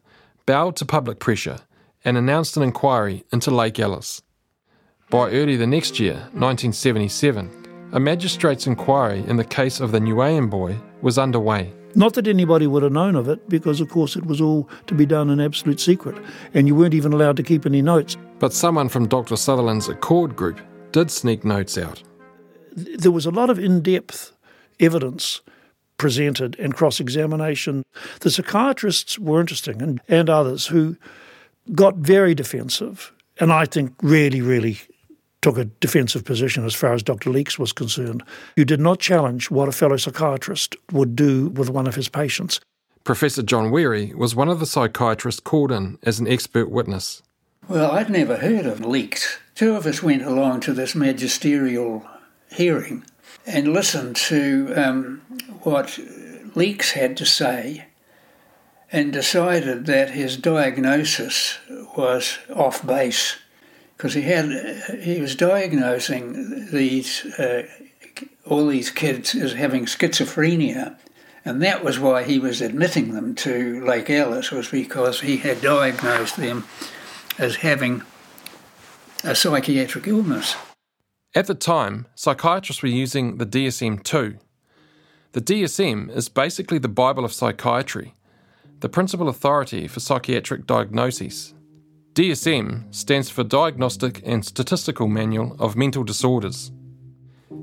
bowed 0.47 0.77
to 0.77 0.85
public 0.85 1.19
pressure 1.19 1.61
and 2.05 2.17
announced 2.17 2.57
an 2.57 2.63
inquiry 2.63 3.25
into 3.33 3.51
Lake 3.51 3.81
Alice. 3.81 4.23
By 5.11 5.31
early 5.31 5.57
the 5.57 5.67
next 5.67 5.99
year, 5.99 6.15
1977, 6.33 7.64
a 7.95 8.01
magistrate's 8.01 8.67
inquiry 8.67 9.25
in 9.29 9.37
the 9.37 9.45
case 9.45 9.79
of 9.79 9.93
the 9.93 10.01
Niuean 10.01 10.51
boy 10.51 10.77
was 11.01 11.17
underway. 11.17 11.73
Not 11.95 12.15
that 12.15 12.27
anybody 12.27 12.67
would 12.67 12.83
have 12.83 12.91
known 12.91 13.15
of 13.15 13.29
it, 13.29 13.49
because 13.49 13.81
of 13.81 13.89
course 13.89 14.17
it 14.17 14.27
was 14.27 14.41
all 14.41 14.69
to 14.89 14.95
be 14.95 15.07
done 15.07 15.31
in 15.31 15.41
absolute 15.41 15.79
secret, 15.79 16.21
and 16.53 16.67
you 16.67 16.75
weren't 16.75 16.93
even 16.93 17.13
allowed 17.13 17.37
to 17.37 17.45
keep 17.45 17.65
any 17.65 17.83
notes. 17.83 18.17
But 18.41 18.53
someone 18.53 18.89
from 18.89 19.07
Dr. 19.07 19.37
Sutherland's 19.37 19.89
ACORD 19.89 20.35
group 20.35 20.61
did 20.91 21.09
sneak 21.09 21.45
notes 21.45 21.79
out. 21.79 22.03
There 22.73 23.13
was 23.13 23.27
a 23.27 23.31
lot 23.31 23.49
of 23.49 23.61
in 23.61 23.81
depth 23.81 24.33
evidence 24.81 25.41
presented 25.97 26.59
and 26.59 26.75
cross 26.75 26.99
examination. 26.99 27.85
The 28.21 28.31
psychiatrists 28.33 29.21
were 29.21 29.41
interesting, 29.41 29.81
and, 29.81 30.01
and 30.09 30.29
others 30.29 30.67
who 30.67 30.97
got 31.73 31.95
very 31.95 32.35
defensive, 32.35 33.13
and 33.39 33.53
I 33.53 33.67
think 33.67 33.93
really, 34.03 34.43
really 34.43 34.81
took 35.45 35.59
a 35.59 35.67
defensive 35.67 36.25
position 36.25 36.65
as 36.65 36.75
far 36.75 36.95
as 36.95 37.03
Dr. 37.03 37.29
Leeks 37.29 37.59
was 37.59 37.71
concerned. 37.71 38.23
You 38.57 38.65
did 38.65 38.81
not 38.81 38.99
challenge 38.99 39.51
what 39.51 39.69
a 39.69 39.73
fellow 39.73 39.99
psychiatrist 39.99 40.75
would 40.91 41.15
do 41.15 41.49
with 41.51 41.69
one 41.69 41.87
of 41.87 41.97
his 41.97 42.09
patients. 42.09 42.61
Professor 43.05 43.43
John 43.43 43.71
Werry 43.71 44.15
was 44.15 44.35
one 44.35 44.49
of 44.49 44.59
the 44.59 44.65
psychiatrists 44.65 45.43
called 45.43 45.71
in 45.71 45.99
as 46.03 46.19
an 46.19 46.27
expert 46.27 46.71
witness. 46.71 47.21
Well, 47.69 47.91
I'd 47.91 48.09
never 48.09 48.39
heard 48.39 48.65
of 48.65 48.81
Leeks. 48.81 49.37
Two 49.55 49.77
of 49.77 49.85
us 49.85 50.03
went 50.03 50.23
along 50.23 50.61
to 50.61 50.73
this 50.73 50.95
magisterial 50.95 52.09
hearing 52.51 53.05
and 53.45 53.75
listened 53.75 54.17
to 54.17 54.73
um, 54.75 55.21
what 55.61 55.99
Leeks 56.55 56.93
had 56.93 57.19
to 57.19 57.27
say 57.27 57.85
and 58.91 59.13
decided 59.13 59.85
that 59.85 60.13
his 60.13 60.39
diagnosis 60.39 61.59
was 61.99 62.39
off 62.49 62.87
base 62.87 63.37
because 63.97 64.15
he 64.15 64.23
had 64.23 65.01
he 65.01 65.21
was 65.21 65.37
diagnosing 65.37 66.69
these 66.71 67.25
uh, 67.39 67.67
all 68.47 68.67
these 68.67 68.91
kids 68.91 69.35
as 69.35 69.55
having 69.55 69.87
schizophrenia, 69.87 70.97
and 71.45 71.63
that 71.63 71.85
was 71.85 71.99
why 71.99 72.23
he 72.23 72.39
was 72.39 72.61
admitting 72.61 73.15
them 73.15 73.35
to 73.37 73.85
Lake 73.85 74.11
Alice 74.11 74.51
was 74.51 74.69
because 74.71 75.21
he 75.21 75.39
had 75.39 75.61
diagnosed 75.61 76.37
them 76.37 76.65
as 77.39 77.57
having 77.57 78.03
a 79.23 79.35
psychiatric 79.35 80.07
illness. 80.07 80.57
At 81.35 81.47
the 81.47 81.55
time, 81.55 82.07
psychiatrists 82.15 82.83
were 82.83 82.89
using 82.89 83.39
the 83.39 83.47
DSM 83.47 84.05
2. 84.05 84.39
The 85.33 85.41
DSM 85.41 86.15
is 86.15 86.29
basically 86.29 86.79
the 86.79 86.89
Bible 86.89 87.25
of 87.25 87.33
psychiatry, 87.33 88.15
the 88.81 88.89
principal 88.89 89.29
authority 89.29 89.89
for 89.89 89.99
psychiatric 89.99 90.67
diagnoses. 90.67 91.55
DSM 92.15 92.95
stands 92.95 93.29
for 93.29 93.43
Diagnostic 93.43 94.23
and 94.25 94.45
Statistical 94.45 95.09
Manual 95.09 95.57
of 95.59 95.75
Mental 95.75 96.05
Disorders. 96.05 96.71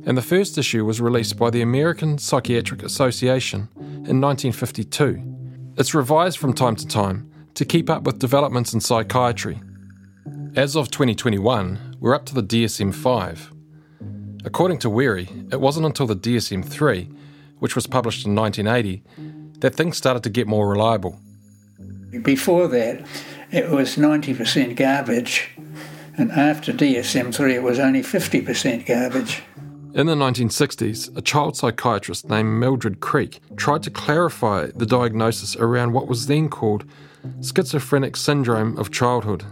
And 0.05 0.17
the 0.17 0.21
first 0.21 0.57
issue 0.57 0.83
was 0.83 0.99
released 0.99 1.37
by 1.37 1.49
the 1.51 1.61
American 1.61 2.17
Psychiatric 2.17 2.83
Association 2.83 3.69
in 3.77 4.19
1952. 4.19 5.23
It's 5.77 5.93
revised 5.93 6.37
from 6.37 6.51
time 6.51 6.75
to 6.75 6.85
time 6.85 7.31
to 7.53 7.63
keep 7.63 7.89
up 7.89 8.03
with 8.03 8.19
developments 8.19 8.73
in 8.73 8.81
psychiatry. 8.81 9.61
As 10.57 10.75
of 10.75 10.91
2021, 10.91 11.95
we're 12.01 12.13
up 12.13 12.25
to 12.25 12.35
the 12.35 12.43
DSM 12.43 12.93
5. 12.93 13.53
According 14.43 14.79
to 14.79 14.89
Werry, 14.89 15.29
it 15.49 15.61
wasn't 15.61 15.85
until 15.85 16.07
the 16.07 16.15
DSM 16.17 16.65
3, 16.65 17.09
which 17.59 17.75
was 17.75 17.87
published 17.87 18.25
in 18.25 18.35
1980, 18.35 19.01
that 19.59 19.75
things 19.75 19.95
started 19.95 20.23
to 20.23 20.29
get 20.29 20.45
more 20.45 20.69
reliable. 20.69 21.21
Before 22.21 22.67
that, 22.67 23.05
it 23.51 23.69
was 23.69 23.97
90% 23.97 24.75
garbage, 24.75 25.49
and 26.17 26.31
after 26.31 26.71
DSM 26.71 27.33
3, 27.33 27.55
it 27.55 27.63
was 27.63 27.79
only 27.79 28.01
50% 28.01 28.85
garbage. 28.85 29.43
In 29.93 30.07
the 30.07 30.15
1960s, 30.15 31.15
a 31.17 31.21
child 31.21 31.57
psychiatrist 31.57 32.29
named 32.29 32.59
Mildred 32.59 33.01
Creak 33.01 33.41
tried 33.57 33.83
to 33.83 33.89
clarify 33.89 34.67
the 34.73 34.85
diagnosis 34.85 35.57
around 35.57 35.91
what 35.91 36.07
was 36.07 36.27
then 36.27 36.47
called 36.47 36.85
schizophrenic 37.41 38.15
syndrome 38.15 38.77
of 38.77 38.89
childhood. 38.89 39.43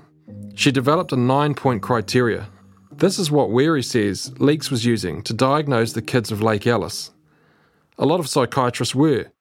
She 0.55 0.71
developed 0.71 1.11
a 1.11 1.17
nine 1.17 1.55
point 1.55 1.81
criteria. 1.81 2.47
This 2.89 3.19
is 3.19 3.29
what 3.29 3.51
Werry 3.51 3.83
says 3.83 4.33
Leeks 4.39 4.71
was 4.71 4.85
using 4.85 5.23
to 5.23 5.33
diagnose 5.33 5.91
the 5.91 6.01
kids 6.01 6.31
of 6.31 6.41
Lake 6.41 6.65
Alice. 6.65 7.11
A 7.97 8.05
lot 8.05 8.21
of 8.21 8.29
psychiatrists 8.29 8.95
were, 8.95 9.31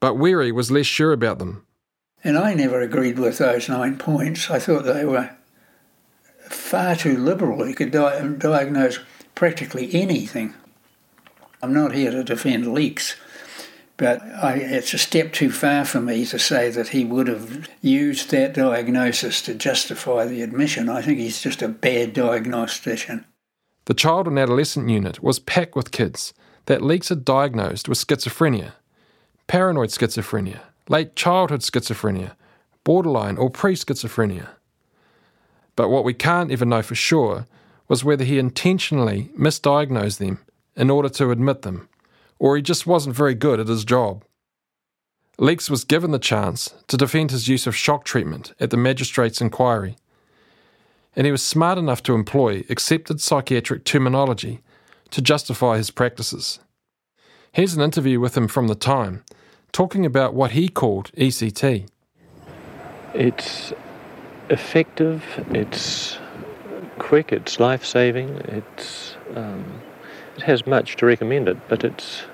but 0.00 0.14
Werry 0.14 0.50
was 0.50 0.70
less 0.70 0.86
sure 0.86 1.12
about 1.12 1.38
them. 1.38 1.66
And 2.24 2.36
I 2.36 2.54
never 2.54 2.80
agreed 2.80 3.18
with 3.18 3.38
those 3.38 3.68
nine 3.68 3.96
points. 3.96 4.50
I 4.50 4.58
thought 4.58 4.82
they 4.82 5.04
were 5.04 5.30
far 6.48 6.96
too 6.96 7.16
liberal. 7.16 7.66
You 7.66 7.74
could 7.74 7.90
di- 7.90 8.34
diagnose 8.38 8.98
practically 9.34 9.88
anything. 9.94 10.54
I'm 11.62 11.72
not 11.72 11.94
here 11.94 12.10
to 12.10 12.24
defend 12.24 12.72
Leeks, 12.72 13.16
but 13.96 14.22
I, 14.22 14.54
it's 14.54 14.94
a 14.94 14.98
step 14.98 15.32
too 15.32 15.50
far 15.50 15.84
for 15.84 16.00
me 16.00 16.24
to 16.26 16.38
say 16.38 16.70
that 16.70 16.88
he 16.88 17.04
would 17.04 17.26
have 17.28 17.68
used 17.80 18.30
that 18.30 18.54
diagnosis 18.54 19.42
to 19.42 19.54
justify 19.54 20.24
the 20.24 20.42
admission. 20.42 20.88
I 20.88 21.02
think 21.02 21.18
he's 21.18 21.40
just 21.40 21.62
a 21.62 21.68
bad 21.68 22.14
diagnostician. 22.14 23.24
The 23.86 23.94
child 23.94 24.28
and 24.28 24.38
adolescent 24.38 24.88
unit 24.88 25.22
was 25.22 25.38
packed 25.38 25.74
with 25.74 25.90
kids 25.90 26.32
that 26.66 26.82
Leeks 26.82 27.08
had 27.08 27.24
diagnosed 27.24 27.88
with 27.88 27.98
schizophrenia, 27.98 28.72
paranoid 29.46 29.88
schizophrenia, 29.88 30.60
late 30.88 31.16
childhood 31.16 31.60
schizophrenia, 31.60 32.32
borderline 32.84 33.36
or 33.36 33.50
pre 33.50 33.74
schizophrenia. 33.74 34.48
But 35.76 35.90
what 35.90 36.04
we 36.04 36.14
can't 36.14 36.50
even 36.50 36.68
know 36.68 36.82
for 36.82 36.94
sure 36.94 37.46
was 37.88 38.04
whether 38.04 38.24
he 38.24 38.38
intentionally 38.38 39.30
misdiagnosed 39.38 40.18
them 40.18 40.40
in 40.76 40.90
order 40.90 41.08
to 41.08 41.30
admit 41.30 41.62
them, 41.62 41.88
or 42.38 42.56
he 42.56 42.62
just 42.62 42.86
wasn't 42.86 43.16
very 43.16 43.34
good 43.34 43.60
at 43.60 43.68
his 43.68 43.84
job. 43.84 44.24
Leeks 45.38 45.70
was 45.70 45.84
given 45.84 46.10
the 46.10 46.18
chance 46.18 46.74
to 46.88 46.96
defend 46.96 47.30
his 47.30 47.46
use 47.48 47.66
of 47.66 47.76
shock 47.76 48.04
treatment 48.04 48.52
at 48.58 48.70
the 48.70 48.76
magistrate's 48.76 49.40
inquiry, 49.40 49.96
and 51.14 51.26
he 51.26 51.32
was 51.32 51.42
smart 51.42 51.78
enough 51.78 52.02
to 52.02 52.14
employ 52.14 52.64
accepted 52.68 53.20
psychiatric 53.20 53.84
terminology 53.84 54.60
to 55.10 55.22
justify 55.22 55.76
his 55.76 55.90
practices. 55.90 56.58
Here's 57.52 57.74
an 57.74 57.82
interview 57.82 58.20
with 58.20 58.36
him 58.36 58.48
from 58.48 58.66
the 58.66 58.74
time, 58.74 59.24
talking 59.78 60.04
about 60.04 60.34
what 60.34 60.50
he 60.50 60.68
called 60.68 61.08
ECT. 61.12 61.86
It's 63.14 63.72
effective, 64.50 65.22
it's 65.50 66.18
quick, 66.98 67.32
it's 67.32 67.60
life 67.60 67.84
saving, 67.84 68.28
it's, 68.48 69.14
um, 69.36 69.80
it 70.36 70.42
has 70.42 70.66
much 70.66 70.96
to 70.96 71.06
recommend 71.06 71.48
it, 71.48 71.56
but 71.68 71.84
it's 71.84 72.24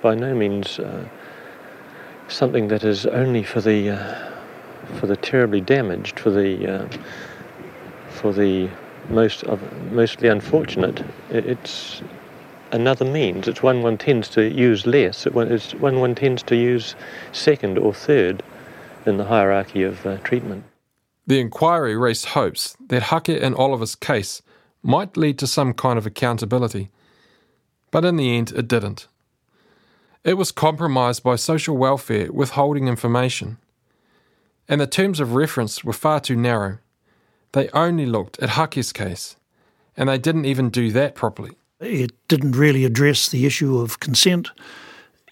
by 0.00 0.14
no 0.14 0.32
means 0.32 0.78
uh, 0.78 1.08
something 2.28 2.68
that 2.68 2.84
is 2.84 3.04
only 3.06 3.42
for 3.42 3.60
the, 3.60 3.90
uh, 3.90 4.30
for 5.00 5.08
the 5.08 5.16
terribly 5.16 5.60
damaged, 5.60 6.20
for 6.20 6.30
the, 6.30 6.72
uh, 6.72 6.88
for 8.10 8.32
the 8.32 8.70
most 9.08 9.42
of 9.42 9.60
mostly 9.90 10.28
unfortunate. 10.28 11.04
It's 11.30 12.00
another 12.72 13.04
means. 13.04 13.48
It's 13.48 13.62
one 13.62 13.82
one 13.82 13.98
tends 13.98 14.28
to 14.30 14.50
use 14.50 14.86
less. 14.86 15.26
It's 15.26 15.74
one 15.74 16.00
one 16.00 16.14
tends 16.14 16.42
to 16.44 16.56
use 16.56 16.94
second 17.32 17.78
or 17.78 17.92
third 17.92 18.42
in 19.04 19.16
the 19.16 19.24
hierarchy 19.24 19.82
of 19.82 20.04
uh, 20.06 20.18
treatment. 20.18 20.64
The 21.26 21.40
inquiry 21.40 21.96
raised 21.96 22.26
hopes 22.26 22.76
that 22.88 23.04
Hake 23.04 23.28
and 23.28 23.54
Oliver's 23.54 23.94
case 23.94 24.42
might 24.82 25.16
lead 25.16 25.38
to 25.40 25.46
some 25.46 25.74
kind 25.74 25.98
of 25.98 26.06
accountability, 26.06 26.90
but 27.90 28.04
in 28.04 28.16
the 28.16 28.36
end 28.36 28.52
it 28.52 28.68
didn't. 28.68 29.08
It 30.22 30.34
was 30.34 30.52
compromised 30.52 31.22
by 31.22 31.36
social 31.36 31.76
welfare 31.76 32.32
withholding 32.32 32.88
information, 32.88 33.58
and 34.68 34.80
the 34.80 34.86
terms 34.86 35.20
of 35.20 35.34
reference 35.34 35.84
were 35.84 35.92
far 35.92 36.20
too 36.20 36.36
narrow. 36.36 36.78
They 37.52 37.68
only 37.70 38.06
looked 38.06 38.40
at 38.40 38.50
Hake's 38.50 38.92
case, 38.92 39.36
and 39.96 40.08
they 40.08 40.18
didn't 40.18 40.44
even 40.44 40.70
do 40.70 40.90
that 40.92 41.14
properly. 41.14 41.56
It 41.80 42.12
didn't 42.28 42.52
really 42.52 42.84
address 42.84 43.28
the 43.28 43.44
issue 43.44 43.78
of 43.78 44.00
consent. 44.00 44.50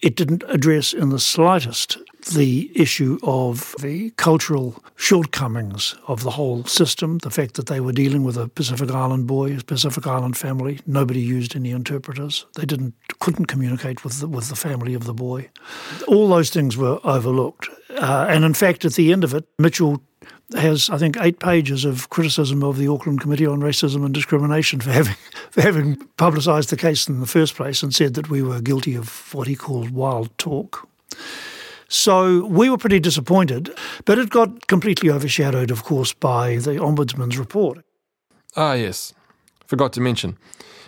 It 0.01 0.15
didn't 0.15 0.43
address 0.47 0.93
in 0.93 1.09
the 1.09 1.19
slightest 1.19 1.97
the 2.33 2.71
issue 2.75 3.19
of 3.23 3.75
the 3.79 4.09
cultural 4.11 4.83
shortcomings 4.95 5.95
of 6.07 6.23
the 6.23 6.31
whole 6.31 6.63
system, 6.65 7.19
the 7.19 7.29
fact 7.29 7.53
that 7.55 7.67
they 7.67 7.79
were 7.79 7.91
dealing 7.91 8.23
with 8.23 8.37
a 8.37 8.47
Pacific 8.47 8.91
Island 8.91 9.27
boy, 9.27 9.57
a 9.57 9.63
Pacific 9.63 10.07
Island 10.07 10.37
family. 10.37 10.79
Nobody 10.85 11.21
used 11.21 11.55
any 11.55 11.71
interpreters. 11.71 12.45
They 12.55 12.65
didn't 12.65 12.93
couldn't 13.19 13.45
communicate 13.45 14.03
with 14.03 14.19
the, 14.19 14.27
with 14.27 14.49
the 14.49 14.55
family 14.55 14.93
of 14.93 15.05
the 15.05 15.13
boy. 15.13 15.49
All 16.07 16.29
those 16.29 16.49
things 16.49 16.77
were 16.77 16.99
overlooked. 17.03 17.69
Uh, 17.89 18.27
and 18.29 18.43
in 18.43 18.53
fact, 18.53 18.85
at 18.85 18.93
the 18.93 19.11
end 19.11 19.23
of 19.23 19.33
it, 19.33 19.45
Mitchell 19.57 20.01
has, 20.53 20.89
I 20.89 20.97
think, 20.97 21.17
eight 21.19 21.39
pages 21.39 21.85
of 21.85 22.09
criticism 22.09 22.63
of 22.63 22.77
the 22.77 22.87
Auckland 22.87 23.21
Committee 23.21 23.45
on 23.45 23.61
Racism 23.61 24.05
and 24.05 24.13
Discrimination 24.13 24.79
for 24.79 24.91
having 24.91 25.15
for 25.51 25.61
having 25.61 25.95
publicised 26.17 26.69
the 26.69 26.77
case 26.77 27.07
in 27.07 27.19
the 27.19 27.25
first 27.25 27.55
place 27.55 27.81
and 27.81 27.93
said 27.93 28.13
that 28.13 28.29
we 28.29 28.41
were 28.41 28.61
guilty 28.61 28.95
of 28.95 29.33
what 29.33 29.47
he 29.47 29.55
called 29.55 29.91
wild 29.91 30.35
talk. 30.37 30.87
So 31.87 32.45
we 32.45 32.69
were 32.69 32.77
pretty 32.77 32.99
disappointed, 32.99 33.69
but 34.05 34.17
it 34.17 34.29
got 34.29 34.67
completely 34.67 35.09
overshadowed, 35.09 35.71
of 35.71 35.83
course, 35.83 36.13
by 36.13 36.57
the 36.57 36.71
Ombudsman's 36.71 37.37
report. 37.37 37.83
Ah, 38.55 38.73
yes. 38.73 39.13
Forgot 39.67 39.93
to 39.93 40.01
mention. 40.01 40.37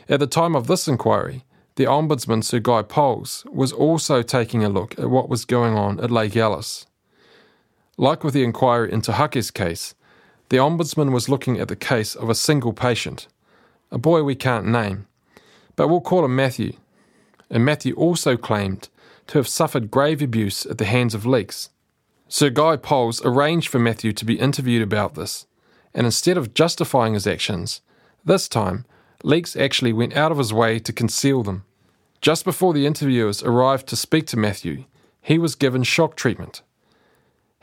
At 0.10 0.20
the 0.20 0.28
time 0.28 0.56
of 0.56 0.68
this 0.68 0.88
inquiry, 0.88 1.44
the 1.76 1.86
Ombudsman 1.86 2.44
Sir 2.44 2.60
Guy 2.60 2.82
Powles 2.82 3.46
was 3.52 3.72
also 3.72 4.22
taking 4.22 4.64
a 4.64 4.70
look 4.70 4.98
at 4.98 5.10
what 5.10 5.30
was 5.30 5.46
going 5.46 5.76
on 5.76 6.00
at 6.00 6.10
Lake 6.10 6.36
Alice. 6.36 6.88
Like 7.98 8.24
with 8.24 8.36
the 8.36 8.44
inquiry 8.44 8.92
into 8.92 9.14
Hake's 9.14 9.50
case, 9.50 9.96
the 10.50 10.58
Ombudsman 10.58 11.12
was 11.12 11.30
looking 11.30 11.60
at 11.60 11.68
the 11.68 11.76
case 11.76 12.14
of 12.14 12.30
a 12.30 12.36
single 12.36 12.72
patient, 12.72 13.28
a 13.92 13.98
boy 13.98 14.22
we 14.22 14.36
can't 14.36 14.68
name, 14.68 15.08
but 15.76 15.88
we'll 15.88 16.02
call 16.02 16.24
him 16.24 16.36
Matthew. 16.36 16.74
And 17.50 17.66
Matthew 17.66 17.96
also 17.96 18.38
claimed 18.38 18.90
to 19.28 19.40
have 19.40 19.48
suffered 19.48 19.90
grave 19.90 20.22
abuse 20.22 20.66
at 20.66 20.78
the 20.78 20.86
hands 20.86 21.16
of 21.16 21.26
Leeks. 21.26 21.70
Sir 22.28 22.52
Guy 22.52 22.76
Powles 22.76 23.26
arranged 23.26 23.70
for 23.70 23.80
Matthew 23.80 24.14
to 24.14 24.26
be 24.26 24.40
interviewed 24.40 24.84
about 24.84 25.16
this, 25.16 25.48
and 25.94 26.06
instead 26.06 26.38
of 26.38 26.54
justifying 26.54 27.16
his 27.16 27.26
actions, 27.26 27.82
this 28.24 28.48
time 28.48 28.86
Leeks 29.24 29.56
actually 29.56 29.94
went 29.94 30.16
out 30.16 30.32
of 30.32 30.38
his 30.38 30.54
way 30.54 30.78
to 30.78 30.94
conceal 30.94 31.42
them. 31.42 31.64
Just 32.22 32.46
before 32.46 32.74
the 32.74 32.86
interviewers 32.86 33.42
arrived 33.42 33.88
to 33.88 33.96
speak 33.96 34.28
to 34.28 34.38
Matthew, 34.38 34.86
he 35.22 35.40
was 35.40 35.56
given 35.56 35.84
shock 35.84 36.16
treatment. 36.16 36.62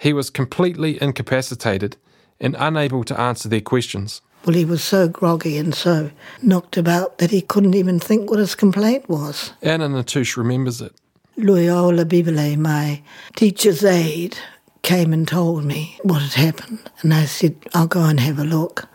He 0.05 0.13
was 0.13 0.29
completely 0.29 1.01
incapacitated 1.01 1.97
and 2.39 2.55
unable 2.59 3.05
to 3.05 3.19
answer 3.19 3.49
their 3.49 3.63
questions. 3.63 4.21
Well, 4.45 4.55
he 4.55 4.67
was 4.67 4.85
so 4.85 5.09
groggy 5.09 5.57
and 5.57 5.75
so 5.75 6.11
knocked 6.43 6.77
about 6.77 7.17
that 7.17 7.31
he 7.31 7.41
couldn't 7.41 7.75
even 7.75 7.99
think 7.99 8.29
what 8.29 8.39
his 8.39 8.55
complaint 8.55 9.09
was. 9.09 9.55
Anna 9.63 9.89
Natusch 9.89 10.37
remembers 10.37 10.83
it. 10.83 10.95
Loyola 11.39 12.05
Bibele, 12.05 12.59
my 12.59 13.03
teacher's 13.35 13.83
aide, 13.83 14.37
came 14.83 15.15
and 15.15 15.27
told 15.27 15.65
me 15.65 15.99
what 16.03 16.21
had 16.21 16.35
happened, 16.35 16.91
and 17.01 17.15
I 17.15 17.25
said, 17.25 17.57
I'll 17.73 17.87
go 17.87 18.05
and 18.05 18.21
have 18.21 18.39
a 18.39 18.45
look. 18.45 18.87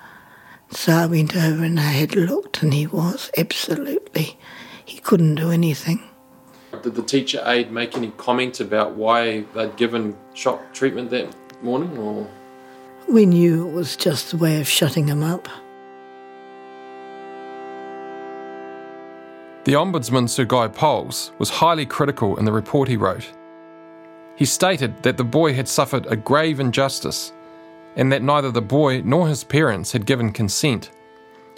So 0.70 0.94
I 0.94 1.08
went 1.08 1.36
over 1.36 1.64
and 1.64 1.80
I 1.80 1.92
had 1.94 2.16
looked, 2.16 2.62
and 2.62 2.72
he 2.72 2.86
was 2.86 3.32
absolutely, 3.36 4.38
he 4.86 5.00
couldn't 5.00 5.36
do 5.36 5.50
anything. 5.50 6.04
Did 6.84 6.96
the 6.96 7.04
teacher 7.04 7.42
aide 7.46 7.72
make 7.72 7.98
any 7.98 8.12
comment 8.12 8.60
about 8.60 8.96
why 8.96 9.42
they'd 9.54 9.76
given 9.76 10.16
shock 10.34 10.74
treatment 10.74 11.10
that 11.10 11.36
morning, 11.64 11.98
or? 11.98 12.28
We 13.08 13.26
knew 13.26 13.68
it 13.68 13.74
was 13.74 13.96
just 13.96 14.34
a 14.34 14.38
way 14.38 14.62
of 14.62 14.68
shutting 14.68 15.08
him 15.08 15.24
up. 15.24 15.48
The 19.66 19.74
Ombudsman 19.74 20.30
Sir 20.30 20.46
Guy 20.46 20.68
Powles 20.68 21.32
was 21.38 21.50
highly 21.50 21.86
critical 21.86 22.38
in 22.38 22.46
the 22.46 22.52
report 22.52 22.88
he 22.88 22.98
wrote. 22.98 23.30
He 24.36 24.46
stated 24.46 25.04
that 25.04 25.18
the 25.18 25.24
boy 25.24 25.54
had 25.54 25.68
suffered 25.68 26.06
a 26.06 26.16
grave 26.16 26.60
injustice 26.60 27.34
and 27.96 28.12
that 28.12 28.24
neither 28.24 28.52
the 28.52 28.62
boy 28.62 29.02
nor 29.04 29.28
his 29.28 29.44
parents 29.44 29.92
had 29.92 30.06
given 30.06 30.32
consent, 30.32 30.92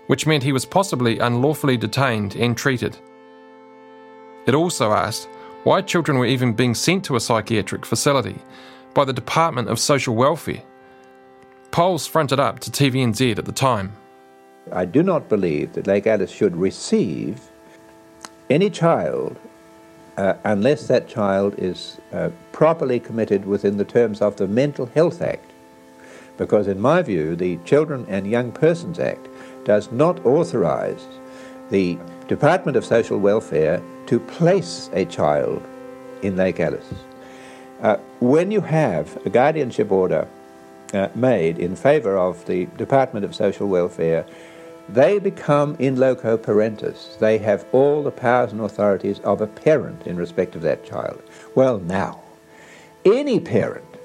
which 0.08 0.26
meant 0.26 0.44
he 0.44 0.52
was 0.52 0.66
possibly 0.66 1.20
unlawfully 1.20 1.78
detained 1.78 2.36
and 2.36 2.58
treated. 2.58 2.98
It 4.46 4.56
also 4.56 4.92
asked 4.92 5.28
why 5.64 5.82
children 5.82 6.18
were 6.18 6.26
even 6.26 6.54
being 6.54 6.74
sent 6.74 7.06
to 7.06 7.16
a 7.16 7.20
psychiatric 7.20 7.86
facility 7.86 8.40
by 8.94 9.06
the 9.06 9.14
Department 9.14 9.70
of 9.70 9.80
Social 9.80 10.16
Welfare. 10.16 10.64
Powles 11.70 12.08
fronted 12.08 12.40
up 12.40 12.60
to 12.62 12.72
TVNZ 12.72 13.38
at 13.38 13.46
the 13.46 13.52
time. 13.52 13.94
I 14.72 14.86
do 14.86 15.04
not 15.04 15.30
believe 15.30 15.74
that 15.74 15.88
Lake 15.88 16.08
Alice 16.08 16.32
should 16.32 16.56
receive 16.56 17.42
any 18.50 18.70
child 18.70 19.38
uh, 20.18 20.34
unless 20.44 20.88
that 20.88 21.08
child 21.08 21.56
is 21.58 22.00
uh, 22.12 22.30
properly 22.52 23.00
committed 23.00 23.46
within 23.46 23.78
the 23.78 23.86
terms 23.86 24.22
of 24.22 24.36
the 24.36 24.48
Mental 24.48 24.86
Health 24.88 25.22
Act. 25.22 25.50
Because, 26.38 26.68
in 26.68 26.80
my 26.80 27.02
view, 27.02 27.36
the 27.36 27.58
Children 27.66 28.06
and 28.10 28.30
Young 28.30 28.52
Persons 28.52 29.00
Act 29.00 29.28
does 29.64 29.92
not 29.92 30.26
authorise 30.26 31.06
the 31.70 31.98
Department 32.28 32.76
of 32.76 32.84
Social 32.84 33.18
Welfare 33.18 33.82
to 34.12 34.20
place 34.20 34.90
a 34.92 35.06
child 35.06 35.64
in 36.22 36.36
Lake 36.36 36.60
Alice. 36.60 36.94
Uh, 37.82 37.96
when 38.20 38.52
you 38.52 38.60
have 38.60 39.16
a 39.26 39.30
guardianship 39.30 39.90
order 39.90 40.28
uh, 40.94 41.08
made 41.16 41.58
in 41.58 41.78
favour 41.78 42.18
of 42.18 42.46
the 42.46 42.66
Department 42.76 43.24
of 43.24 43.34
Social 43.34 43.70
Welfare, 43.70 44.26
they 44.90 45.18
become 45.18 45.78
in 45.80 45.96
loco 45.96 46.38
parentis. 46.38 47.18
They 47.20 47.38
have 47.38 47.66
all 47.72 48.04
the 48.04 48.12
powers 48.12 48.52
and 48.52 48.60
authorities 48.60 49.20
of 49.20 49.40
a 49.40 49.48
parent 49.48 50.06
in 50.06 50.18
respect 50.18 50.58
of 50.58 50.62
that 50.64 50.84
child. 50.84 51.24
Well, 51.56 51.80
now, 51.80 52.20
any 53.06 53.40
parent 53.40 53.96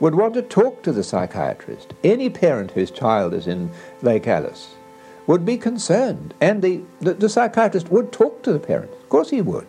would 0.00 0.14
want 0.14 0.32
to 0.32 0.42
talk 0.42 0.82
to 0.84 0.92
the 0.92 1.04
psychiatrist. 1.04 1.92
Any 2.02 2.30
parent 2.30 2.70
whose 2.70 2.90
child 2.90 3.34
is 3.34 3.46
in 3.46 3.70
Lake 4.00 4.26
Alice 4.26 4.74
would 5.30 5.46
be 5.46 5.56
concerned, 5.56 6.34
and 6.40 6.60
the, 6.60 6.82
the, 6.98 7.14
the 7.14 7.28
psychiatrist 7.28 7.88
would 7.88 8.10
talk 8.10 8.42
to 8.42 8.52
the 8.52 8.58
parents. 8.58 8.96
Of 9.00 9.08
course, 9.08 9.30
he 9.30 9.40
would. 9.40 9.68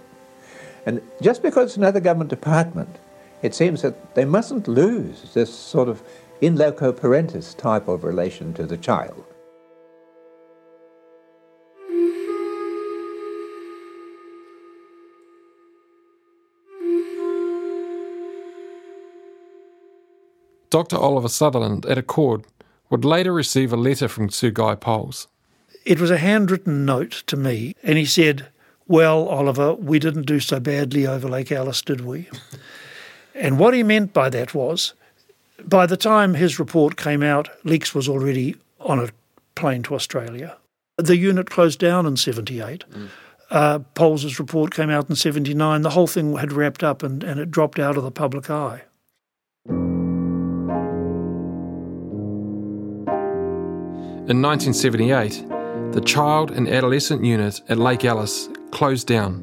And 0.88 1.04
just 1.22 1.44
because 1.44 1.66
it's 1.68 1.78
another 1.78 2.00
government 2.00 2.32
department, 2.32 2.98
it 3.44 3.54
seems 3.54 3.84
that 3.84 4.16
they 4.16 4.26
mustn't 4.26 4.68
lose 4.68 5.36
this 5.36 5.54
sort 5.54 5.88
of 5.88 6.02
in 6.42 6.56
loco 6.56 6.92
parentis 6.92 7.56
type 7.56 7.88
of 7.88 8.04
relation 8.04 8.56
to 8.56 8.66
the 8.66 8.76
child. 8.76 9.24
Dr. 20.72 20.98
Oliver 20.98 21.30
Sutherland 21.30 21.86
at 21.86 22.00
ACORD 22.00 22.46
would 22.90 23.06
later 23.06 23.32
receive 23.32 23.72
a 23.72 23.78
letter 23.78 24.08
from 24.08 24.32
Sir 24.32 24.50
Guy 24.50 24.74
Powles. 24.74 25.28
It 25.84 26.00
was 26.00 26.12
a 26.12 26.18
handwritten 26.18 26.86
note 26.86 27.24
to 27.28 27.36
me, 27.36 27.76
and 27.84 27.98
he 27.98 28.06
said, 28.06 28.48
Well, 28.88 29.28
Oliver, 29.28 29.74
we 29.74 30.00
didn't 30.00 30.28
do 30.28 30.40
so 30.40 30.60
badly 30.60 31.08
over 31.08 31.28
Lake 31.28 31.52
Alice, 31.52 31.82
did 31.82 32.02
we? 32.02 32.30
and 33.36 33.58
what 33.58 33.74
he 33.74 33.82
meant 33.84 34.14
by 34.14 34.30
that 34.30 34.54
was, 34.54 34.94
by 35.64 35.86
the 35.86 35.98
time 35.98 36.36
his 36.36 36.60
report 36.60 36.98
came 36.98 37.24
out, 37.24 37.50
Leeks 37.64 37.96
was 37.96 38.08
already 38.08 38.56
on 38.80 39.00
a 39.00 39.10
plane 39.56 39.84
to 39.84 39.96
Australia. 39.96 40.58
The 40.98 41.18
unit 41.18 41.50
closed 41.50 41.80
down 41.80 42.06
in 42.06 42.18
78. 42.18 42.84
Mm. 42.90 43.10
Uh, 43.50 43.80
Powles's 43.96 44.40
report 44.40 44.74
came 44.74 44.90
out 44.90 45.10
in 45.10 45.16
79. 45.16 45.82
The 45.82 45.90
whole 45.90 46.08
thing 46.08 46.36
had 46.38 46.54
wrapped 46.54 46.84
up 46.84 47.04
and, 47.04 47.24
and 47.24 47.40
it 47.40 47.52
dropped 47.52 47.80
out 47.80 47.98
of 47.98 48.04
the 48.04 48.12
public 48.12 48.50
eye. 48.50 48.84
In 54.28 54.42
1978, 54.42 55.44
the 55.92 56.02
child 56.02 56.52
and 56.52 56.70
adolescent 56.70 57.24
unit 57.24 57.60
at 57.68 57.78
Lake 57.78 58.06
Alice 58.06 58.48
closed 58.72 59.08
down, 59.08 59.36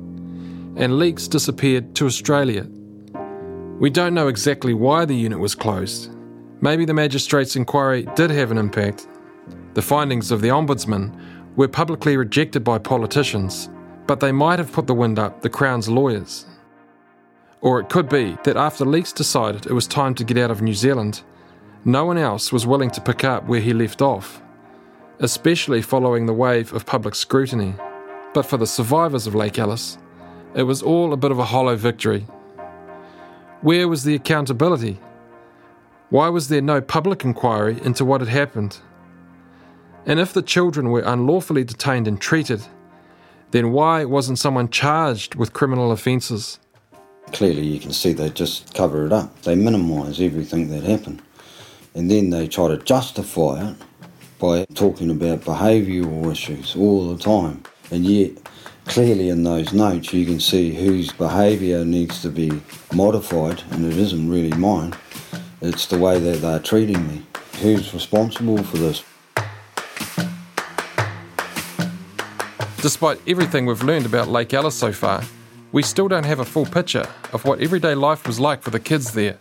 and 0.78 0.98
Leeks 0.98 1.28
disappeared 1.28 1.94
to 1.94 2.06
Australia. 2.06 2.66
We 3.78 3.90
don't 3.90 4.14
know 4.14 4.28
exactly 4.28 4.72
why 4.72 5.04
the 5.04 5.14
unit 5.14 5.38
was 5.38 5.54
closed. 5.54 6.10
Maybe 6.62 6.86
the 6.86 6.94
magistrate's 6.94 7.54
inquiry 7.54 8.08
did 8.16 8.30
have 8.30 8.50
an 8.50 8.56
impact. 8.56 9.06
The 9.74 9.82
findings 9.82 10.30
of 10.30 10.40
the 10.40 10.48
Ombudsman 10.48 11.14
were 11.54 11.68
publicly 11.68 12.16
rejected 12.16 12.64
by 12.64 12.78
politicians, 12.78 13.68
but 14.06 14.20
they 14.20 14.32
might 14.32 14.58
have 14.58 14.72
put 14.72 14.86
the 14.86 14.94
wind 14.94 15.18
up 15.18 15.42
the 15.42 15.50
Crown's 15.50 15.90
lawyers. 15.90 16.46
Or 17.60 17.78
it 17.78 17.90
could 17.90 18.08
be 18.08 18.38
that 18.44 18.56
after 18.56 18.86
Leeks 18.86 19.12
decided 19.12 19.66
it 19.66 19.74
was 19.74 19.86
time 19.86 20.14
to 20.14 20.24
get 20.24 20.38
out 20.38 20.50
of 20.50 20.62
New 20.62 20.74
Zealand, 20.74 21.22
no 21.84 22.06
one 22.06 22.16
else 22.16 22.52
was 22.52 22.66
willing 22.66 22.90
to 22.92 23.02
pick 23.02 23.22
up 23.22 23.46
where 23.46 23.60
he 23.60 23.74
left 23.74 24.00
off 24.00 24.42
especially 25.20 25.82
following 25.82 26.26
the 26.26 26.32
wave 26.32 26.72
of 26.72 26.86
public 26.86 27.14
scrutiny. 27.14 27.74
But 28.34 28.46
for 28.46 28.56
the 28.56 28.66
survivors 28.66 29.26
of 29.26 29.34
Lake 29.34 29.58
Alice, 29.58 29.98
it 30.54 30.62
was 30.62 30.82
all 30.82 31.12
a 31.12 31.16
bit 31.16 31.30
of 31.30 31.38
a 31.38 31.44
hollow 31.44 31.76
victory. 31.76 32.26
Where 33.60 33.88
was 33.88 34.04
the 34.04 34.14
accountability? 34.14 35.00
Why 36.10 36.28
was 36.28 36.48
there 36.48 36.62
no 36.62 36.80
public 36.80 37.24
inquiry 37.24 37.80
into 37.82 38.04
what 38.04 38.20
had 38.20 38.30
happened? 38.30 38.78
And 40.06 40.20
if 40.20 40.32
the 40.32 40.42
children 40.42 40.90
were 40.90 41.00
unlawfully 41.00 41.64
detained 41.64 42.06
and 42.08 42.20
treated, 42.20 42.62
then 43.50 43.72
why 43.72 44.04
wasn't 44.04 44.38
someone 44.38 44.68
charged 44.68 45.34
with 45.34 45.52
criminal 45.52 45.90
offences? 45.90 46.58
Clearly, 47.32 47.66
you 47.66 47.80
can 47.80 47.92
see 47.92 48.12
they 48.12 48.30
just 48.30 48.72
cover 48.74 49.04
it 49.04 49.12
up. 49.12 49.42
They 49.42 49.54
minimise 49.54 50.20
everything 50.20 50.68
that 50.68 50.84
happened. 50.84 51.20
And 51.94 52.10
then 52.10 52.30
they 52.30 52.46
try 52.46 52.68
to 52.68 52.78
justify 52.78 53.70
it 53.70 53.76
by 54.38 54.64
talking 54.74 55.10
about 55.10 55.40
behavioural 55.40 56.30
issues 56.30 56.76
all 56.76 57.14
the 57.14 57.22
time. 57.22 57.62
And 57.90 58.04
yet, 58.04 58.32
clearly 58.86 59.28
in 59.28 59.42
those 59.42 59.72
notes, 59.72 60.12
you 60.12 60.24
can 60.24 60.40
see 60.40 60.72
whose 60.72 61.12
behaviour 61.12 61.84
needs 61.84 62.22
to 62.22 62.28
be 62.28 62.60
modified, 62.92 63.62
and 63.70 63.84
it 63.84 63.96
isn't 63.96 64.30
really 64.30 64.56
mine. 64.56 64.94
It's 65.60 65.86
the 65.86 65.98
way 65.98 66.18
that 66.20 66.40
they're 66.40 66.60
treating 66.60 67.06
me. 67.08 67.22
Who's 67.60 67.92
responsible 67.92 68.62
for 68.62 68.76
this? 68.76 69.04
Despite 72.80 73.20
everything 73.26 73.66
we've 73.66 73.82
learned 73.82 74.06
about 74.06 74.28
Lake 74.28 74.54
Alice 74.54 74.76
so 74.76 74.92
far, 74.92 75.24
we 75.72 75.82
still 75.82 76.06
don't 76.06 76.24
have 76.24 76.38
a 76.38 76.44
full 76.44 76.64
picture 76.64 77.06
of 77.32 77.44
what 77.44 77.60
everyday 77.60 77.94
life 77.94 78.26
was 78.26 78.38
like 78.38 78.62
for 78.62 78.70
the 78.70 78.80
kids 78.80 79.12
there. 79.12 79.38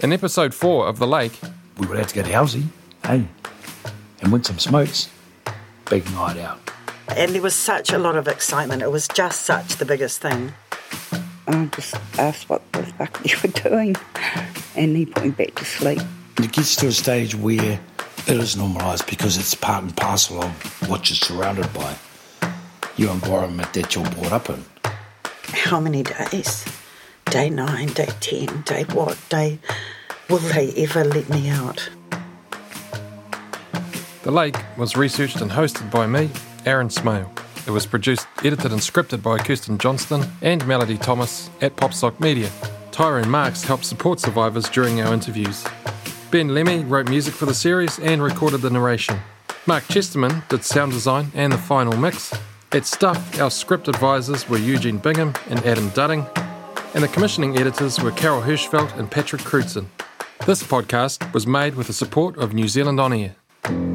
In 0.00 0.12
episode 0.12 0.54
4 0.54 0.88
of 0.88 0.98
The 0.98 1.06
Lake, 1.06 1.38
we 1.76 1.86
were 1.86 1.94
allowed 1.94 2.08
to 2.08 2.14
go 2.14 2.22
to 2.22 2.32
Halsey, 2.32 2.64
hey, 3.04 3.26
and 4.22 4.32
went 4.32 4.46
some 4.46 4.58
smokes. 4.58 5.10
Big 5.90 6.10
night 6.12 6.38
out. 6.38 6.58
And 7.16 7.32
there 7.34 7.42
was 7.42 7.54
such 7.54 7.92
a 7.92 7.98
lot 7.98 8.16
of 8.16 8.28
excitement. 8.28 8.80
It 8.80 8.90
was 8.90 9.06
just 9.08 9.42
such 9.42 9.76
the 9.76 9.84
biggest 9.84 10.22
thing. 10.22 10.52
I 11.46 11.66
just 11.66 11.94
asked 12.18 12.48
what 12.48 12.62
the 12.72 12.84
fuck 12.84 13.20
you 13.24 13.36
were 13.42 13.68
doing, 13.68 13.96
and 14.74 14.96
he 14.96 15.06
put 15.06 15.24
me 15.24 15.30
back 15.30 15.54
to 15.56 15.64
sleep. 15.64 16.00
It 16.38 16.52
gets 16.52 16.76
to 16.76 16.86
a 16.86 16.92
stage 16.92 17.34
where 17.34 17.78
it 18.26 18.36
is 18.36 18.56
normalised 18.56 19.06
because 19.06 19.36
it's 19.36 19.54
part 19.54 19.82
and 19.82 19.96
parcel 19.96 20.42
of 20.42 20.88
what 20.88 21.10
you're 21.10 21.16
surrounded 21.16 21.70
by, 21.74 21.96
your 22.96 23.12
environment 23.12 23.72
that 23.74 23.94
you're 23.94 24.08
brought 24.10 24.32
up 24.32 24.48
in. 24.48 24.64
How 25.42 25.80
many 25.80 26.04
days? 26.04 26.64
Day 27.26 27.50
nine, 27.50 27.88
day 27.88 28.08
ten, 28.20 28.62
day 28.62 28.84
what? 28.84 29.18
Day. 29.28 29.58
Will 30.30 30.38
they 30.38 30.72
ever 30.76 31.04
let 31.04 31.28
me 31.28 31.50
out? 31.50 31.90
The 34.22 34.30
Lake 34.30 34.56
was 34.78 34.96
researched 34.96 35.40
and 35.40 35.50
hosted 35.50 35.90
by 35.90 36.06
me, 36.06 36.30
Aaron 36.64 36.90
Smale. 36.90 37.28
It 37.66 37.70
was 37.72 37.86
produced, 37.86 38.28
edited, 38.44 38.70
and 38.70 38.80
scripted 38.80 39.20
by 39.20 39.38
Kirsten 39.38 39.78
Johnston 39.78 40.24
and 40.42 40.64
Melody 40.66 40.96
Thomas 40.96 41.50
at 41.60 41.74
Popstock 41.74 42.20
Media. 42.20 42.48
Tyrone 42.92 43.28
Marks 43.28 43.64
helped 43.64 43.84
support 43.84 44.20
survivors 44.20 44.68
during 44.68 45.00
our 45.00 45.12
interviews. 45.12 45.64
Ben 46.30 46.50
Lemi 46.50 46.88
wrote 46.88 47.08
music 47.08 47.34
for 47.34 47.46
the 47.46 47.54
series 47.54 47.98
and 47.98 48.22
recorded 48.22 48.60
the 48.60 48.70
narration. 48.70 49.18
Mark 49.66 49.88
Chesterman 49.88 50.44
did 50.48 50.62
sound 50.62 50.92
design 50.92 51.32
and 51.34 51.52
the 51.52 51.58
final 51.58 51.96
mix. 51.96 52.32
At 52.70 52.86
Stuff, 52.86 53.40
our 53.40 53.50
script 53.50 53.88
advisors 53.88 54.48
were 54.48 54.58
Eugene 54.58 54.98
Bingham 54.98 55.34
and 55.50 55.58
Adam 55.66 55.90
Dudding, 55.90 56.26
and 56.94 57.02
the 57.02 57.08
commissioning 57.08 57.58
editors 57.58 58.00
were 58.00 58.12
Carol 58.12 58.42
Hirschfeld 58.42 58.96
and 58.96 59.10
Patrick 59.10 59.42
Crewdson. 59.42 59.86
This 60.46 60.62
podcast 60.62 61.34
was 61.34 61.44
made 61.44 61.74
with 61.74 61.88
the 61.88 61.92
support 61.92 62.36
of 62.36 62.54
New 62.54 62.68
Zealand 62.68 63.00
On 63.00 63.12
Air. 63.12 63.91